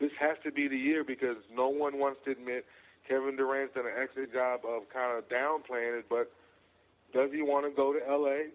This 0.00 0.12
has 0.18 0.38
to 0.44 0.50
be 0.50 0.66
the 0.66 0.78
year 0.78 1.04
because 1.04 1.36
no 1.52 1.68
one 1.68 1.98
wants 1.98 2.20
to 2.24 2.32
admit 2.32 2.64
Kevin 3.06 3.36
Durant's 3.36 3.74
done 3.74 3.86
an 3.86 3.92
excellent 4.00 4.32
job 4.32 4.60
of 4.64 4.88
kind 4.88 5.16
of 5.16 5.28
downplaying 5.28 6.00
it, 6.00 6.06
but 6.08 6.32
does 7.12 7.30
he 7.32 7.42
want 7.42 7.66
to 7.66 7.72
go 7.74 7.92
to 7.92 8.00
LA? 8.00 8.54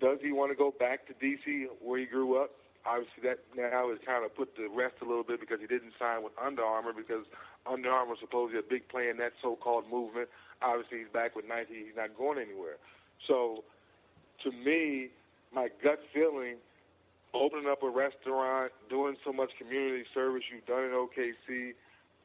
Does 0.00 0.18
he 0.22 0.32
want 0.32 0.50
to 0.50 0.56
go 0.56 0.72
back 0.72 1.06
to 1.06 1.12
DC 1.14 1.66
where 1.80 1.98
he 2.00 2.06
grew 2.06 2.40
up? 2.40 2.50
Obviously, 2.86 3.22
that 3.28 3.44
now 3.54 3.90
has 3.90 3.98
kind 4.06 4.24
of 4.24 4.34
put 4.34 4.56
to 4.56 4.68
rest 4.72 4.96
a 5.02 5.04
little 5.04 5.22
bit 5.22 5.38
because 5.38 5.60
he 5.60 5.66
didn't 5.66 5.92
sign 5.98 6.24
with 6.24 6.32
Under 6.40 6.64
Armour 6.64 6.96
because 6.96 7.28
Under 7.66 7.90
Armour 7.90 8.14
supposedly 8.20 8.58
a 8.58 8.62
big 8.62 8.88
player 8.88 9.10
in 9.10 9.18
that 9.18 9.32
so-called 9.42 9.84
movement. 9.90 10.28
Obviously, 10.62 10.98
he's 10.98 11.12
back 11.12 11.36
with 11.36 11.46
Nike. 11.46 11.86
He's 11.86 11.96
not 11.96 12.16
going 12.16 12.38
anywhere. 12.38 12.76
So, 13.26 13.64
to 14.44 14.52
me, 14.52 15.08
my 15.52 15.68
gut 15.82 16.00
feeling 16.12 16.56
opening 17.34 17.66
up 17.70 17.82
a 17.82 17.88
restaurant, 17.88 18.72
doing 18.88 19.16
so 19.24 19.32
much 19.32 19.50
community 19.58 20.04
service 20.14 20.42
you've 20.52 20.66
done 20.66 20.84
in 20.84 20.90
OKC, 20.90 21.74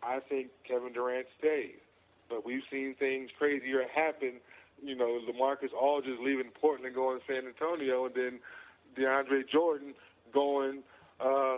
I 0.04 0.20
think 0.20 0.48
Kevin 0.68 0.94
Durant 0.94 1.28
stays. 1.40 1.78
But 2.30 2.46
we've 2.46 2.64
seen 2.72 2.96
things 2.98 3.30
crazier 3.38 3.84
happen. 3.94 4.42
You 4.84 4.96
know, 4.96 5.20
LaMarcus 5.30 5.74
Aldridge 5.80 6.20
leaving 6.22 6.52
Portland, 6.60 6.86
and 6.86 6.96
going 6.96 7.20
to 7.20 7.26
San 7.28 7.48
Antonio, 7.48 8.06
and 8.06 8.16
then 8.16 8.40
DeAndre 8.98 9.48
Jordan 9.50 9.94
going 10.34 10.82
uh, 11.20 11.58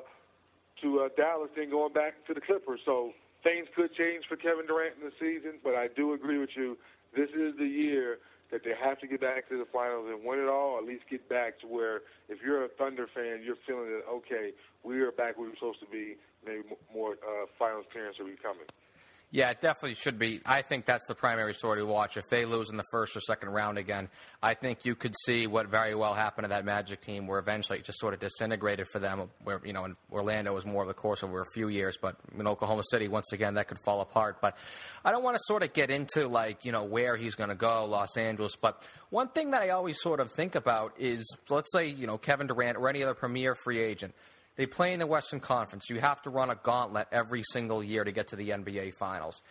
to 0.81 0.99
uh, 0.99 1.09
Dallas, 1.17 1.49
then 1.55 1.69
going 1.69 1.93
back 1.93 2.13
to 2.27 2.33
the 2.33 2.41
Clippers. 2.41 2.81
So 2.85 3.11
things 3.47 3.67
could 3.73 3.93
change 3.95 4.25
for 4.27 4.35
Kevin 4.35 4.67
Durant 4.67 4.95
in 4.99 5.07
the 5.07 5.15
season, 5.19 5.59
but 5.63 5.73
I 5.73 5.87
do 5.87 6.11
agree 6.11 6.37
with 6.37 6.51
you. 6.55 6.77
This 7.15 7.29
is 7.29 7.55
the 7.57 7.65
year 7.65 8.19
that 8.51 8.63
they 8.63 8.73
have 8.75 8.99
to 8.99 9.07
get 9.07 9.21
back 9.21 9.47
to 9.47 9.57
the 9.57 9.67
finals 9.71 10.07
and 10.11 10.23
win 10.23 10.39
it 10.39 10.49
all, 10.49 10.75
or 10.75 10.79
at 10.79 10.85
least 10.85 11.03
get 11.09 11.27
back 11.29 11.59
to 11.61 11.67
where 11.67 12.01
if 12.27 12.39
you're 12.43 12.65
a 12.65 12.67
Thunder 12.67 13.07
fan, 13.07 13.41
you're 13.43 13.59
feeling 13.65 13.87
that, 13.87 14.03
okay, 14.09 14.51
we 14.83 14.99
are 14.99 15.11
back 15.11 15.37
where 15.37 15.47
we're 15.47 15.55
supposed 15.55 15.79
to 15.79 15.87
be, 15.87 16.15
maybe 16.45 16.63
more 16.93 17.13
uh, 17.23 17.47
finals 17.57 17.85
appearance 17.89 18.17
will 18.19 18.27
be 18.27 18.35
coming. 18.41 18.67
Yeah, 19.29 19.49
it 19.49 19.59
definitely 19.59 19.95
should 19.95 20.17
be. 20.17 20.39
I 20.45 20.61
think 20.61 20.85
that's 20.85 21.05
the 21.05 21.13
primary 21.13 21.53
story 21.53 21.81
to 21.81 21.85
watch. 21.85 22.15
If 22.15 22.29
they 22.29 22.45
lose 22.45 22.69
in 22.69 22.77
the 22.77 22.85
first 22.91 23.13
or 23.17 23.19
second 23.19 23.49
round 23.49 23.77
again, 23.77 24.07
I 24.41 24.53
think 24.53 24.85
you 24.85 24.95
could 24.95 25.13
see 25.25 25.47
what 25.47 25.67
very 25.67 25.95
well 25.95 26.13
happened 26.13 26.45
to 26.45 26.49
that 26.49 26.63
Magic 26.63 27.01
team, 27.01 27.27
where 27.27 27.37
eventually 27.37 27.79
it 27.79 27.83
just 27.83 27.99
sort 27.99 28.13
of 28.13 28.21
disintegrated 28.21 28.87
for 28.87 28.99
them. 28.99 29.29
Where 29.43 29.59
you 29.65 29.73
know, 29.73 29.83
in 29.83 29.97
Orlando 30.13 30.53
was 30.53 30.65
more 30.65 30.81
of 30.81 30.87
the 30.87 30.93
course 30.93 31.23
over 31.23 31.41
a 31.41 31.45
few 31.53 31.67
years, 31.67 31.97
but 32.01 32.15
in 32.39 32.47
Oklahoma 32.47 32.83
City, 32.89 33.09
once 33.09 33.33
again, 33.33 33.55
that 33.55 33.67
could 33.67 33.79
fall 33.81 33.99
apart. 33.99 34.37
But 34.41 34.55
I 35.03 35.11
don't 35.11 35.23
want 35.23 35.35
to 35.35 35.41
sort 35.43 35.61
of 35.61 35.73
get 35.73 35.91
into 35.91 36.29
like 36.29 36.63
you 36.63 36.71
know 36.71 36.85
where 36.85 37.17
he's 37.17 37.35
going 37.35 37.49
to 37.49 37.55
go, 37.55 37.83
Los 37.83 38.15
Angeles. 38.15 38.55
But 38.55 38.87
one 39.09 39.27
thing 39.27 39.51
that 39.51 39.61
I 39.61 39.71
always 39.71 39.99
sort 39.99 40.21
of 40.21 40.31
think 40.31 40.55
about 40.55 40.93
is, 40.97 41.35
let's 41.49 41.73
say 41.73 41.87
you 41.87 42.07
know 42.07 42.17
Kevin 42.17 42.47
Durant 42.47 42.77
or 42.77 42.87
any 42.87 43.03
other 43.03 43.13
premier 43.13 43.55
free 43.55 43.81
agent 43.81 44.15
they 44.57 44.65
play 44.65 44.91
in 44.91 44.99
the 44.99 45.07
Western 45.07 45.39
Conference. 45.39 45.89
You 45.89 45.99
have 45.99 46.21
to 46.23 46.29
run 46.29 46.49
a 46.49 46.55
gauntlet 46.55 47.07
every 47.11 47.43
single 47.43 47.83
year 47.83 48.03
to 48.03 48.11
get 48.11 48.27
to 48.29 48.35
the 48.35 48.49
NBA 48.49 48.95
Finals. 48.95 49.41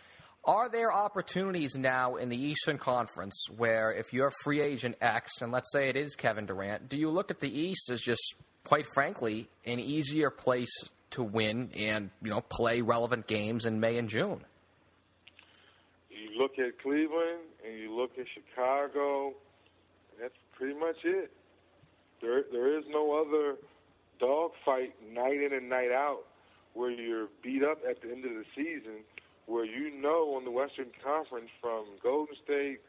Are 0.44 0.68
there 0.68 0.92
opportunities 0.92 1.76
now 1.76 2.16
in 2.16 2.28
the 2.28 2.36
Eastern 2.36 2.78
Conference 2.78 3.46
where 3.56 3.92
if 3.92 4.12
you're 4.12 4.30
free 4.44 4.60
agent 4.60 4.96
X, 5.00 5.40
and 5.40 5.50
let's 5.50 5.72
say 5.72 5.88
it 5.88 5.96
is 5.96 6.14
Kevin 6.14 6.46
Durant, 6.46 6.88
do 6.88 6.98
you 6.98 7.08
look 7.08 7.30
at 7.30 7.40
the 7.40 7.48
East 7.48 7.90
as 7.90 8.00
just, 8.00 8.34
quite 8.64 8.86
frankly, 8.94 9.48
an 9.64 9.80
easier 9.80 10.30
place 10.30 10.70
to 11.10 11.22
win 11.22 11.70
and 11.76 12.10
you 12.22 12.30
know 12.30 12.40
play 12.40 12.80
relevant 12.80 13.26
games 13.26 13.64
in 13.64 13.80
May 13.80 13.96
and 13.96 14.08
June? 14.08 14.44
You 16.10 16.38
look 16.38 16.58
at 16.58 16.80
Cleveland 16.80 17.42
and 17.64 17.78
you 17.78 17.96
look 17.96 18.12
at 18.18 18.26
Chicago. 18.32 19.34
That's 20.20 20.34
pretty 20.56 20.78
much 20.78 20.96
it. 21.04 21.32
There, 22.20 22.44
there 22.52 22.78
is 22.78 22.84
no 22.88 23.20
other 23.20 23.56
dogfight 24.18 24.94
night 25.12 25.40
in 25.40 25.52
and 25.52 25.68
night 25.68 25.92
out 25.92 26.24
where 26.74 26.90
you're 26.90 27.28
beat 27.42 27.62
up 27.64 27.78
at 27.88 28.02
the 28.02 28.10
end 28.12 28.24
of 28.24 28.32
the 28.32 28.44
season, 28.54 29.00
where 29.46 29.64
you 29.64 29.90
know 29.90 30.34
on 30.36 30.44
the 30.44 30.50
Western 30.50 30.92
Conference 31.02 31.48
from 31.60 31.86
Golden 32.02 32.36
State 32.44 32.80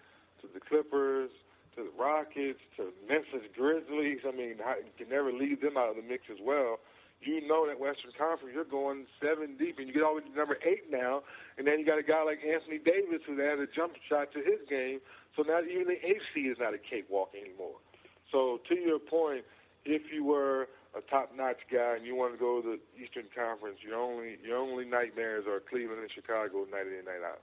to 0.41 0.47
the 0.53 0.59
Clippers 0.59 1.31
to 1.77 1.83
the 1.85 1.93
Rockets 1.95 2.59
to 2.75 2.89
Memphis 3.07 3.47
Grizzlies, 3.55 4.25
I 4.27 4.35
mean, 4.35 4.57
you 4.57 4.93
can 4.97 5.09
never 5.09 5.31
leave 5.31 5.61
them 5.61 5.77
out 5.77 5.89
of 5.89 5.95
the 5.95 6.01
mix 6.01 6.23
as 6.29 6.41
well. 6.41 6.79
You 7.21 7.47
know 7.47 7.65
that 7.65 7.79
Western 7.79 8.11
Conference, 8.17 8.53
you're 8.53 8.65
going 8.65 9.05
seven 9.21 9.57
deep, 9.57 9.79
and 9.79 9.87
you 9.87 9.93
get 9.93 10.03
all 10.03 10.13
the 10.17 10.21
way 10.21 10.29
to 10.29 10.37
number 10.37 10.57
eight 10.65 10.91
now, 10.91 11.23
and 11.57 11.65
then 11.65 11.79
you 11.79 11.85
got 11.85 11.97
a 11.97 12.03
guy 12.03 12.21
like 12.23 12.39
Anthony 12.45 12.77
Davis 12.77 13.21
who 13.25 13.37
has 13.39 13.57
a 13.57 13.65
jump 13.73 13.93
shot 14.09 14.33
to 14.33 14.39
his 14.39 14.61
game. 14.69 14.99
So 15.35 15.41
now 15.41 15.61
even 15.61 15.87
the 15.87 16.01
AC 16.01 16.45
is 16.45 16.57
not 16.59 16.73
a 16.73 16.77
cakewalk 16.77 17.33
anymore. 17.33 17.81
So 18.31 18.59
to 18.69 18.75
your 18.75 18.99
point, 18.99 19.45
if 19.85 20.13
you 20.13 20.25
were 20.25 20.67
a 20.97 21.01
top-notch 21.01 21.61
guy 21.71 21.95
and 21.95 22.05
you 22.05 22.15
want 22.15 22.33
to 22.33 22.39
go 22.39 22.61
to 22.61 22.77
the 22.77 23.03
Eastern 23.03 23.25
Conference, 23.35 23.77
your 23.85 23.99
only 23.99 24.37
your 24.43 24.57
only 24.57 24.85
nightmares 24.85 25.45
are 25.47 25.59
Cleveland 25.59 26.01
and 26.01 26.11
Chicago 26.11 26.65
night 26.71 26.87
in 26.87 26.93
and 26.95 27.05
night 27.05 27.23
out. 27.25 27.41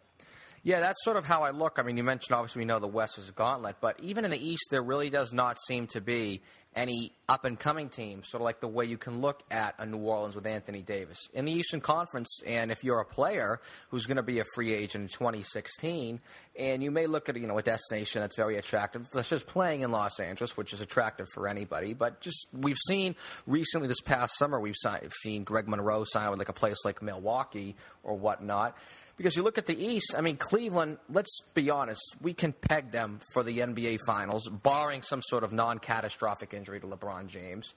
Yeah, 0.63 0.81
that's 0.81 1.05
sort 1.05 1.19
of 1.19 1.27
how 1.27 1.43
I 1.43 1.51
look. 1.51 1.75
I 1.77 1.83
mean, 1.83 1.99
you 1.99 2.03
mentioned 2.03 2.35
obviously 2.35 2.61
we 2.61 2.65
know 2.65 2.79
the 2.79 2.87
West 2.87 3.19
is 3.19 3.29
a 3.29 3.33
gauntlet, 3.33 3.77
but 3.81 4.01
even 4.01 4.25
in 4.25 4.31
the 4.31 4.49
East, 4.49 4.63
there 4.71 4.83
really 4.83 5.11
does 5.11 5.33
not 5.33 5.59
seem 5.67 5.87
to 5.89 6.01
be 6.01 6.41
any 6.77 7.13
up 7.29 7.45
and 7.45 7.59
coming 7.59 7.89
team, 7.89 8.23
sort 8.23 8.41
of 8.41 8.45
like 8.45 8.61
the 8.61 8.69
way 8.69 8.85
you 8.85 8.99
can 8.99 9.21
look 9.21 9.43
at 9.51 9.75
a 9.79 9.87
New 9.87 9.99
Orleans 9.99 10.35
with 10.35 10.47
Anthony 10.47 10.83
Davis. 10.83 11.19
In 11.33 11.45
the 11.45 11.53
Eastern 11.53 11.81
Conference, 11.81 12.41
and 12.47 12.71
if 12.71 12.85
you're 12.85 13.01
a 13.01 13.05
player 13.05 13.61
who's 13.91 14.07
going 14.07 14.17
to 14.17 14.23
be 14.23 14.41
a 14.41 14.45
free 14.55 14.75
agent 14.75 15.03
in 15.03 15.09
2016, 15.09 16.21
and 16.59 16.83
you 16.83 16.91
may 16.91 17.07
look 17.07 17.29
at 17.29 17.37
you 17.37 17.47
know 17.47 17.59
a 17.59 17.63
destination 17.63 18.21
that's 18.21 18.37
very 18.37 18.57
attractive, 18.57 19.09
such 19.13 19.33
as 19.33 19.43
playing 19.43 19.83
in 19.83 19.91
Los 19.91 20.21
Angeles, 20.21 20.57
which 20.57 20.73
is 20.73 20.81
attractive 20.81 21.29
for 21.33 21.49
anybody, 21.49 21.95
but 21.95 22.21
just 22.21 22.49
we've 22.53 22.79
seen 22.89 23.15
recently 23.47 23.89
this 23.89 24.01
past 24.01 24.37
summer, 24.37 24.61
we've 24.61 24.75
seen 25.23 25.45
Greg 25.45 25.69
Monroe 25.69 26.05
sign 26.05 26.31
with 26.31 26.39
like 26.39 26.49
a 26.49 26.55
place 26.55 26.85
like 26.85 27.03
Milwaukee 27.03 27.77
or 28.03 28.17
whatnot. 28.17 28.77
Because 29.17 29.37
you 29.37 29.45
look 29.45 29.59
at 29.59 29.67
the 29.67 29.81
East, 29.81 30.15
I 30.19 30.23
mean, 30.23 30.37
Cleveland, 30.37 30.99
let's 31.09 31.39
be 31.55 31.71
honest, 31.71 32.03
we 32.21 32.35
can 32.35 32.53
peg 32.53 32.91
them 32.91 33.21
for 33.33 33.45
the 33.45 33.59
NBA 33.59 33.99
Finals, 34.05 34.49
barring 34.49 35.03
some 35.03 35.23
sort 35.23 35.45
of 35.45 35.53
non 35.53 35.79
catastrophic 35.79 36.53
injury 36.65 36.81
to 36.81 36.87
LeBron 36.87 37.27
James. 37.27 37.75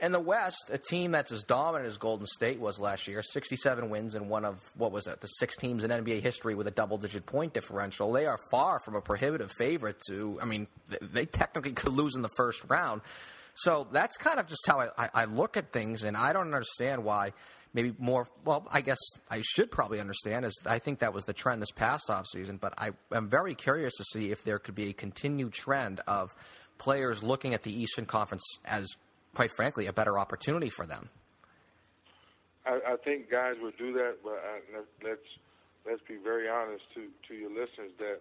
And 0.00 0.14
the 0.14 0.20
West, 0.20 0.70
a 0.70 0.78
team 0.78 1.10
that's 1.10 1.32
as 1.32 1.42
dominant 1.42 1.88
as 1.88 1.98
Golden 1.98 2.26
State 2.28 2.60
was 2.60 2.78
last 2.78 3.08
year, 3.08 3.20
67 3.20 3.90
wins 3.90 4.14
and 4.14 4.30
one 4.30 4.44
of, 4.44 4.56
what 4.76 4.92
was 4.92 5.08
it, 5.08 5.20
the 5.20 5.26
six 5.26 5.56
teams 5.56 5.82
in 5.82 5.90
NBA 5.90 6.22
history 6.22 6.54
with 6.54 6.68
a 6.68 6.70
double 6.70 6.98
digit 6.98 7.26
point 7.26 7.52
differential. 7.52 8.12
They 8.12 8.26
are 8.26 8.38
far 8.48 8.78
from 8.78 8.94
a 8.94 9.00
prohibitive 9.00 9.50
favorite 9.58 9.96
to, 10.08 10.38
I 10.40 10.44
mean, 10.44 10.68
they 11.02 11.26
technically 11.26 11.72
could 11.72 11.94
lose 11.94 12.14
in 12.14 12.22
the 12.22 12.30
first 12.36 12.62
round. 12.68 13.00
So 13.54 13.88
that's 13.90 14.16
kind 14.18 14.38
of 14.38 14.46
just 14.46 14.64
how 14.68 14.88
I, 14.96 15.08
I 15.12 15.24
look 15.24 15.56
at 15.56 15.72
things, 15.72 16.04
and 16.04 16.16
I 16.16 16.32
don't 16.32 16.54
understand 16.54 17.02
why 17.02 17.32
maybe 17.74 17.92
more. 17.98 18.28
Well, 18.44 18.68
I 18.70 18.82
guess 18.82 18.98
I 19.28 19.40
should 19.42 19.72
probably 19.72 19.98
understand 19.98 20.44
is 20.44 20.56
I 20.64 20.78
think 20.78 21.00
that 21.00 21.12
was 21.12 21.24
the 21.24 21.32
trend 21.32 21.60
this 21.60 21.72
past 21.72 22.04
offseason, 22.08 22.60
but 22.60 22.74
I 22.78 22.90
am 23.12 23.28
very 23.28 23.56
curious 23.56 23.94
to 23.96 24.04
see 24.12 24.30
if 24.30 24.44
there 24.44 24.60
could 24.60 24.76
be 24.76 24.90
a 24.90 24.92
continued 24.92 25.52
trend 25.52 26.00
of 26.06 26.34
players 26.78 27.22
looking 27.22 27.54
at 27.54 27.62
the 27.62 27.72
Eastern 27.72 28.06
Conference 28.06 28.44
as, 28.64 28.88
quite 29.34 29.50
frankly, 29.50 29.86
a 29.86 29.92
better 29.92 30.18
opportunity 30.18 30.70
for 30.70 30.86
them. 30.86 31.10
I, 32.66 32.80
I 32.86 32.96
think 32.96 33.30
guys 33.30 33.56
would 33.60 33.76
do 33.76 33.92
that, 33.94 34.16
but 34.22 34.42
I, 34.44 34.60
let's 35.02 35.20
let's 35.88 36.02
be 36.06 36.16
very 36.22 36.48
honest 36.48 36.84
to 36.94 37.08
to 37.28 37.34
your 37.34 37.50
listeners 37.50 37.92
that 37.98 38.20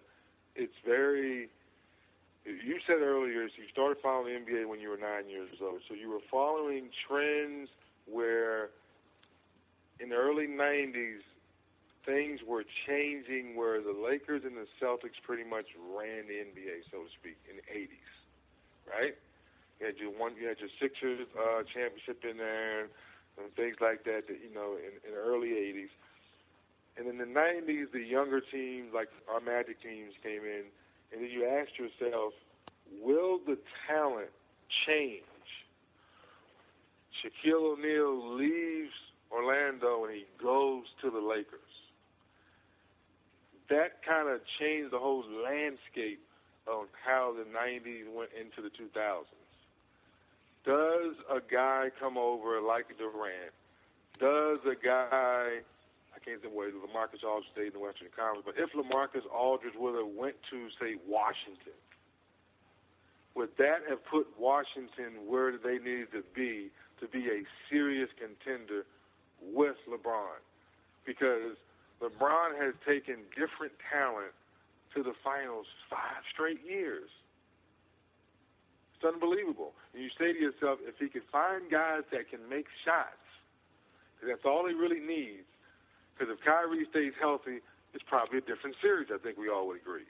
it's 0.56 0.76
very. 0.86 1.50
You 2.46 2.80
said 2.88 3.02
earlier 3.02 3.44
you 3.44 3.68
started 3.70 3.98
following 4.02 4.46
the 4.46 4.52
NBA 4.52 4.70
when 4.70 4.80
you 4.80 4.88
were 4.90 4.98
nine 4.98 5.30
years 5.30 5.50
old, 5.62 5.82
so 5.88 5.94
you 5.94 6.10
were 6.10 6.22
following 6.32 6.90
trends 7.06 7.68
where 8.06 8.70
in 10.00 10.10
the 10.10 10.16
early 10.16 10.48
90s, 10.48 11.22
things 12.06 12.40
were 12.48 12.64
changing 12.88 13.56
where 13.56 13.82
the 13.82 13.92
Lakers 13.94 14.44
and 14.46 14.56
the 14.56 14.68
Celtics 14.82 15.20
pretty 15.24 15.44
much 15.44 15.66
ran 15.94 16.28
the 16.28 16.36
NBA, 16.36 16.88
so 16.92 17.04
to 17.04 17.10
speak, 17.20 17.38
in 17.50 17.58
the 17.58 17.68
80s, 17.68 18.17
right? 18.90 19.16
You 19.80 19.86
had 19.86 19.98
your 19.98 20.12
one, 20.12 20.34
you 20.40 20.48
had 20.48 20.60
your 20.60 20.74
Sixers 20.82 21.28
uh, 21.38 21.62
championship 21.70 22.24
in 22.24 22.38
there, 22.38 22.82
and, 22.82 22.90
things 23.56 23.78
like 23.80 24.04
that. 24.06 24.26
That 24.28 24.40
you 24.42 24.54
know, 24.54 24.76
in, 24.76 24.98
in 25.06 25.14
the 25.14 25.22
early 25.22 25.54
80s, 25.54 25.94
and 26.98 27.08
in 27.08 27.18
the 27.18 27.30
90s, 27.30 27.92
the 27.94 28.02
younger 28.02 28.42
teams 28.42 28.90
like 28.94 29.10
our 29.32 29.40
Magic 29.40 29.82
teams 29.82 30.14
came 30.24 30.42
in, 30.42 30.66
and 31.14 31.22
then 31.22 31.30
you 31.30 31.46
asked 31.46 31.78
yourself, 31.78 32.34
will 33.04 33.40
the 33.46 33.58
talent 33.88 34.34
change? 34.86 35.24
Shaquille 37.22 37.78
O'Neal 37.78 38.36
leaves 38.36 38.94
Orlando 39.32 40.06
and 40.06 40.14
he 40.14 40.26
goes 40.42 40.86
to 41.02 41.10
the 41.10 41.20
Lakers. 41.20 41.60
That 43.70 44.04
kind 44.08 44.30
of 44.30 44.40
changed 44.60 44.94
the 44.94 45.00
whole 45.00 45.26
landscape 45.44 46.22
of 46.70 46.88
how 47.06 47.34
the 47.34 47.44
90s 47.44 48.12
went 48.14 48.30
into 48.36 48.62
the 48.62 48.70
2000s. 48.70 49.26
Does 50.66 51.16
a 51.32 51.40
guy 51.40 51.90
come 52.00 52.18
over 52.18 52.60
like 52.62 52.86
Durant? 52.98 53.56
Does 54.20 54.60
a 54.66 54.76
guy, 54.76 55.64
I 56.12 56.20
can't 56.26 56.42
think 56.42 56.54
where 56.54 56.70
LaMarcus 56.70 57.24
Aldridge 57.24 57.52
stayed 57.54 57.68
in 57.68 57.74
the 57.74 57.80
Western 57.80 58.10
Conference, 58.16 58.44
but 58.46 58.56
if 58.58 58.74
LaMarcus 58.74 59.24
Aldridge 59.32 59.76
would 59.78 59.96
have 59.96 60.14
went 60.14 60.36
to, 60.52 60.68
say, 60.82 60.96
Washington, 61.08 61.78
would 63.36 63.56
that 63.58 63.86
have 63.88 64.04
put 64.06 64.28
Washington 64.40 65.30
where 65.30 65.58
they 65.58 65.78
needed 65.78 66.12
to 66.12 66.24
be 66.36 66.70
to 67.00 67.08
be 67.08 67.30
a 67.30 67.46
serious 67.70 68.10
contender 68.18 68.84
with 69.42 69.76
LeBron 69.88 70.42
because 71.06 71.56
LeBron 72.02 72.58
has 72.60 72.74
taken 72.86 73.18
different 73.38 73.74
talent 73.94 74.34
to 74.98 75.04
the 75.06 75.14
finals 75.24 75.70
five 75.90 76.26
straight 76.34 76.66
years. 76.66 77.10
It's 78.98 79.06
unbelievable. 79.06 79.78
And 79.94 80.02
you 80.02 80.10
say 80.18 80.34
to 80.34 80.40
yourself, 80.40 80.80
if 80.82 80.98
he 80.98 81.08
can 81.08 81.22
find 81.32 81.70
guys 81.70 82.02
that 82.12 82.30
can 82.34 82.42
make 82.50 82.66
shots, 82.84 83.22
that's 84.26 84.42
all 84.44 84.66
he 84.66 84.74
really 84.74 85.00
needs. 85.00 85.46
Because 86.18 86.34
if 86.34 86.44
Kyrie 86.44 86.90
stays 86.90 87.14
healthy, 87.22 87.62
it's 87.94 88.04
probably 88.10 88.40
a 88.40 88.42
different 88.42 88.76
series. 88.82 89.10
I 89.14 89.22
think 89.22 89.38
we 89.38 89.50
all 89.50 89.68
would 89.68 89.78
agree. 89.78 90.10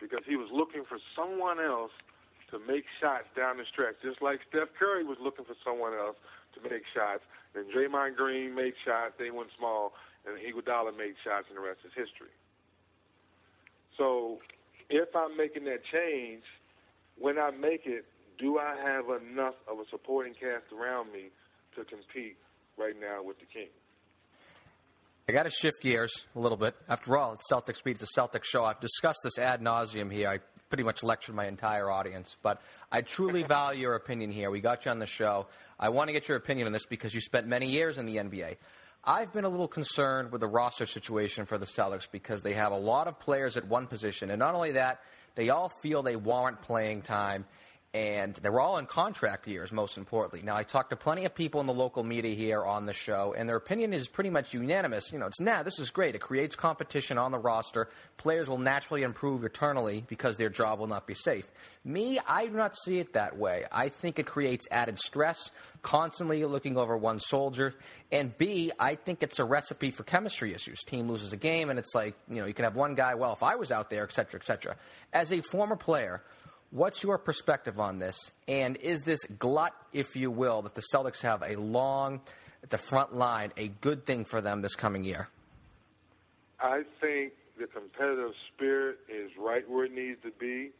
Because 0.00 0.24
he 0.26 0.36
was 0.36 0.48
looking 0.50 0.84
for 0.88 0.96
someone 1.14 1.60
else 1.60 1.92
to 2.00 2.14
to 2.54 2.62
make 2.70 2.86
shots 3.02 3.26
down 3.36 3.58
the 3.58 3.66
stretch, 3.66 3.98
just 3.98 4.22
like 4.22 4.38
Steph 4.48 4.70
Curry 4.78 5.02
was 5.02 5.18
looking 5.18 5.44
for 5.44 5.58
someone 5.66 5.92
else 5.92 6.16
to 6.54 6.62
make 6.62 6.86
shots. 6.94 7.26
And 7.58 7.66
Draymond 7.66 8.14
Green 8.14 8.54
made 8.54 8.74
shots, 8.86 9.14
they 9.18 9.30
went 9.30 9.50
small, 9.58 9.94
and 10.22 10.38
Iguodala 10.38 10.96
made 10.96 11.18
shots, 11.26 11.46
and 11.50 11.58
the 11.58 11.66
rest 11.66 11.80
is 11.82 11.90
history. 11.94 12.30
So 13.96 14.38
if 14.90 15.14
I'm 15.14 15.36
making 15.36 15.64
that 15.64 15.80
change, 15.92 16.42
when 17.18 17.38
I 17.38 17.50
make 17.50 17.82
it, 17.86 18.06
do 18.38 18.58
I 18.58 18.74
have 18.76 19.04
enough 19.22 19.54
of 19.70 19.78
a 19.78 19.84
supporting 19.90 20.34
cast 20.34 20.72
around 20.72 21.12
me 21.12 21.30
to 21.76 21.84
compete 21.84 22.36
right 22.76 22.94
now 23.00 23.22
with 23.22 23.38
the 23.38 23.46
King? 23.46 23.68
I 25.26 25.32
got 25.32 25.44
to 25.44 25.50
shift 25.50 25.80
gears 25.80 26.26
a 26.36 26.38
little 26.38 26.58
bit. 26.58 26.74
After 26.86 27.16
all, 27.16 27.32
it's 27.32 27.50
Celtics 27.50 27.82
Beat, 27.82 27.98
the 27.98 28.06
Celtics 28.06 28.44
show. 28.44 28.62
I've 28.62 28.80
discussed 28.80 29.20
this 29.24 29.38
ad 29.38 29.62
nauseum 29.62 30.12
here. 30.12 30.28
I 30.28 30.38
pretty 30.68 30.82
much 30.82 31.02
lectured 31.02 31.34
my 31.34 31.46
entire 31.46 31.90
audience, 31.90 32.36
but 32.42 32.60
I 32.92 33.00
truly 33.00 33.42
value 33.48 33.82
your 33.82 33.94
opinion 33.94 34.30
here. 34.30 34.50
We 34.50 34.60
got 34.60 34.84
you 34.84 34.90
on 34.90 34.98
the 34.98 35.06
show. 35.06 35.46
I 35.80 35.88
want 35.88 36.08
to 36.08 36.12
get 36.12 36.28
your 36.28 36.36
opinion 36.36 36.66
on 36.66 36.74
this 36.74 36.84
because 36.84 37.14
you 37.14 37.22
spent 37.22 37.46
many 37.46 37.68
years 37.68 37.96
in 37.96 38.04
the 38.04 38.16
NBA. 38.16 38.56
I've 39.06 39.34
been 39.34 39.44
a 39.44 39.50
little 39.50 39.68
concerned 39.68 40.32
with 40.32 40.40
the 40.40 40.46
roster 40.46 40.86
situation 40.86 41.44
for 41.44 41.58
the 41.58 41.66
Celtics 41.66 42.10
because 42.10 42.42
they 42.42 42.54
have 42.54 42.72
a 42.72 42.78
lot 42.78 43.06
of 43.06 43.18
players 43.18 43.58
at 43.58 43.66
one 43.68 43.86
position, 43.86 44.30
and 44.30 44.38
not 44.38 44.54
only 44.54 44.72
that, 44.72 45.00
they 45.34 45.50
all 45.50 45.68
feel 45.68 46.02
they 46.02 46.16
warrant 46.16 46.62
playing 46.62 47.02
time, 47.02 47.44
and 47.94 48.34
they're 48.42 48.58
all 48.58 48.76
in 48.78 48.86
contract 48.86 49.46
years, 49.46 49.70
most 49.70 49.96
importantly. 49.96 50.42
Now, 50.42 50.56
I 50.56 50.64
talked 50.64 50.90
to 50.90 50.96
plenty 50.96 51.26
of 51.26 51.34
people 51.34 51.60
in 51.60 51.66
the 51.66 51.72
local 51.72 52.02
media 52.02 52.34
here 52.34 52.64
on 52.64 52.86
the 52.86 52.92
show, 52.92 53.36
and 53.38 53.48
their 53.48 53.54
opinion 53.54 53.92
is 53.92 54.08
pretty 54.08 54.30
much 54.30 54.52
unanimous. 54.52 55.12
You 55.12 55.20
know, 55.20 55.26
it's 55.26 55.40
nah, 55.40 55.62
this 55.62 55.78
is 55.78 55.92
great. 55.92 56.16
It 56.16 56.20
creates 56.20 56.56
competition 56.56 57.18
on 57.18 57.30
the 57.30 57.38
roster. 57.38 57.88
Players 58.16 58.50
will 58.50 58.58
naturally 58.58 59.04
improve 59.04 59.44
eternally 59.44 60.04
because 60.08 60.36
their 60.36 60.48
job 60.48 60.80
will 60.80 60.88
not 60.88 61.06
be 61.06 61.14
safe. 61.14 61.48
Me, 61.84 62.18
I 62.26 62.46
do 62.46 62.54
not 62.54 62.74
see 62.76 62.98
it 62.98 63.12
that 63.12 63.38
way. 63.38 63.64
I 63.70 63.90
think 63.90 64.18
it 64.18 64.26
creates 64.26 64.66
added 64.72 64.98
stress, 64.98 65.52
constantly 65.82 66.44
looking 66.44 66.76
over 66.76 66.96
one 66.96 67.20
soldier. 67.20 67.74
And 68.10 68.36
B, 68.36 68.72
I 68.76 68.96
think 68.96 69.22
it's 69.22 69.38
a 69.38 69.44
recipe 69.44 69.92
for 69.92 70.02
chemistry 70.02 70.52
issues. 70.52 70.80
Team 70.80 71.08
loses 71.08 71.32
a 71.32 71.36
game, 71.36 71.70
and 71.70 71.78
it's 71.78 71.94
like, 71.94 72.16
you 72.28 72.40
know, 72.40 72.46
you 72.46 72.54
can 72.54 72.64
have 72.64 72.74
one 72.74 72.96
guy, 72.96 73.14
well, 73.14 73.34
if 73.34 73.44
I 73.44 73.54
was 73.54 73.70
out 73.70 73.88
there, 73.88 74.02
et 74.02 74.10
cetera, 74.10 74.40
et 74.40 74.44
cetera. 74.44 74.74
As 75.12 75.30
a 75.30 75.42
former 75.42 75.76
player, 75.76 76.22
What's 76.74 77.04
your 77.04 77.18
perspective 77.18 77.78
on 77.78 78.00
this? 78.00 78.32
And 78.48 78.76
is 78.78 79.02
this 79.02 79.24
glut, 79.26 79.72
if 79.92 80.16
you 80.16 80.32
will, 80.32 80.62
that 80.62 80.74
the 80.74 80.82
Celtics 80.92 81.22
have 81.22 81.40
a 81.40 81.54
long, 81.54 82.20
at 82.64 82.70
the 82.70 82.78
front 82.78 83.14
line, 83.14 83.52
a 83.56 83.68
good 83.68 84.04
thing 84.04 84.24
for 84.24 84.40
them 84.40 84.60
this 84.60 84.74
coming 84.74 85.04
year? 85.04 85.28
I 86.58 86.82
think 87.00 87.34
the 87.60 87.68
competitive 87.68 88.32
spirit 88.52 88.98
is 89.08 89.30
right 89.38 89.62
where 89.70 89.84
it 89.84 89.92
needs 89.92 90.20
to 90.24 90.32
be. 90.32 90.70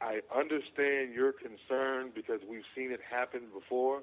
I 0.00 0.20
understand 0.32 1.12
your 1.12 1.32
concern 1.32 2.12
because 2.14 2.38
we've 2.48 2.62
seen 2.72 2.92
it 2.92 3.00
happen 3.10 3.40
before, 3.52 4.02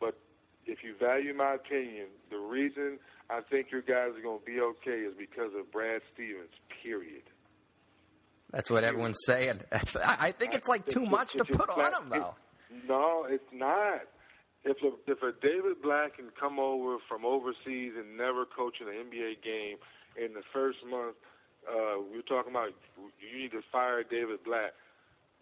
but 0.00 0.18
if 0.66 0.82
you 0.82 0.96
value 0.98 1.34
my 1.34 1.54
opinion, 1.54 2.06
the 2.30 2.38
reason 2.38 2.98
I 3.30 3.42
think 3.48 3.70
your 3.70 3.82
guys 3.82 4.18
are 4.18 4.22
going 4.22 4.40
to 4.40 4.44
be 4.44 4.58
okay 4.60 5.06
is 5.06 5.14
because 5.16 5.52
of 5.56 5.70
Brad 5.70 6.00
Stevens, 6.12 6.50
period. 6.82 7.22
That's 8.54 8.70
what 8.70 8.84
everyone's 8.84 9.18
saying. 9.26 9.60
I 9.72 10.30
think 10.30 10.54
it's 10.54 10.68
like 10.68 10.86
too 10.86 11.04
much 11.04 11.32
to 11.32 11.44
put 11.44 11.68
on 11.68 11.92
him, 11.92 12.08
though. 12.08 12.34
No, 12.88 13.26
it's 13.28 13.50
not. 13.52 14.02
If 14.64 14.78
a, 14.82 14.92
if 15.10 15.22
a 15.22 15.32
David 15.42 15.82
Blatt 15.82 16.16
can 16.16 16.30
come 16.38 16.60
over 16.60 16.96
from 17.08 17.26
overseas 17.26 17.92
and 17.98 18.16
never 18.16 18.46
coach 18.46 18.76
an 18.80 18.86
NBA 18.86 19.42
game 19.42 19.76
in 20.16 20.34
the 20.34 20.42
first 20.52 20.78
month, 20.88 21.16
uh, 21.68 21.98
we're 21.98 22.22
talking 22.22 22.52
about 22.52 22.70
you 23.18 23.42
need 23.42 23.50
to 23.50 23.60
fire 23.72 24.04
David 24.04 24.44
Blatt. 24.44 24.74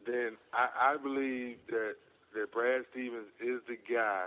Then 0.07 0.41
I, 0.55 0.95
I 0.95 0.97
believe 0.97 1.59
that 1.69 1.97
that 2.35 2.51
Brad 2.51 2.83
Stevens 2.91 3.29
is 3.45 3.61
the 3.69 3.77
guy 3.77 4.27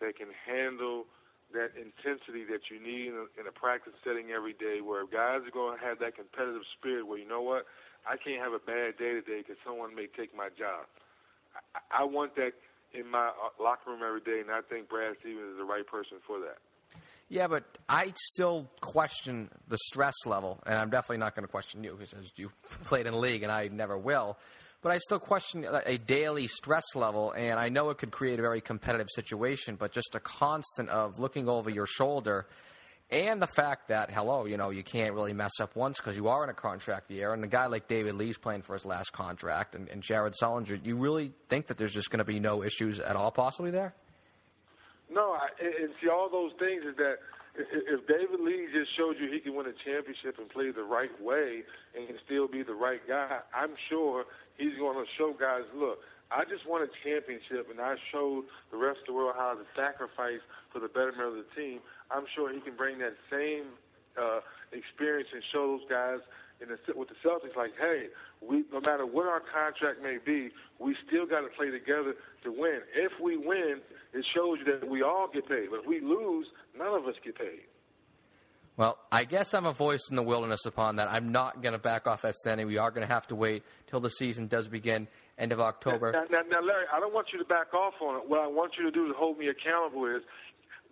that 0.00 0.16
can 0.16 0.28
handle 0.48 1.04
that 1.52 1.76
intensity 1.76 2.42
that 2.48 2.72
you 2.72 2.80
need 2.80 3.12
in 3.12 3.14
a, 3.20 3.26
in 3.38 3.46
a 3.46 3.52
practice 3.52 3.92
setting 4.02 4.32
every 4.32 4.54
day, 4.54 4.80
where 4.80 5.04
guys 5.04 5.44
are 5.46 5.52
going 5.52 5.78
to 5.78 5.84
have 5.84 6.00
that 6.00 6.16
competitive 6.16 6.64
spirit. 6.78 7.06
Where 7.06 7.18
you 7.18 7.28
know 7.28 7.42
what, 7.42 7.66
I 8.06 8.16
can't 8.16 8.40
have 8.40 8.52
a 8.52 8.58
bad 8.58 8.98
day 8.98 9.12
today 9.14 9.40
because 9.40 9.56
someone 9.64 9.94
may 9.94 10.06
take 10.06 10.34
my 10.36 10.48
job. 10.56 10.86
I, 11.74 12.02
I 12.02 12.04
want 12.04 12.36
that 12.36 12.52
in 12.92 13.10
my 13.10 13.28
uh, 13.28 13.62
locker 13.62 13.90
room 13.90 14.00
every 14.06 14.20
day, 14.20 14.40
and 14.40 14.50
I 14.50 14.60
think 14.62 14.88
Brad 14.88 15.16
Stevens 15.20 15.52
is 15.52 15.58
the 15.58 15.64
right 15.64 15.86
person 15.86 16.18
for 16.26 16.38
that. 16.40 16.58
Yeah, 17.28 17.48
but 17.48 17.64
I 17.88 18.12
still 18.16 18.70
question 18.80 19.48
the 19.68 19.78
stress 19.78 20.14
level, 20.26 20.62
and 20.66 20.78
I'm 20.78 20.90
definitely 20.90 21.18
not 21.18 21.34
going 21.34 21.44
to 21.44 21.50
question 21.50 21.82
you 21.82 21.96
because 21.98 22.32
you 22.36 22.50
played 22.84 23.06
in 23.06 23.12
the 23.12 23.18
league, 23.18 23.42
and 23.42 23.50
I 23.50 23.68
never 23.68 23.98
will. 23.98 24.38
But 24.82 24.92
I 24.92 24.98
still 24.98 25.18
question 25.18 25.66
a 25.86 25.96
daily 25.96 26.46
stress 26.46 26.84
level, 26.94 27.32
and 27.32 27.58
I 27.58 27.70
know 27.70 27.88
it 27.88 27.96
could 27.96 28.10
create 28.10 28.38
a 28.38 28.42
very 28.42 28.60
competitive 28.60 29.08
situation, 29.10 29.76
but 29.76 29.92
just 29.92 30.14
a 30.14 30.20
constant 30.20 30.90
of 30.90 31.18
looking 31.18 31.48
over 31.48 31.70
your 31.70 31.86
shoulder 31.86 32.46
and 33.14 33.40
the 33.40 33.46
fact 33.46 33.88
that 33.88 34.10
hello, 34.10 34.44
you 34.44 34.56
know, 34.56 34.70
you 34.70 34.82
can't 34.82 35.14
really 35.14 35.32
mess 35.32 35.60
up 35.60 35.76
once 35.76 35.98
because 35.98 36.16
you 36.16 36.26
are 36.28 36.42
in 36.42 36.50
a 36.50 36.54
contract 36.54 37.10
year, 37.10 37.32
and 37.32 37.44
a 37.44 37.46
guy 37.46 37.66
like 37.66 37.86
David 37.86 38.16
Lee's 38.16 38.36
playing 38.36 38.62
for 38.62 38.74
his 38.74 38.84
last 38.84 39.12
contract, 39.12 39.76
and, 39.76 39.88
and 39.88 40.02
Jared 40.02 40.34
Sullinger, 40.42 40.84
you 40.84 40.96
really 40.96 41.32
think 41.48 41.68
that 41.68 41.78
there's 41.78 41.94
just 41.94 42.10
going 42.10 42.18
to 42.18 42.24
be 42.24 42.40
no 42.40 42.64
issues 42.64 42.98
at 42.98 43.14
all 43.14 43.30
possibly 43.30 43.70
there? 43.70 43.94
No, 45.08 45.32
I, 45.32 45.46
and 45.62 45.90
see 46.02 46.08
all 46.08 46.28
those 46.28 46.52
things 46.58 46.82
is 46.84 46.96
that 46.96 47.18
if 47.54 48.06
David 48.08 48.40
Lee 48.40 48.66
just 48.74 48.90
showed 48.96 49.14
you 49.20 49.30
he 49.30 49.38
can 49.38 49.54
win 49.54 49.66
a 49.66 49.76
championship 49.86 50.38
and 50.38 50.50
play 50.50 50.72
the 50.72 50.82
right 50.82 51.14
way 51.22 51.62
and 51.94 52.08
can 52.08 52.18
still 52.26 52.48
be 52.48 52.64
the 52.64 52.74
right 52.74 53.00
guy, 53.06 53.38
I'm 53.54 53.78
sure 53.88 54.24
he's 54.58 54.74
going 54.76 54.98
to 54.98 55.06
show 55.16 55.34
guys, 55.38 55.62
look, 55.72 55.98
I 56.32 56.42
just 56.44 56.66
won 56.66 56.82
a 56.82 56.90
championship 57.06 57.70
and 57.70 57.80
I 57.80 57.94
showed 58.10 58.44
the 58.72 58.76
rest 58.76 59.06
of 59.06 59.06
the 59.06 59.12
world 59.14 59.34
how 59.38 59.54
to 59.54 59.62
sacrifice 59.76 60.42
for 60.72 60.80
the 60.80 60.88
betterment 60.88 61.30
of 61.30 61.34
the 61.34 61.46
team. 61.54 61.78
I'm 62.10 62.24
sure 62.34 62.52
he 62.52 62.60
can 62.60 62.76
bring 62.76 62.98
that 62.98 63.14
same 63.30 63.74
uh, 64.20 64.40
experience 64.72 65.28
and 65.32 65.42
show 65.52 65.78
those 65.78 65.88
guys 65.88 66.20
in 66.60 66.68
the, 66.68 66.98
with 66.98 67.08
the 67.08 67.14
Celtics, 67.26 67.56
like, 67.56 67.72
hey, 67.80 68.06
we 68.40 68.64
no 68.72 68.80
matter 68.80 69.06
what 69.06 69.26
our 69.26 69.40
contract 69.40 70.02
may 70.02 70.18
be, 70.24 70.50
we 70.78 70.96
still 71.06 71.26
got 71.26 71.40
to 71.40 71.48
play 71.48 71.70
together 71.70 72.14
to 72.44 72.50
win. 72.50 72.80
If 72.94 73.12
we 73.22 73.36
win, 73.36 73.80
it 74.12 74.24
shows 74.34 74.58
you 74.64 74.78
that 74.78 74.88
we 74.88 75.02
all 75.02 75.28
get 75.32 75.48
paid. 75.48 75.68
But 75.70 75.80
if 75.80 75.86
we 75.86 76.00
lose, 76.00 76.46
none 76.76 76.94
of 76.94 77.06
us 77.06 77.14
get 77.24 77.36
paid. 77.36 77.66
Well, 78.76 78.98
I 79.12 79.24
guess 79.24 79.54
I'm 79.54 79.66
a 79.66 79.72
voice 79.72 80.08
in 80.10 80.16
the 80.16 80.22
wilderness 80.22 80.66
upon 80.66 80.96
that. 80.96 81.08
I'm 81.08 81.30
not 81.30 81.62
going 81.62 81.74
to 81.74 81.78
back 81.78 82.08
off 82.08 82.22
that 82.22 82.34
standing. 82.34 82.66
We 82.66 82.76
are 82.76 82.90
going 82.90 83.06
to 83.06 83.12
have 83.12 83.26
to 83.28 83.36
wait 83.36 83.62
till 83.86 84.00
the 84.00 84.10
season 84.10 84.48
does 84.48 84.66
begin, 84.66 85.06
end 85.38 85.52
of 85.52 85.60
October. 85.60 86.10
Now, 86.10 86.24
now, 86.28 86.40
now, 86.48 86.60
Larry, 86.60 86.86
I 86.92 86.98
don't 86.98 87.14
want 87.14 87.28
you 87.32 87.38
to 87.38 87.44
back 87.44 87.72
off 87.72 87.94
on 88.02 88.16
it. 88.16 88.28
What 88.28 88.40
I 88.40 88.48
want 88.48 88.72
you 88.76 88.84
to 88.84 88.90
do 88.90 89.06
to 89.06 89.14
hold 89.14 89.38
me 89.38 89.46
accountable 89.46 90.06
is 90.06 90.22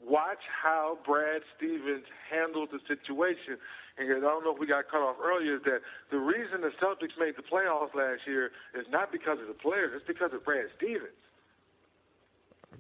watch 0.07 0.43
how 0.51 0.99
Brad 1.07 1.43
Stevens 1.57 2.05
handled 2.31 2.71
the 2.73 2.81
situation. 2.89 3.59
And 3.99 4.11
I 4.11 4.21
don't 4.21 4.45
know 4.45 4.55
if 4.55 4.61
we 4.61 4.67
got 4.67 4.89
cut 4.91 5.01
off 5.01 5.17
earlier, 5.23 5.57
is 5.57 5.65
that 5.65 5.81
the 6.11 6.19
reason 6.19 6.63
the 6.63 6.73
Celtics 6.81 7.15
made 7.19 7.37
the 7.37 7.45
playoffs 7.45 7.95
last 7.95 8.27
year 8.27 8.51
is 8.75 8.87
not 8.91 9.13
because 9.13 9.39
of 9.41 9.49
the 9.49 9.59
players, 9.59 9.93
it's 9.95 10.07
because 10.07 10.33
of 10.33 10.45
Brad 10.45 10.67
Stevens. 10.77 11.13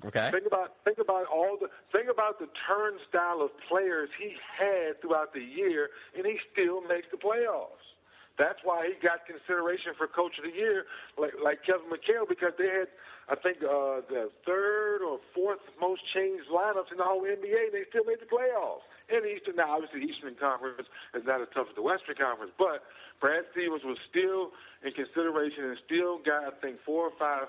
Okay. 0.04 0.30
Think 0.32 0.46
about 0.46 0.82
think 0.84 0.98
about 0.98 1.26
all 1.28 1.58
the 1.60 1.68
think 1.92 2.08
about 2.10 2.40
the 2.40 2.48
turnstile 2.66 3.44
of 3.44 3.50
players 3.68 4.08
he 4.18 4.34
had 4.58 4.98
throughout 5.00 5.34
the 5.34 5.44
year, 5.44 5.90
and 6.16 6.26
he 6.26 6.40
still 6.50 6.80
makes 6.80 7.06
the 7.12 7.20
playoffs. 7.20 7.86
That's 8.38 8.58
why 8.64 8.88
he 8.88 8.94
got 8.98 9.28
consideration 9.28 9.92
for 9.94 10.08
Coach 10.08 10.40
of 10.40 10.44
the 10.48 10.56
Year, 10.56 10.88
like 11.18 11.36
like 11.38 11.60
Kevin 11.62 11.92
McHale, 11.92 12.26
because 12.26 12.56
they 12.56 12.66
had 12.66 12.88
I 13.32 13.36
think 13.40 13.64
uh, 13.64 14.04
the 14.12 14.28
third 14.44 15.00
or 15.00 15.16
fourth 15.32 15.64
most 15.80 16.02
changed 16.12 16.52
lineups 16.52 16.92
in 16.92 16.98
the 17.00 17.08
whole 17.08 17.24
NBA. 17.24 17.72
They 17.72 17.88
still 17.88 18.04
made 18.04 18.20
the 18.20 18.28
playoffs. 18.28 18.84
In 19.08 19.24
the 19.24 19.32
Eastern, 19.32 19.56
now 19.56 19.72
obviously 19.72 20.04
the 20.04 20.12
Eastern 20.12 20.36
Conference 20.36 20.84
is 21.16 21.24
not 21.24 21.40
as 21.40 21.48
tough 21.56 21.72
as 21.72 21.74
the 21.74 21.80
Western 21.80 22.20
Conference, 22.20 22.52
but 22.60 22.84
Brad 23.24 23.48
Stevens 23.56 23.88
was 23.88 23.96
still 24.04 24.52
in 24.84 24.92
consideration 24.92 25.64
and 25.64 25.80
still 25.80 26.20
got 26.20 26.44
I 26.44 26.52
think 26.60 26.76
four 26.84 27.08
or 27.08 27.16
five 27.16 27.48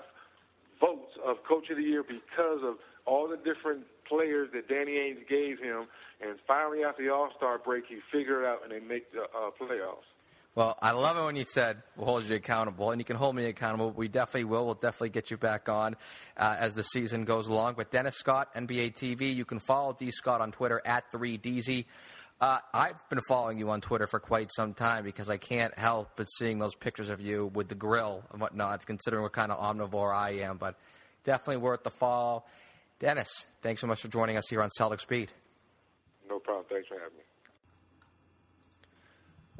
votes 0.80 1.20
of 1.20 1.44
Coach 1.44 1.68
of 1.68 1.76
the 1.76 1.84
Year 1.84 2.00
because 2.00 2.64
of 2.64 2.80
all 3.04 3.28
the 3.28 3.36
different 3.36 3.84
players 4.08 4.48
that 4.56 4.72
Danny 4.72 4.96
Ainge 4.96 5.28
gave 5.28 5.60
him. 5.60 5.84
And 6.24 6.40
finally, 6.48 6.80
after 6.80 7.04
the 7.04 7.12
All 7.12 7.28
Star 7.36 7.60
break, 7.60 7.84
he 7.92 8.00
figured 8.10 8.44
out 8.48 8.64
and 8.64 8.72
they 8.72 8.80
make 8.80 9.12
the 9.12 9.28
uh, 9.28 9.52
playoffs. 9.60 10.08
Well, 10.56 10.78
I 10.80 10.92
love 10.92 11.16
it 11.16 11.24
when 11.24 11.34
you 11.34 11.44
said 11.44 11.82
we'll 11.96 12.06
hold 12.06 12.28
you 12.28 12.36
accountable, 12.36 12.92
and 12.92 13.00
you 13.00 13.04
can 13.04 13.16
hold 13.16 13.34
me 13.34 13.46
accountable. 13.46 13.90
We 13.90 14.06
definitely 14.06 14.44
will. 14.44 14.64
We'll 14.66 14.74
definitely 14.74 15.08
get 15.08 15.32
you 15.32 15.36
back 15.36 15.68
on 15.68 15.96
uh, 16.36 16.54
as 16.56 16.74
the 16.74 16.84
season 16.84 17.24
goes 17.24 17.48
along. 17.48 17.74
But 17.76 17.90
Dennis 17.90 18.14
Scott, 18.16 18.54
NBA 18.54 18.94
TV, 18.94 19.34
you 19.34 19.44
can 19.44 19.58
follow 19.58 19.96
D 19.98 20.12
Scott 20.12 20.40
on 20.40 20.52
Twitter 20.52 20.80
at 20.84 21.10
3DZ. 21.10 21.86
Uh, 22.40 22.58
I've 22.72 23.08
been 23.08 23.20
following 23.26 23.58
you 23.58 23.70
on 23.70 23.80
Twitter 23.80 24.06
for 24.06 24.20
quite 24.20 24.50
some 24.54 24.74
time 24.74 25.02
because 25.02 25.28
I 25.28 25.38
can't 25.38 25.76
help 25.76 26.10
but 26.14 26.26
seeing 26.26 26.60
those 26.60 26.76
pictures 26.76 27.10
of 27.10 27.20
you 27.20 27.50
with 27.52 27.68
the 27.68 27.74
grill 27.74 28.22
and 28.30 28.40
whatnot, 28.40 28.86
considering 28.86 29.22
what 29.22 29.32
kind 29.32 29.50
of 29.50 29.58
omnivore 29.58 30.14
I 30.14 30.42
am. 30.42 30.58
But 30.58 30.76
definitely 31.24 31.58
worth 31.58 31.82
the 31.82 31.90
follow. 31.90 32.44
Dennis, 33.00 33.46
thanks 33.60 33.80
so 33.80 33.88
much 33.88 34.00
for 34.02 34.08
joining 34.08 34.36
us 34.36 34.48
here 34.48 34.62
on 34.62 34.70
Celtics 34.78 35.06
Beat. 35.06 35.32
No 36.28 36.38
problem. 36.38 36.64
Thanks 36.68 36.86
for 36.86 36.94
having 36.94 37.18
me. 37.18 37.24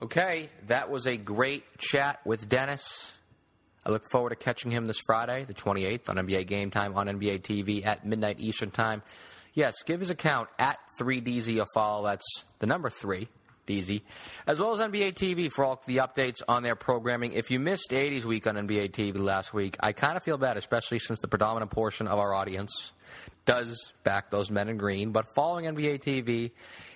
Okay, 0.05 0.50
that 0.66 0.90
was 0.90 1.07
a 1.07 1.16
great 1.16 1.64
chat 1.78 2.20
with 2.26 2.46
Dennis. 2.46 3.16
I 3.86 3.90
look 3.90 4.11
forward 4.11 4.30
to 4.30 4.36
catching 4.36 4.70
him 4.70 4.84
this 4.84 4.98
Friday, 5.07 5.46
the 5.46 5.55
28th, 5.55 6.11
on 6.11 6.16
NBA 6.16 6.46
Game 6.46 6.70
Time 6.70 6.94
on 6.94 7.07
NBA 7.07 7.40
TV 7.40 7.86
at 7.86 8.05
midnight 8.05 8.38
Eastern 8.38 8.70
Time. 8.70 9.02
Yes, 9.55 9.72
give 9.86 10.00
his 10.00 10.11
account 10.11 10.50
at 10.59 10.78
3DZ 11.00 11.59
a 11.59 11.64
follow. 11.72 12.05
That's 12.05 12.44
the 12.59 12.66
number 12.66 12.90
3, 12.90 13.28
DZ. 13.67 14.03
As 14.47 14.61
well 14.61 14.73
as 14.73 14.81
NBA 14.81 15.15
TV 15.15 15.51
for 15.51 15.65
all 15.65 15.83
the 15.87 15.99
updates 15.99 16.43
on 16.49 16.62
their 16.62 16.77
programming. 16.77 17.33
If 17.33 17.51
you 17.51 17.59
missed 17.61 17.91
80s 17.91 18.25
Week 18.25 18.47
on 18.47 18.57
NBA 18.57 18.91
TV 18.93 19.19
last 19.19 19.55
week, 19.55 19.77
I 19.81 19.93
kind 19.93 20.17
of 20.17 20.23
feel 20.23 20.39
bad, 20.39 20.57
especially 20.57 20.99
since 20.99 21.21
the 21.21 21.29
predominant 21.29 21.71
portion 21.71 22.07
of 22.07 22.19
our 22.19 22.35
audience 22.35 22.93
does 23.45 23.93
back 24.03 24.31
those 24.31 24.51
men 24.51 24.69
in 24.69 24.77
green. 24.77 25.12
But 25.12 25.35
following 25.35 25.67
NBA 25.67 26.03
TV 26.03 26.51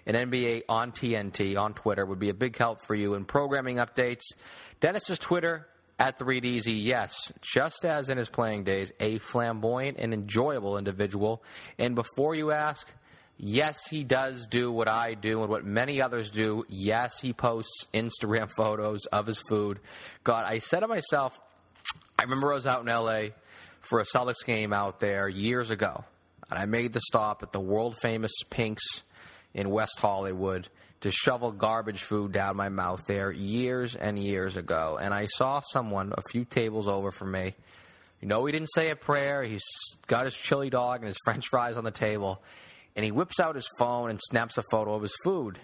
and 0.07 0.17
NBA 0.17 0.63
on 0.69 0.93
TNT 0.93 1.59
on 1.59 1.75
Twitter 1.75 2.05
would 2.05 2.19
be 2.19 2.31
a 2.31 2.35
big 2.35 2.57
help 2.57 2.83
for 2.83 2.95
you 2.95 3.15
in 3.15 3.25
programming 3.25 3.77
updates. 3.77 4.23
Dennis's 4.81 5.19
Twitter 5.19 5.67
at 5.99 6.19
3DZ, 6.19 6.67
yes, 6.67 7.33
just 7.41 7.85
as 7.85 8.09
in 8.09 8.19
his 8.19 8.29
playing 8.29 8.65
days, 8.65 8.93
a 9.01 9.19
flamboyant 9.19 9.99
and 9.99 10.15
enjoyable 10.15 10.79
individual. 10.79 11.43
And 11.79 11.95
before 11.95 12.35
you 12.35 12.53
ask, 12.53 12.93
yes, 13.39 13.87
he 13.89 14.05
does 14.05 14.47
do 14.47 14.71
what 14.71 14.89
I 14.89 15.15
do 15.15 15.41
and 15.41 15.51
what 15.51 15.65
many 15.65 16.03
others 16.03 16.31
do. 16.31 16.65
Yes, 16.69 17.21
he 17.21 17.33
posts 17.33 17.87
Instagram 17.95 18.51
photos 18.57 19.07
of 19.07 19.27
his 19.27 19.41
food. 19.49 19.79
God, 20.25 20.45
I 20.47 20.59
said 20.59 20.81
to 20.81 20.89
myself, 20.89 21.39
I 22.19 22.25
remember 22.25 22.53
I 22.53 22.57
was 22.57 22.67
out 22.67 22.81
in 22.81 22.87
LA 22.87 23.35
for 23.81 24.01
a 24.01 24.05
Celtics 24.05 24.45
game 24.45 24.73
out 24.73 24.99
there 24.99 25.29
years 25.29 25.71
ago, 25.71 26.05
and 26.51 26.59
I 26.59 26.67
made 26.67 26.93
the 26.93 27.01
stop 27.01 27.43
at 27.43 27.53
the 27.53 27.61
world 27.61 27.97
famous 28.03 28.33
Pink's 28.51 29.03
in 29.55 29.71
West 29.71 29.99
Hollywood 29.99 30.69
to 31.01 31.11
shovel 31.11 31.53
garbage 31.53 32.03
food 32.03 32.33
down 32.33 32.57
my 32.57 32.69
mouth 32.69 33.05
there 33.07 33.31
years 33.31 33.95
and 33.95 34.19
years 34.19 34.57
ago. 34.57 34.99
And 35.01 35.15
I 35.15 35.27
saw 35.27 35.61
someone 35.61 36.13
a 36.17 36.23
few 36.31 36.45
tables 36.45 36.89
over 36.89 37.13
from 37.13 37.31
me. 37.31 37.55
You 38.21 38.27
know, 38.27 38.45
he 38.47 38.53
didn't 38.53 38.73
say 38.75 38.91
a 38.91 38.97
prayer. 38.97 39.45
He's 39.45 39.63
got 40.09 40.25
his 40.25 40.35
chili 40.35 40.71
dog 40.71 41.01
and 41.01 41.07
his 41.07 41.19
french 41.25 41.47
fries 41.49 41.77
on 41.77 41.85
the 41.85 41.93
table. 41.93 42.43
And 42.99 43.05
he 43.05 43.13
whips 43.13 43.39
out 43.39 43.55
his 43.55 43.69
phone 43.79 44.11
and 44.11 44.19
snaps 44.21 44.59
a 44.59 44.63
photo 44.73 44.93
of 44.95 45.03
his 45.03 45.15
food. 45.23 45.61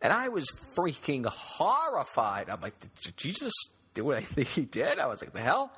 And 0.00 0.14
I 0.14 0.28
was 0.28 0.50
freaking 0.74 1.26
horrified. 1.26 2.48
I'm 2.48 2.62
like, 2.62 2.72
did 2.80 3.18
Jesus 3.18 3.52
do 3.92 4.02
what 4.02 4.16
I 4.16 4.20
think 4.22 4.48
he 4.48 4.62
did? 4.62 4.98
I 4.98 5.04
was 5.04 5.20
like, 5.20 5.34
the 5.34 5.40
hell? 5.40 5.70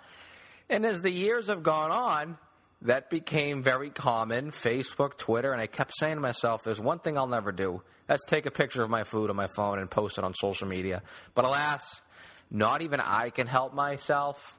And 0.71 0.87
as 0.87 1.03
the 1.03 1.11
years 1.11 1.49
have 1.49 1.65
gone 1.65 1.91
on, 1.91 2.39
that 2.83 3.11
became 3.11 3.65
very 3.65 3.91
common 3.91 4.53
Facebook, 4.53 5.19
Twitter, 5.19 5.51
and 5.51 5.61
I 5.61 5.67
kept 5.67 5.93
saying 5.99 6.15
to 6.15 6.21
myself, 6.21 6.63
there's 6.63 6.81
one 6.81 7.01
thing 7.01 7.19
I'll 7.19 7.27
never 7.27 7.51
do. 7.51 7.83
That's 8.07 8.25
take 8.25 8.47
a 8.47 8.53
picture 8.53 8.85
of 8.85 8.89
my 8.89 9.03
food 9.03 9.29
on 9.29 9.35
my 9.35 9.49
phone 9.49 9.81
and 9.81 9.91
post 9.91 10.19
it 10.19 10.23
on 10.23 10.35
social 10.35 10.69
media. 10.69 11.03
But 11.35 11.47
alas, 11.47 12.01
not 12.49 12.83
even 12.83 13.01
I 13.01 13.31
can 13.31 13.49
help 13.49 13.75
myself. 13.75 14.56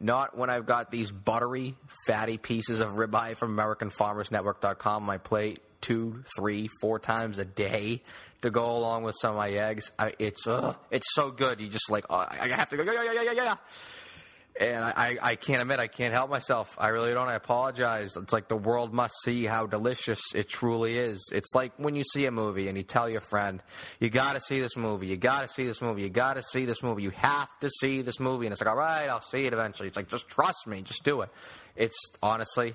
Not 0.00 0.36
when 0.36 0.48
I've 0.48 0.66
got 0.66 0.90
these 0.90 1.10
buttery, 1.10 1.74
fatty 2.06 2.38
pieces 2.38 2.80
of 2.80 2.90
ribeye 2.90 3.36
from 3.36 3.56
AmericanFarmersNetwork.com 3.56 5.02
on 5.02 5.06
my 5.06 5.18
plate 5.18 5.60
two, 5.80 6.22
three, 6.36 6.68
four 6.80 6.98
times 6.98 7.38
a 7.38 7.44
day 7.44 8.02
to 8.42 8.50
go 8.50 8.76
along 8.76 9.02
with 9.02 9.16
some 9.20 9.30
of 9.32 9.36
my 9.36 9.50
eggs. 9.50 9.90
I, 9.98 10.12
it's 10.18 10.46
uh, 10.46 10.74
it's 10.90 11.06
so 11.14 11.30
good. 11.30 11.60
You 11.60 11.68
just 11.68 11.90
like 11.90 12.04
uh, 12.10 12.26
I 12.30 12.48
have 12.48 12.68
to 12.70 12.76
go 12.76 12.84
yeah 12.84 13.02
yeah 13.02 13.12
yeah 13.12 13.22
yeah 13.22 13.32
yeah 13.32 13.54
and 14.58 14.84
I, 14.84 15.16
I 15.22 15.36
can't 15.36 15.62
admit 15.62 15.78
I 15.78 15.86
can't 15.86 16.12
help 16.12 16.30
myself. 16.30 16.74
I 16.78 16.88
really 16.88 17.12
don't. 17.14 17.28
I 17.28 17.34
apologize. 17.34 18.16
It's 18.16 18.32
like 18.32 18.48
the 18.48 18.56
world 18.56 18.92
must 18.92 19.14
see 19.22 19.44
how 19.44 19.66
delicious 19.66 20.20
it 20.34 20.48
truly 20.48 20.98
is. 20.98 21.30
It's 21.32 21.54
like 21.54 21.72
when 21.76 21.94
you 21.94 22.02
see 22.12 22.26
a 22.26 22.30
movie 22.32 22.68
and 22.68 22.76
you 22.76 22.82
tell 22.82 23.08
your 23.08 23.20
friend, 23.20 23.62
"You 24.00 24.10
got 24.10 24.34
to 24.34 24.40
see 24.40 24.60
this 24.60 24.76
movie. 24.76 25.06
You 25.06 25.16
got 25.16 25.42
to 25.42 25.48
see 25.48 25.64
this 25.64 25.80
movie. 25.80 26.02
You 26.02 26.08
got 26.08 26.34
to 26.34 26.42
see 26.42 26.64
this 26.64 26.82
movie. 26.82 27.02
You 27.02 27.10
have 27.10 27.48
to 27.60 27.70
see 27.80 28.02
this 28.02 28.18
movie." 28.18 28.46
And 28.46 28.52
it's 28.52 28.60
like, 28.60 28.70
"All 28.70 28.76
right, 28.76 29.08
I'll 29.08 29.20
see 29.20 29.46
it 29.46 29.52
eventually." 29.52 29.88
It's 29.88 29.96
like, 29.96 30.08
"Just 30.08 30.28
trust 30.28 30.66
me. 30.66 30.82
Just 30.82 31.04
do 31.04 31.20
it." 31.20 31.30
It's 31.76 31.96
honestly, 32.20 32.74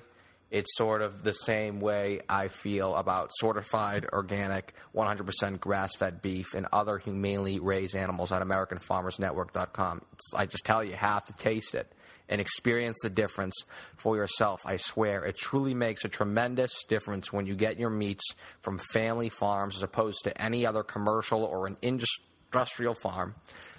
it's 0.53 0.77
sort 0.77 1.01
of 1.01 1.23
the 1.23 1.33
same 1.33 1.79
way 1.79 2.21
I 2.29 2.47
feel 2.47 2.95
about 2.95 3.31
certified 3.33 4.05
organic, 4.13 4.73
100% 4.95 5.59
grass 5.59 5.95
fed 5.95 6.21
beef 6.21 6.53
and 6.53 6.67
other 6.71 6.99
humanely 6.99 7.59
raised 7.59 7.95
animals 7.95 8.31
at 8.31 8.43
AmericanFarmersNetwork.com. 8.43 10.01
It's, 10.13 10.33
I 10.35 10.45
just 10.45 10.63
tell 10.63 10.83
you, 10.83 10.91
you 10.91 10.95
have 10.95 11.25
to 11.25 11.33
taste 11.33 11.73
it 11.73 11.91
and 12.29 12.39
experience 12.39 12.99
the 13.01 13.09
difference 13.09 13.55
for 13.97 14.15
yourself. 14.15 14.61
I 14.63 14.77
swear, 14.77 15.25
it 15.25 15.37
truly 15.37 15.73
makes 15.73 16.05
a 16.05 16.09
tremendous 16.09 16.83
difference 16.83 17.33
when 17.33 17.47
you 17.47 17.55
get 17.55 17.79
your 17.79 17.89
meats 17.89 18.23
from 18.61 18.77
family 18.77 19.29
farms 19.29 19.77
as 19.77 19.81
opposed 19.81 20.23
to 20.25 20.39
any 20.39 20.67
other 20.67 20.83
commercial 20.83 21.43
or 21.43 21.65
an 21.65 21.77
industrial 21.81 22.93
farm 22.93 23.33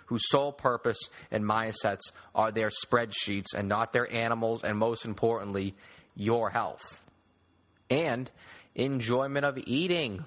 whose 0.07 0.29
sole 0.29 0.53
purpose 0.53 0.99
and 1.31 1.45
mindsets 1.45 2.13
are 2.35 2.51
their 2.51 2.71
spreadsheets 2.71 3.55
and 3.57 3.69
not 3.69 3.93
their 3.93 4.13
animals, 4.13 4.65
and 4.65 4.77
most 4.77 5.05
importantly, 5.05 5.75
your 6.17 6.51
health 6.51 7.03
and 7.91 8.31
enjoyment 8.75 9.45
of 9.45 9.59
eating. 9.67 10.25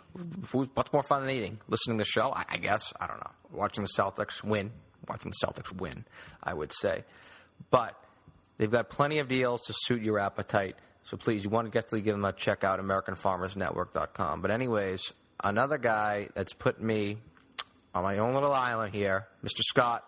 What's 0.52 0.94
more 0.94 1.04
fun 1.04 1.26
than 1.26 1.36
eating? 1.36 1.60
Listening 1.68 1.98
to 1.98 2.04
the 2.04 2.10
show, 2.10 2.34
I, 2.34 2.58
guess. 2.58 2.94
I 3.00 3.08
don't 3.08 3.20
know. 3.20 3.32
Watching 3.52 3.84
the 3.84 3.90
Celtics 3.98 4.44
win. 4.44 4.72
Watching 5.08 5.32
the 5.32 5.46
Celtics 5.46 5.72
win, 5.76 6.06
I 6.44 6.54
would 6.54 6.74
say. 6.74 7.04
But 7.70 7.96
they've 8.58 8.72
got 8.72 8.90
plenty 8.90 9.20
of 9.20 9.28
deals 9.28 9.62
to 9.64 9.74
suit 9.76 10.02
your 10.02 10.20
appetite. 10.20 10.76
So 11.04 11.18
please, 11.18 11.44
you 11.44 11.50
want 11.50 11.68
to 11.68 11.72
get 11.72 11.90
to 11.90 12.02
give 12.02 12.16
them 12.16 12.26
a 12.26 12.34
check 12.34 12.64
out, 12.64 12.80
AmericanFarmersNetwork.com. 12.80 14.42
But 14.42 14.52
anyways, 14.52 15.14
another 15.42 15.78
guy 15.78 16.30
that's 16.36 16.54
put 16.54 16.82
me 16.82 17.18
on 17.94 18.04
my 18.04 18.18
own 18.18 18.34
little 18.34 18.54
island 18.54 18.94
here, 18.94 19.28
Mr. 19.44 19.62
Scott, 19.62 20.04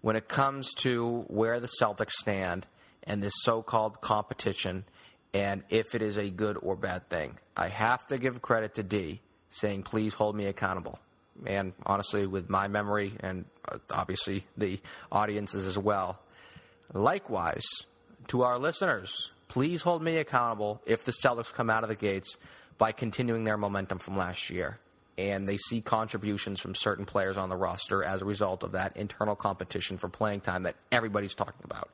when 0.00 0.16
it 0.16 0.28
comes 0.28 0.72
to 0.74 1.24
where 1.28 1.60
the 1.60 1.68
Celtics 1.80 2.12
stand 2.12 2.66
and 3.04 3.22
this 3.22 3.34
so-called 3.42 4.00
competition– 4.00 4.84
and 5.34 5.62
if 5.70 5.94
it 5.94 6.02
is 6.02 6.18
a 6.18 6.28
good 6.28 6.58
or 6.60 6.76
bad 6.76 7.08
thing. 7.08 7.38
I 7.56 7.68
have 7.68 8.06
to 8.06 8.18
give 8.18 8.42
credit 8.42 8.74
to 8.74 8.82
D 8.82 9.20
saying, 9.50 9.84
please 9.84 10.14
hold 10.14 10.36
me 10.36 10.46
accountable. 10.46 10.98
And 11.46 11.72
honestly, 11.86 12.26
with 12.26 12.50
my 12.50 12.68
memory 12.68 13.12
and 13.20 13.44
uh, 13.66 13.78
obviously 13.90 14.44
the 14.56 14.80
audiences 15.10 15.66
as 15.66 15.78
well. 15.78 16.18
Likewise, 16.92 17.64
to 18.28 18.42
our 18.42 18.58
listeners, 18.58 19.30
please 19.48 19.82
hold 19.82 20.02
me 20.02 20.18
accountable 20.18 20.80
if 20.86 21.04
the 21.04 21.12
Celtics 21.12 21.52
come 21.52 21.70
out 21.70 21.82
of 21.82 21.88
the 21.88 21.96
gates 21.96 22.36
by 22.78 22.92
continuing 22.92 23.44
their 23.44 23.56
momentum 23.56 23.98
from 23.98 24.16
last 24.16 24.50
year 24.50 24.78
and 25.18 25.46
they 25.46 25.56
see 25.56 25.80
contributions 25.80 26.60
from 26.60 26.74
certain 26.74 27.04
players 27.04 27.36
on 27.36 27.48
the 27.48 27.56
roster 27.56 28.02
as 28.02 28.22
a 28.22 28.24
result 28.24 28.62
of 28.62 28.72
that 28.72 28.96
internal 28.96 29.36
competition 29.36 29.98
for 29.98 30.08
playing 30.08 30.40
time 30.40 30.62
that 30.62 30.74
everybody's 30.90 31.34
talking 31.34 31.60
about. 31.64 31.90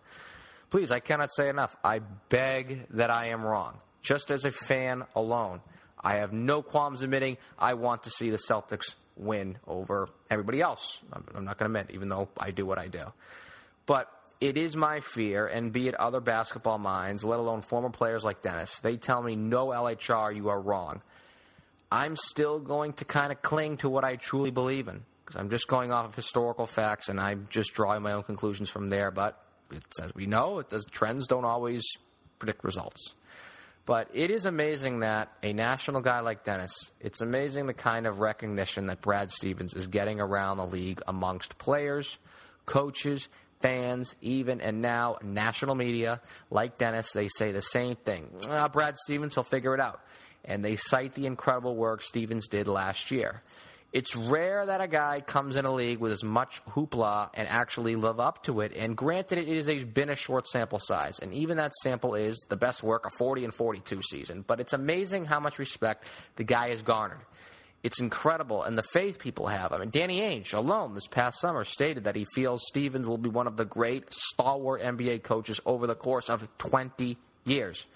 Please, 0.71 0.91
I 0.91 1.01
cannot 1.01 1.31
say 1.33 1.49
enough. 1.49 1.77
I 1.83 2.01
beg 2.29 2.87
that 2.91 3.11
I 3.11 3.29
am 3.29 3.45
wrong. 3.45 3.79
Just 4.03 4.31
as 4.31 4.45
a 4.45 4.51
fan 4.51 5.05
alone, 5.15 5.61
I 6.01 6.17
have 6.17 6.33
no 6.33 6.63
qualms 6.63 7.03
admitting 7.03 7.39
I 7.59 7.75
want 7.75 8.05
to 8.05 8.11
see 8.11 8.31
the 8.31 8.39
Celtics 8.39 8.95
win 9.17 9.59
over 9.67 10.09
everybody 10.31 10.61
else. 10.61 11.01
I'm 11.13 11.45
not 11.45 11.59
going 11.59 11.73
to 11.73 11.79
admit, 11.79 11.95
even 11.95 12.09
though 12.09 12.29
I 12.39 12.51
do 12.51 12.65
what 12.67 12.79
I 12.79 12.89
do. 12.89 13.05
But 13.87 14.11
it 14.41 14.57
is 14.57 14.77
my 14.77 15.01
fear, 15.01 15.47
and 15.47 15.73
be 15.73 15.89
it 15.89 15.95
other 15.95 16.21
basketball 16.21 16.79
minds, 16.79 17.25
let 17.25 17.41
alone 17.41 17.63
former 17.63 17.91
players 17.91 18.23
like 18.23 18.43
Dennis, 18.43 18.79
they 18.81 18.97
tell 18.97 19.23
me, 19.23 19.35
no 19.35 19.69
LHR, 19.69 20.35
you 20.37 20.49
are 20.51 20.61
wrong. 20.61 21.03
I'm 21.91 22.15
still 22.17 22.61
going 22.61 22.93
to 22.95 23.05
kind 23.05 23.33
of 23.33 23.43
cling 23.43 23.79
to 23.79 23.89
what 23.89 24.05
I 24.05 24.17
truly 24.17 24.51
believe 24.51 24.89
in 24.89 25.03
because 25.25 25.41
I'm 25.41 25.51
just 25.51 25.67
going 25.67 25.91
off 25.91 26.07
of 26.07 26.15
historical 26.15 26.67
facts 26.67 27.09
and 27.09 27.19
I'm 27.19 27.49
just 27.51 27.73
drawing 27.75 28.03
my 28.03 28.13
own 28.13 28.23
conclusions 28.23 28.69
from 28.69 28.89
there. 28.89 29.11
But 29.11 29.43
it's 29.73 30.01
as 30.01 30.15
we 30.15 30.27
know, 30.27 30.59
it 30.59 30.69
does, 30.69 30.85
trends 30.87 31.27
don't 31.27 31.45
always 31.45 31.85
predict 32.39 32.65
results. 32.65 33.15
But 33.87 34.11
it 34.13 34.31
is 34.31 34.45
amazing 34.45 35.01
that 35.01 35.33
a 35.43 35.55
national 35.55 36.03
guy 36.03 36.21
like 36.21 36.45
Dennis, 36.45 36.73
it's 37.01 37.23
amazing 37.23 37.65
the 37.65 37.73
kind 37.73 38.07
of 38.07 38.19
recognition 38.19 38.87
that 38.89 39.01
Brad 39.01 39.33
Stevens 39.33 39.73
is 39.73 39.87
getting 39.87 40.21
around 40.21 40.59
the 40.59 40.67
league 40.67 41.01
amongst 41.07 41.57
players, 41.57 42.19
coaches, 42.67 43.31
fans, 43.63 44.15
even, 44.21 44.61
and 44.61 44.83
now 44.83 45.17
national 45.23 45.75
media 45.75 46.21
like 46.51 46.77
Dennis. 46.77 47.13
They 47.13 47.29
say 47.29 47.53
the 47.53 47.63
same 47.63 47.97
thing. 47.97 48.31
Ah, 48.49 48.69
Brad 48.69 48.97
Stevens, 48.99 49.35
he'll 49.35 49.43
figure 49.43 49.75
it 49.75 49.81
out. 49.81 50.01
And 50.45 50.65
they 50.65 50.77
cite 50.77 51.15
the 51.15 51.25
incredible 51.25 51.75
work 51.75 52.03
Stevens 52.03 52.47
did 52.49 52.69
last 52.69 53.11
year. 53.11 53.43
It's 53.91 54.15
rare 54.15 54.67
that 54.67 54.83
a 54.83 54.87
guy 54.87 55.21
comes 55.21 55.57
in 55.57 55.65
a 55.65 55.73
league 55.73 55.99
with 55.99 56.13
as 56.13 56.23
much 56.23 56.63
hoopla 56.67 57.31
and 57.33 57.49
actually 57.49 57.97
live 57.97 58.21
up 58.21 58.43
to 58.43 58.61
it. 58.61 58.73
And 58.77 58.95
granted, 58.95 59.39
it 59.39 59.67
has 59.67 59.85
been 59.85 60.11
a 60.11 60.15
short 60.15 60.47
sample 60.47 60.79
size, 60.79 61.21
and 61.21 61.33
even 61.33 61.57
that 61.57 61.73
sample 61.75 62.15
is 62.15 62.37
the 62.51 62.57
best 62.57 62.83
work 62.83 63.07
a 63.07 63.11
40 63.11 63.45
and 63.45 63.55
42 63.55 64.03
season. 64.03 64.45
But 64.47 64.61
it's 64.61 64.75
amazing 64.75 65.25
how 65.25 65.41
much 65.41 65.59
respect 65.59 66.11
the 66.37 66.45
guy 66.45 66.69
has 66.69 66.83
garnered. 66.83 67.25
It's 67.83 68.01
incredible, 68.01 68.63
and 68.63 68.77
the 68.77 68.83
faith 68.83 69.19
people 69.19 69.47
have. 69.47 69.73
I 69.73 69.79
mean, 69.79 69.91
Danny 69.91 70.21
Ainge 70.21 70.53
alone 70.53 70.95
this 70.95 71.07
past 71.07 71.41
summer 71.41 71.65
stated 71.65 72.05
that 72.05 72.17
he 72.17 72.27
feels 72.35 72.67
Stevens 72.67 73.07
will 73.07 73.19
be 73.19 73.31
one 73.31 73.47
of 73.47 73.57
the 73.57 73.65
great 73.65 74.13
stalwart 74.13 74.83
NBA 74.83 75.23
coaches 75.23 75.61
over 75.65 75.87
the 75.87 75.95
course 75.95 76.29
of 76.29 76.47
20 76.59 77.17
years. 77.45 77.87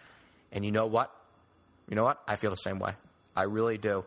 And 0.52 0.64
you 0.64 0.70
know 0.70 0.86
what? 0.86 1.14
You 1.88 1.96
know 1.96 2.04
what? 2.04 2.22
I 2.26 2.36
feel 2.36 2.50
the 2.50 2.56
same 2.56 2.78
way. 2.78 2.94
I 3.36 3.42
really 3.42 3.76
do. 3.76 4.04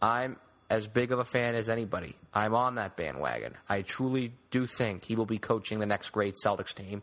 I'm 0.00 0.36
as 0.70 0.86
big 0.86 1.12
of 1.12 1.18
a 1.18 1.24
fan 1.24 1.54
as 1.54 1.68
anybody. 1.68 2.16
I'm 2.32 2.54
on 2.54 2.76
that 2.76 2.96
bandwagon. 2.96 3.54
I 3.68 3.82
truly 3.82 4.32
do 4.50 4.66
think 4.66 5.04
he 5.04 5.14
will 5.14 5.26
be 5.26 5.38
coaching 5.38 5.78
the 5.78 5.86
next 5.86 6.10
great 6.10 6.34
Celtics 6.44 6.74
team. 6.74 7.02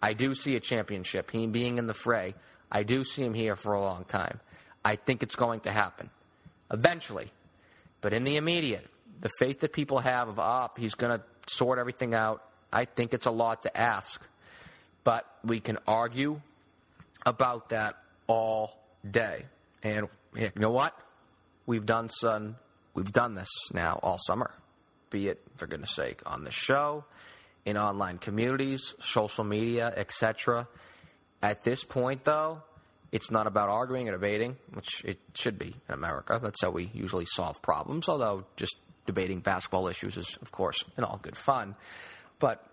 I 0.00 0.14
do 0.14 0.34
see 0.34 0.56
a 0.56 0.60
championship, 0.60 1.30
him 1.30 1.52
being 1.52 1.78
in 1.78 1.86
the 1.86 1.94
fray. 1.94 2.34
I 2.70 2.82
do 2.82 3.04
see 3.04 3.22
him 3.22 3.34
here 3.34 3.54
for 3.54 3.74
a 3.74 3.80
long 3.80 4.04
time. 4.04 4.40
I 4.84 4.96
think 4.96 5.22
it's 5.22 5.36
going 5.36 5.60
to 5.60 5.70
happen 5.70 6.10
eventually. 6.72 7.28
But 8.00 8.12
in 8.12 8.24
the 8.24 8.36
immediate, 8.36 8.88
the 9.20 9.30
faith 9.38 9.60
that 9.60 9.72
people 9.72 10.00
have 10.00 10.28
of 10.28 10.38
up, 10.38 10.78
he's 10.78 10.94
going 10.94 11.18
to 11.18 11.24
sort 11.46 11.78
everything 11.78 12.14
out. 12.14 12.42
I 12.72 12.86
think 12.86 13.14
it's 13.14 13.26
a 13.26 13.30
lot 13.30 13.62
to 13.62 13.76
ask. 13.80 14.20
But 15.04 15.24
we 15.44 15.60
can 15.60 15.78
argue 15.86 16.40
about 17.24 17.68
that 17.68 17.96
all 18.26 18.78
day. 19.08 19.44
And 19.82 20.08
you 20.34 20.50
know 20.56 20.70
what? 20.70 20.96
We've 21.66 21.86
done 21.86 22.08
some, 22.08 22.56
we've 22.94 23.12
done 23.12 23.34
this 23.34 23.50
now 23.72 23.98
all 24.02 24.18
summer. 24.26 24.50
Be 25.10 25.28
it 25.28 25.42
for 25.56 25.66
goodness 25.66 25.94
sake 25.94 26.20
on 26.24 26.44
the 26.44 26.50
show, 26.50 27.04
in 27.64 27.76
online 27.76 28.18
communities, 28.18 28.94
social 29.00 29.44
media, 29.44 29.92
etc. 29.96 30.66
At 31.42 31.62
this 31.62 31.84
point, 31.84 32.24
though, 32.24 32.62
it's 33.12 33.30
not 33.30 33.46
about 33.46 33.68
arguing 33.68 34.08
or 34.08 34.12
debating, 34.12 34.56
which 34.72 35.04
it 35.04 35.18
should 35.34 35.58
be 35.58 35.74
in 35.88 35.94
America. 35.94 36.40
That's 36.42 36.62
how 36.62 36.70
we 36.70 36.90
usually 36.94 37.26
solve 37.26 37.60
problems, 37.60 38.08
although 38.08 38.44
just 38.56 38.76
debating 39.06 39.40
basketball 39.40 39.88
issues 39.88 40.16
is, 40.16 40.38
of 40.40 40.50
course, 40.50 40.82
in 40.96 41.04
all 41.04 41.18
good 41.22 41.36
fun. 41.36 41.74
But 42.38 42.64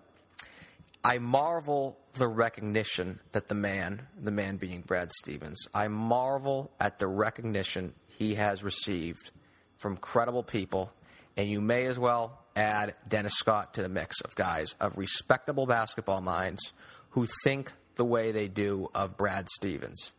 I 1.04 1.18
marvel 1.20 1.98
the 2.14 2.28
recognition 2.28 3.20
that 3.32 3.48
the 3.48 3.56
man, 3.56 4.08
the 4.22 4.32
man 4.32 4.58
being 4.58 4.82
Brad 4.82 5.12
Stevens, 5.12 5.68
I 5.74 5.88
marvel 5.88 6.72
at 6.80 7.00
the 7.00 7.08
recognition 7.08 7.94
he 8.08 8.36
has 8.36 8.64
received 8.64 9.32
from 9.80 9.98
credible 9.98 10.44
people, 10.44 10.94
and 11.36 11.50
you 11.50 11.62
may 11.62 11.86
as 11.86 11.98
well 11.98 12.40
add 12.56 12.96
Dennis 13.08 13.34
Scott 13.36 13.74
to 13.76 13.82
the 13.82 13.90
mix 13.90 14.22
of 14.22 14.36
guys 14.36 14.76
of 14.80 14.98
respectable 14.98 15.66
basketball 15.66 16.22
minds 16.22 16.74
who 17.12 17.26
think 17.44 17.72
the 17.96 18.06
way 18.06 18.32
they 18.32 18.48
do 18.48 18.90
of 18.94 19.18
Brad 19.18 19.50
Stevens. 19.50 20.14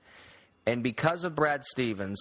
And 0.66 0.82
because 0.82 1.24
of 1.24 1.34
Brad 1.34 1.64
Stevens, 1.64 2.20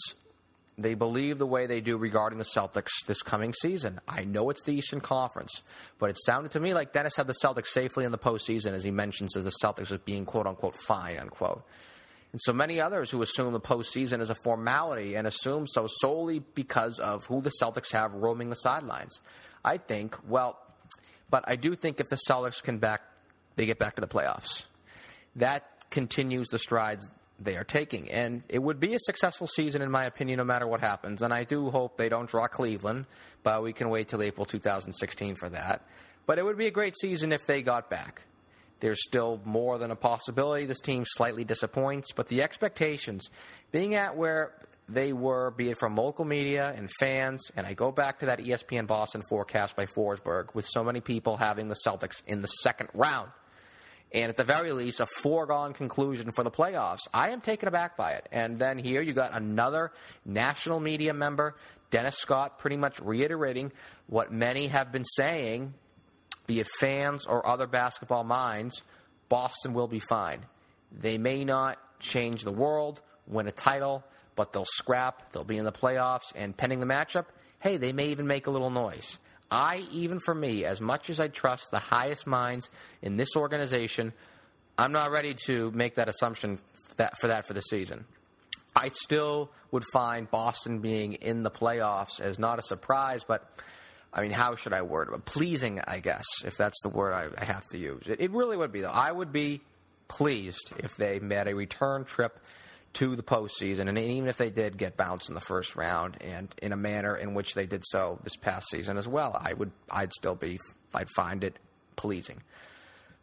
they 0.78 0.94
believe 0.94 1.38
the 1.38 1.46
way 1.46 1.68
they 1.68 1.82
do 1.82 1.98
regarding 1.98 2.40
the 2.40 2.46
Celtics 2.46 2.92
this 3.06 3.22
coming 3.22 3.54
season. 3.54 4.00
I 4.08 4.24
know 4.24 4.50
it's 4.50 4.64
the 4.64 4.74
Eastern 4.74 5.02
Conference, 5.02 5.64
but 5.98 6.10
it 6.10 6.18
sounded 6.26 6.52
to 6.52 6.60
me 6.60 6.74
like 6.74 6.94
Dennis 6.94 7.16
had 7.18 7.28
the 7.28 7.34
Celtics 7.34 7.68
safely 7.68 8.06
in 8.06 8.12
the 8.12 8.18
postseason, 8.18 8.72
as 8.72 8.84
he 8.84 8.92
mentions 8.92 9.36
as 9.36 9.44
the 9.44 9.54
Celtics 9.62 9.92
as 9.92 9.98
being 10.00 10.26
quote 10.26 10.48
unquote 10.48 10.76
fine 10.76 11.18
unquote. 11.18 11.64
And 12.32 12.42
so 12.42 12.54
many 12.54 12.80
others 12.80 13.10
who 13.10 13.22
assume 13.22 13.54
the 13.54 13.60
postseason 13.60 14.22
is 14.22 14.30
a 14.30 14.36
formality 14.36 15.16
and 15.16 15.26
assume 15.26 15.66
so 15.66 15.88
solely 15.88 16.40
because 16.40 17.00
of 17.00 17.26
who 17.26 17.42
the 17.42 17.52
Celtics 17.62 17.92
have 17.92 18.14
roaming 18.14 18.50
the 18.50 18.56
sidelines. 18.56 19.20
I 19.66 19.78
think, 19.78 20.18
well, 20.28 20.60
but 21.30 21.44
I 21.48 21.56
do 21.56 21.76
think 21.76 22.00
if 22.00 22.10
the 22.10 22.20
Celtics 22.30 22.62
can 22.62 22.78
back, 22.78 23.02
they 23.56 23.66
get 23.66 23.80
back 23.80 23.96
to 23.96 24.02
the 24.02 24.08
playoffs. 24.08 24.66
That 25.36 25.66
continues 25.90 26.48
the 26.50 26.60
strides 26.60 27.10
they 27.40 27.56
are 27.56 27.64
taking. 27.64 28.12
And 28.12 28.44
it 28.50 28.60
would 28.60 28.80
be 28.80 28.94
a 28.94 29.00
successful 29.00 29.48
season, 29.48 29.82
in 29.82 29.90
my 29.90 30.06
opinion, 30.06 30.38
no 30.38 30.44
matter 30.44 30.68
what 30.68 30.82
happens. 30.82 31.22
And 31.22 31.34
I 31.34 31.44
do 31.46 31.70
hope 31.70 31.98
they 31.98 32.10
don't 32.10 32.30
draw 32.30 32.48
Cleveland, 32.48 33.06
but 33.44 33.64
we 33.64 33.74
can 33.74 33.90
wait 33.90 34.10
till 34.10 34.22
April 34.22 34.46
2016 34.46 35.36
for 35.36 35.50
that. 35.50 35.82
But 36.26 36.38
it 36.38 36.46
would 36.46 36.58
be 36.58 36.68
a 36.68 36.72
great 36.72 36.96
season 36.98 37.32
if 37.32 37.46
they 37.48 37.62
got 37.62 37.90
back. 37.90 38.24
There's 38.80 39.04
still 39.04 39.42
more 39.46 39.78
than 39.78 39.92
a 39.92 39.96
possibility 39.96 40.66
this 40.66 40.80
team 40.80 41.04
slightly 41.06 41.44
disappoints, 41.44 42.12
but 42.12 42.28
the 42.28 42.42
expectations 42.42 43.30
being 43.72 43.96
at 43.96 44.16
where 44.16 44.54
they 44.88 45.14
were, 45.14 45.52
be 45.52 45.70
it 45.70 45.78
from 45.78 45.96
local 45.96 46.26
media 46.26 46.74
and 46.76 46.90
fans, 47.00 47.52
and 47.56 47.68
I 47.68 47.74
go 47.74 47.92
back 47.92 48.20
to 48.20 48.28
that 48.28 48.40
ESPN 48.40 48.88
Boston 48.88 49.22
forecast 49.30 49.76
by 49.76 49.86
Forsberg 49.86 50.56
with 50.56 50.66
so 50.68 50.84
many 50.84 51.02
people 51.02 51.38
having 51.38 51.68
the 51.68 51.78
Celtics 51.86 52.24
in 52.26 52.42
the 52.42 52.48
second 52.48 52.90
round 52.94 53.30
and 54.12 54.30
at 54.30 54.38
the 54.38 54.44
very 54.44 54.72
least, 54.72 55.00
a 55.00 55.06
foregone 55.06 55.74
conclusion 55.74 56.32
for 56.32 56.44
the 56.44 56.50
playoffs. 56.50 57.02
I 57.14 57.30
am 57.30 57.42
taken 57.42 57.68
aback 57.68 57.96
by 57.96 58.14
it. 58.14 58.28
And 58.32 58.58
then 58.58 58.78
here 58.78 59.02
you 59.02 59.14
got 59.14 59.34
another 59.36 59.92
national 60.26 60.80
media 60.80 61.14
member, 61.14 61.56
Dennis 61.92 62.18
Scott, 62.18 62.60
pretty 62.60 62.78
much 62.78 63.00
reiterating 63.00 63.72
what 64.08 64.32
many 64.32 64.68
have 64.68 64.92
been 64.92 65.06
saying, 65.06 65.76
be 66.50 66.60
it 66.60 66.68
fans 66.80 67.28
or 67.28 67.46
other 67.48 67.68
basketball 67.68 68.24
minds 68.24 68.82
Boston 69.30 69.74
will 69.74 69.88
be 69.88 70.00
fine. 70.00 70.44
They 70.92 71.20
may 71.20 71.46
not 71.46 71.78
change 72.00 72.44
the 72.44 72.52
world, 72.52 73.02
win 73.28 73.48
a 73.48 73.52
title, 73.52 74.04
but 74.36 74.52
they'll 74.52 74.66
scrap, 74.66 75.32
they'll 75.32 75.44
be 75.44 75.58
in 75.58 75.66
the 75.66 75.72
playoffs, 75.72 76.34
and 76.36 76.58
pending 76.58 76.80
the 76.80 76.88
matchup, 76.88 77.26
hey, 77.60 77.78
they 77.78 77.94
may 77.94 78.08
even 78.08 78.26
make 78.26 78.48
a 78.48 78.52
little 78.52 78.72
noise. 78.72 79.20
I, 79.52 79.84
even 79.92 80.18
for 80.18 80.34
me, 80.34 80.66
as 80.66 80.82
much 80.82 81.12
as 81.12 81.20
I 81.20 81.28
trust 81.28 81.68
the 81.72 81.78
highest 81.78 82.26
minds 82.26 82.72
in 83.04 83.16
this 83.16 83.36
organization, 83.36 84.12
I'm 84.76 84.92
not 84.92 85.12
ready 85.12 85.36
to 85.46 85.70
make 85.72 85.96
that 85.96 86.10
assumption 86.10 86.58
for 87.22 87.28
that 87.28 87.48
for 87.48 87.54
the 87.54 87.62
season. 87.62 88.06
I 88.76 88.90
still 88.90 89.52
would 89.72 89.84
find 89.94 90.30
Boston 90.30 90.80
being 90.80 91.14
in 91.14 91.44
the 91.44 91.52
playoffs 91.52 92.20
as 92.20 92.40
not 92.40 92.58
a 92.58 92.62
surprise, 92.64 93.24
but 93.24 93.48
I 94.14 94.22
mean, 94.22 94.32
how 94.32 94.56
should 94.56 94.74
I 94.74 94.82
word 94.82 95.10
it? 95.14 95.26
Pleasing, 95.26 95.80
I 95.86 96.00
guess, 96.00 96.26
if 96.44 96.58
that's 96.58 96.82
the 96.82 96.90
word 96.90 97.14
I, 97.14 97.28
I 97.40 97.46
have 97.46 97.66
to 97.68 97.78
use. 97.78 98.08
It, 98.08 98.20
it 98.20 98.32
really 98.32 98.58
would 98.58 98.72
be, 98.72 98.82
though. 98.82 98.88
I 98.88 99.12
would 99.12 99.32
be 99.32 99.62
pleased 100.08 100.74
if 100.80 100.96
they 100.96 101.20
made 101.20 101.48
a 101.48 101.56
return 101.56 102.06
trip 102.06 102.40
to 102.94 103.16
the 103.16 103.24
postseason, 103.24 103.88
and 103.88 103.98
even 103.98 104.28
if 104.28 104.38
they 104.38 104.50
did 104.50 104.78
get 104.78 104.98
bounced 104.98 105.30
in 105.30 105.36
the 105.36 105.42
first 105.42 105.76
round, 105.76 106.18
and 106.22 106.54
in 106.62 106.72
a 106.72 106.78
manner 106.78 107.16
in 107.16 107.36
which 107.36 107.54
they 107.54 107.68
did 107.68 107.84
so 107.86 108.20
this 108.24 108.36
past 108.36 108.68
season 108.70 108.98
as 108.98 109.08
well, 109.08 109.40
I 109.40 109.54
would 109.54 109.72
I'd 109.92 110.12
still 110.12 110.36
be 110.36 110.60
I'd 110.94 111.10
find 111.16 111.44
it 111.44 111.60
pleasing. 111.96 112.42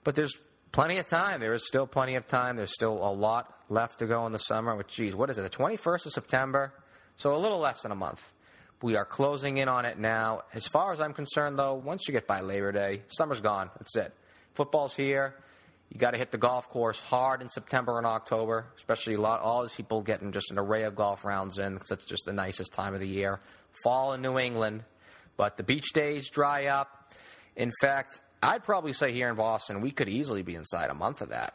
But 0.05 0.15
there's 0.15 0.39
plenty 0.71 0.99
of 0.99 1.09
time. 1.09 1.41
There 1.41 1.53
is 1.53 1.67
still 1.67 1.87
plenty 1.87 2.15
of 2.15 2.29
time. 2.29 2.57
There's 2.57 2.73
still 2.73 2.93
a 2.93 3.11
lot 3.13 3.53
left 3.69 3.99
to 3.99 4.07
go 4.07 4.25
in 4.27 4.33
the 4.33 4.39
summer. 4.39 4.77
Which, 4.77 4.95
geez, 4.95 5.17
what 5.17 5.31
is 5.31 5.39
it? 5.39 5.43
The 5.43 5.51
21st 5.51 6.07
of 6.07 6.13
September, 6.13 6.73
so 7.17 7.35
a 7.35 7.39
little 7.39 7.59
less 7.59 7.83
than 7.83 7.91
a 7.91 7.97
month. 7.97 8.23
We 8.83 8.97
are 8.97 9.07
closing 9.07 9.57
in 9.57 9.69
on 9.69 9.87
it 9.87 9.99
now. 9.99 10.43
As 10.53 10.67
far 10.67 10.93
as 10.93 11.01
I'm 11.01 11.15
concerned, 11.15 11.59
though, 11.59 11.75
once 11.75 12.07
you 12.07 12.13
get 12.13 12.27
by 12.27 12.41
Labor 12.41 12.73
Day, 12.73 13.03
summer's 13.09 13.41
gone. 13.41 13.71
That's 13.79 13.97
it. 13.97 14.13
Football's 14.55 14.95
here. 14.95 15.35
You 15.91 15.99
got 15.99 16.11
to 16.11 16.19
hit 16.19 16.31
the 16.31 16.39
golf 16.39 16.69
course 16.69 17.01
hard 17.01 17.41
in 17.41 17.49
September 17.49 17.97
and 17.97 18.07
October, 18.07 18.67
especially 18.77 19.15
a 19.15 19.21
lot 19.21 19.41
all 19.41 19.63
these 19.63 19.75
people 19.75 20.03
getting 20.03 20.33
just 20.33 20.51
an 20.51 20.59
array 20.59 20.83
of 20.83 20.97
golf 20.97 21.25
rounds 21.25 21.59
in 21.59 21.75
because 21.75 21.93
it's 21.93 22.05
just 22.05 22.25
the 22.27 22.33
nicest 22.33 22.73
time 22.73 22.93
of 22.93 23.01
the 23.01 23.09
year. 23.09 23.41
Fall 23.85 24.13
in 24.13 24.21
New 24.21 24.39
England, 24.39 24.85
but 25.37 25.57
the 25.57 25.63
beach 25.63 25.93
days 25.95 26.29
dry 26.29 26.67
up. 26.67 27.15
In 27.55 27.71
fact, 27.81 28.21
I'd 28.43 28.65
probably 28.65 28.93
say 28.93 29.13
here 29.13 29.29
in 29.29 29.37
Boston 29.37 29.81
we 29.81 29.91
could 29.91 30.09
easily 30.09 30.43
be 30.43 30.55
inside 30.55 30.91
a 30.91 30.95
month 30.95 31.23
of 31.23 31.31
that. 31.31 31.55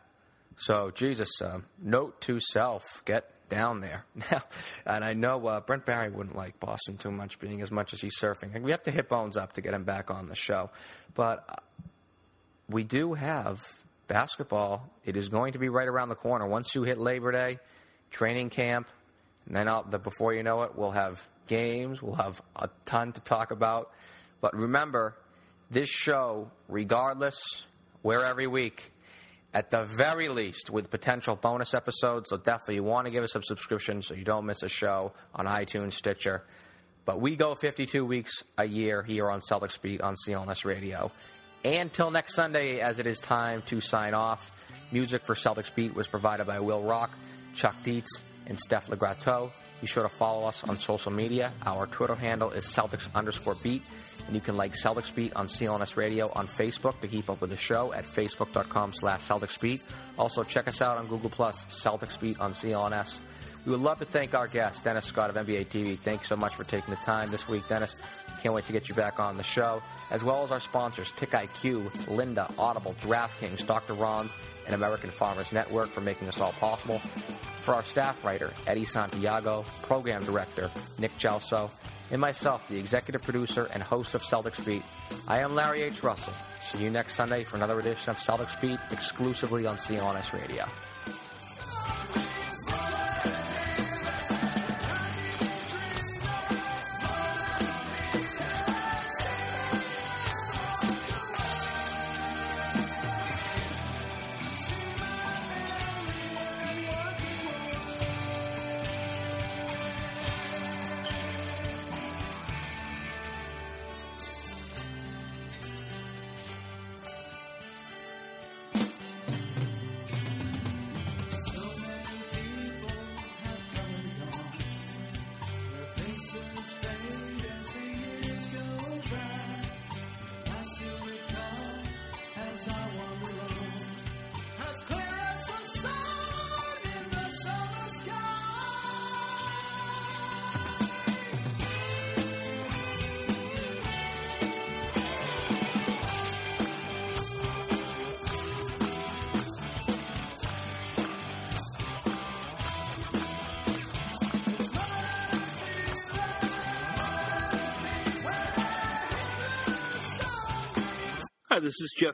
So 0.57 0.91
Jesus, 0.91 1.29
uh, 1.41 1.59
note 1.81 2.21
to 2.21 2.39
self: 2.39 3.03
get 3.05 3.29
down 3.51 3.81
there 3.81 4.05
now. 4.31 4.41
And 4.85 5.03
I 5.03 5.13
know 5.13 5.45
uh, 5.45 5.59
Brent 5.59 5.85
Barry 5.85 6.09
wouldn't 6.09 6.35
like 6.35 6.59
Boston 6.59 6.97
too 6.97 7.11
much, 7.11 7.37
being 7.39 7.61
as 7.61 7.69
much 7.69 7.93
as 7.93 8.01
he's 8.01 8.17
surfing. 8.17 8.59
We 8.61 8.71
have 8.71 8.83
to 8.83 8.91
hit 8.91 9.09
Bones 9.09 9.37
up 9.37 9.53
to 9.53 9.61
get 9.61 9.73
him 9.73 9.83
back 9.83 10.09
on 10.09 10.27
the 10.27 10.35
show, 10.35 10.71
but 11.13 11.45
uh, 11.49 11.55
we 12.69 12.83
do 12.83 13.13
have 13.13 13.61
basketball, 14.07 14.89
it 15.05 15.15
is 15.15 15.29
going 15.29 15.53
to 15.53 15.59
be 15.59 15.69
right 15.69 15.87
around 15.87 16.09
the 16.09 16.15
corner. 16.15 16.47
Once 16.47 16.73
you 16.73 16.83
hit 16.83 16.97
Labor 16.97 17.31
Day, 17.31 17.59
training 18.09 18.49
camp, 18.49 18.87
and 19.45 19.55
then 19.55 19.67
the, 19.89 19.99
before 19.99 20.33
you 20.33 20.43
know 20.43 20.63
it, 20.63 20.71
we'll 20.75 20.91
have 20.91 21.25
games, 21.47 22.01
we'll 22.01 22.15
have 22.15 22.41
a 22.55 22.69
ton 22.85 23.13
to 23.13 23.21
talk 23.21 23.51
about. 23.51 23.91
But 24.39 24.55
remember, 24.55 25.15
this 25.69 25.89
show, 25.89 26.49
regardless, 26.67 27.39
we're 28.03 28.23
every 28.25 28.47
week. 28.47 28.91
At 29.53 29.69
the 29.69 29.83
very 29.83 30.29
least, 30.29 30.69
with 30.69 30.89
potential 30.89 31.35
bonus 31.35 31.73
episodes, 31.73 32.29
so 32.29 32.37
definitely 32.37 32.75
you 32.75 32.83
want 32.83 33.07
to 33.07 33.11
give 33.11 33.23
us 33.23 33.35
a 33.35 33.43
subscription 33.43 34.01
so 34.01 34.13
you 34.13 34.23
don't 34.23 34.45
miss 34.45 34.63
a 34.63 34.69
show 34.69 35.11
on 35.35 35.45
iTunes, 35.45 35.93
Stitcher. 35.93 36.43
But 37.03 37.19
we 37.19 37.35
go 37.35 37.55
52 37.55 38.05
weeks 38.05 38.43
a 38.57 38.65
year 38.65 39.03
here 39.03 39.29
on 39.29 39.41
Celtics 39.41 39.81
Beat 39.81 39.99
on 39.99 40.15
CLNS 40.25 40.63
Radio. 40.63 41.11
And 41.65 41.91
till 41.91 42.11
next 42.11 42.33
Sunday, 42.33 42.79
as 42.79 42.99
it 42.99 43.07
is 43.07 43.19
time 43.19 43.61
to 43.63 43.81
sign 43.81 44.13
off, 44.13 44.51
music 44.91 45.25
for 45.25 45.35
Celtics 45.35 45.73
Beat 45.73 45.93
was 45.93 46.07
provided 46.07 46.47
by 46.47 46.59
Will 46.61 46.83
Rock, 46.83 47.11
Chuck 47.53 47.75
Dietz, 47.83 48.23
and 48.47 48.57
Steph 48.57 48.87
Legrateau. 48.87 49.51
Be 49.81 49.87
sure 49.87 50.03
to 50.03 50.09
follow 50.09 50.47
us 50.47 50.63
on 50.63 50.77
social 50.77 51.11
media. 51.11 51.51
Our 51.65 51.87
Twitter 51.87 52.15
handle 52.15 52.51
is 52.51 52.65
Celtics 52.65 53.13
underscore 53.15 53.55
beat. 53.55 53.81
And 54.27 54.35
you 54.35 54.41
can 54.41 54.55
like 54.55 54.73
Celtics 54.73 55.13
Beat 55.13 55.33
on 55.35 55.47
CLNS 55.47 55.97
Radio 55.97 56.31
on 56.35 56.47
Facebook 56.47 56.99
to 57.01 57.07
keep 57.07 57.29
up 57.29 57.41
with 57.41 57.49
the 57.49 57.57
show 57.57 57.91
at 57.91 58.05
facebook.com 58.05 58.93
slash 58.93 59.23
Celtics 59.23 59.59
Beat. 59.59 59.81
Also, 60.17 60.43
check 60.43 60.67
us 60.67 60.81
out 60.81 60.97
on 60.97 61.07
Google 61.07 61.29
Plus, 61.29 61.65
Celtics 61.65 62.19
Beat 62.19 62.39
on 62.39 62.53
CLNS. 62.53 63.17
We 63.65 63.71
would 63.73 63.81
love 63.81 63.99
to 63.99 64.05
thank 64.05 64.33
our 64.33 64.47
guest, 64.47 64.83
Dennis 64.83 65.05
Scott 65.05 65.35
of 65.35 65.45
NBA 65.45 65.67
TV. 65.67 65.97
Thanks 65.97 66.27
so 66.27 66.35
much 66.35 66.55
for 66.55 66.63
taking 66.63 66.93
the 66.93 66.99
time 67.01 67.29
this 67.29 67.47
week, 67.47 67.67
Dennis. 67.67 67.95
Can't 68.41 68.53
wait 68.53 68.65
to 68.65 68.73
get 68.73 68.89
you 68.89 68.95
back 68.95 69.19
on 69.19 69.37
the 69.37 69.43
show, 69.43 69.81
as 70.09 70.23
well 70.23 70.43
as 70.43 70.51
our 70.51 70.59
sponsors, 70.59 71.11
Tick 71.11 71.31
IQ, 71.31 71.91
Lynda, 72.07 72.51
Audible, 72.57 72.95
DraftKings, 73.01 73.65
Dr. 73.65 73.93
Ron's, 73.93 74.35
and 74.65 74.75
American 74.75 75.09
Farmers 75.09 75.51
Network 75.51 75.89
for 75.89 76.01
making 76.01 76.25
this 76.25 76.41
all 76.41 76.53
possible. 76.53 76.99
For 77.63 77.75
our 77.75 77.83
staff 77.83 78.23
writer, 78.25 78.51
Eddie 78.65 78.85
Santiago, 78.85 79.63
program 79.83 80.23
director, 80.23 80.71
Nick 80.97 81.15
Gelso, 81.17 81.69
and 82.11 82.19
myself, 82.19 82.67
the 82.67 82.77
executive 82.77 83.21
producer 83.21 83.69
and 83.73 83.81
host 83.81 84.15
of 84.15 84.21
Celtics 84.21 84.63
Beat. 84.65 84.83
I 85.27 85.39
am 85.39 85.55
Larry 85.55 85.83
H. 85.83 86.03
Russell. 86.03 86.33
See 86.59 86.83
you 86.83 86.89
next 86.89 87.13
Sunday 87.13 87.43
for 87.43 87.55
another 87.55 87.79
edition 87.79 88.11
of 88.11 88.17
Celtics 88.17 88.59
Beat 88.59 88.79
exclusively 88.91 89.65
on 89.65 89.77
CLNS 89.77 90.33
Radio. 90.33 90.65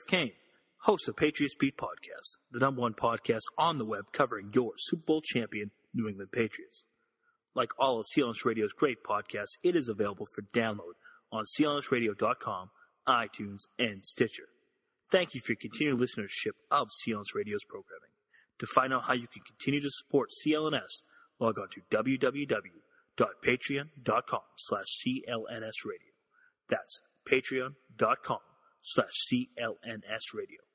Kane, 0.07 0.31
host 0.83 1.07
of 1.09 1.17
Patriots 1.17 1.53
Beat 1.59 1.77
Podcast, 1.77 2.37
the 2.49 2.59
number 2.59 2.79
one 2.79 2.93
podcast 2.93 3.41
on 3.57 3.77
the 3.77 3.83
web 3.83 4.05
covering 4.13 4.51
your 4.53 4.71
Super 4.77 5.03
Bowl 5.05 5.21
champion, 5.21 5.71
New 5.93 6.07
England 6.07 6.31
Patriots. 6.31 6.85
Like 7.53 7.71
all 7.77 7.99
of 7.99 8.05
CLNS 8.15 8.45
Radio's 8.45 8.71
great 8.71 9.03
podcasts, 9.03 9.57
it 9.63 9.75
is 9.75 9.89
available 9.89 10.25
for 10.25 10.43
download 10.53 10.93
on 11.29 11.43
clnsradio.com, 11.43 12.69
iTunes, 13.05 13.63
and 13.77 14.05
Stitcher. 14.05 14.47
Thank 15.11 15.35
you 15.35 15.41
for 15.41 15.51
your 15.51 15.59
continued 15.59 15.99
listenership 15.99 16.53
of 16.71 16.87
CLNS 16.87 17.35
Radio's 17.35 17.65
programming. 17.65 18.11
To 18.59 18.65
find 18.65 18.93
out 18.93 19.07
how 19.07 19.13
you 19.13 19.27
can 19.27 19.41
continue 19.45 19.81
to 19.81 19.89
support 19.89 20.29
CLNS, 20.45 21.01
log 21.37 21.59
on 21.59 21.67
to 21.71 21.81
www.patreon.com 21.91 24.41
slash 24.55 25.03
clnsradio. 25.05 26.13
That's 26.69 27.01
patreon.com 27.29 28.39
slash 28.87 29.27
CLNS 29.27 30.33
radio. 30.33 30.66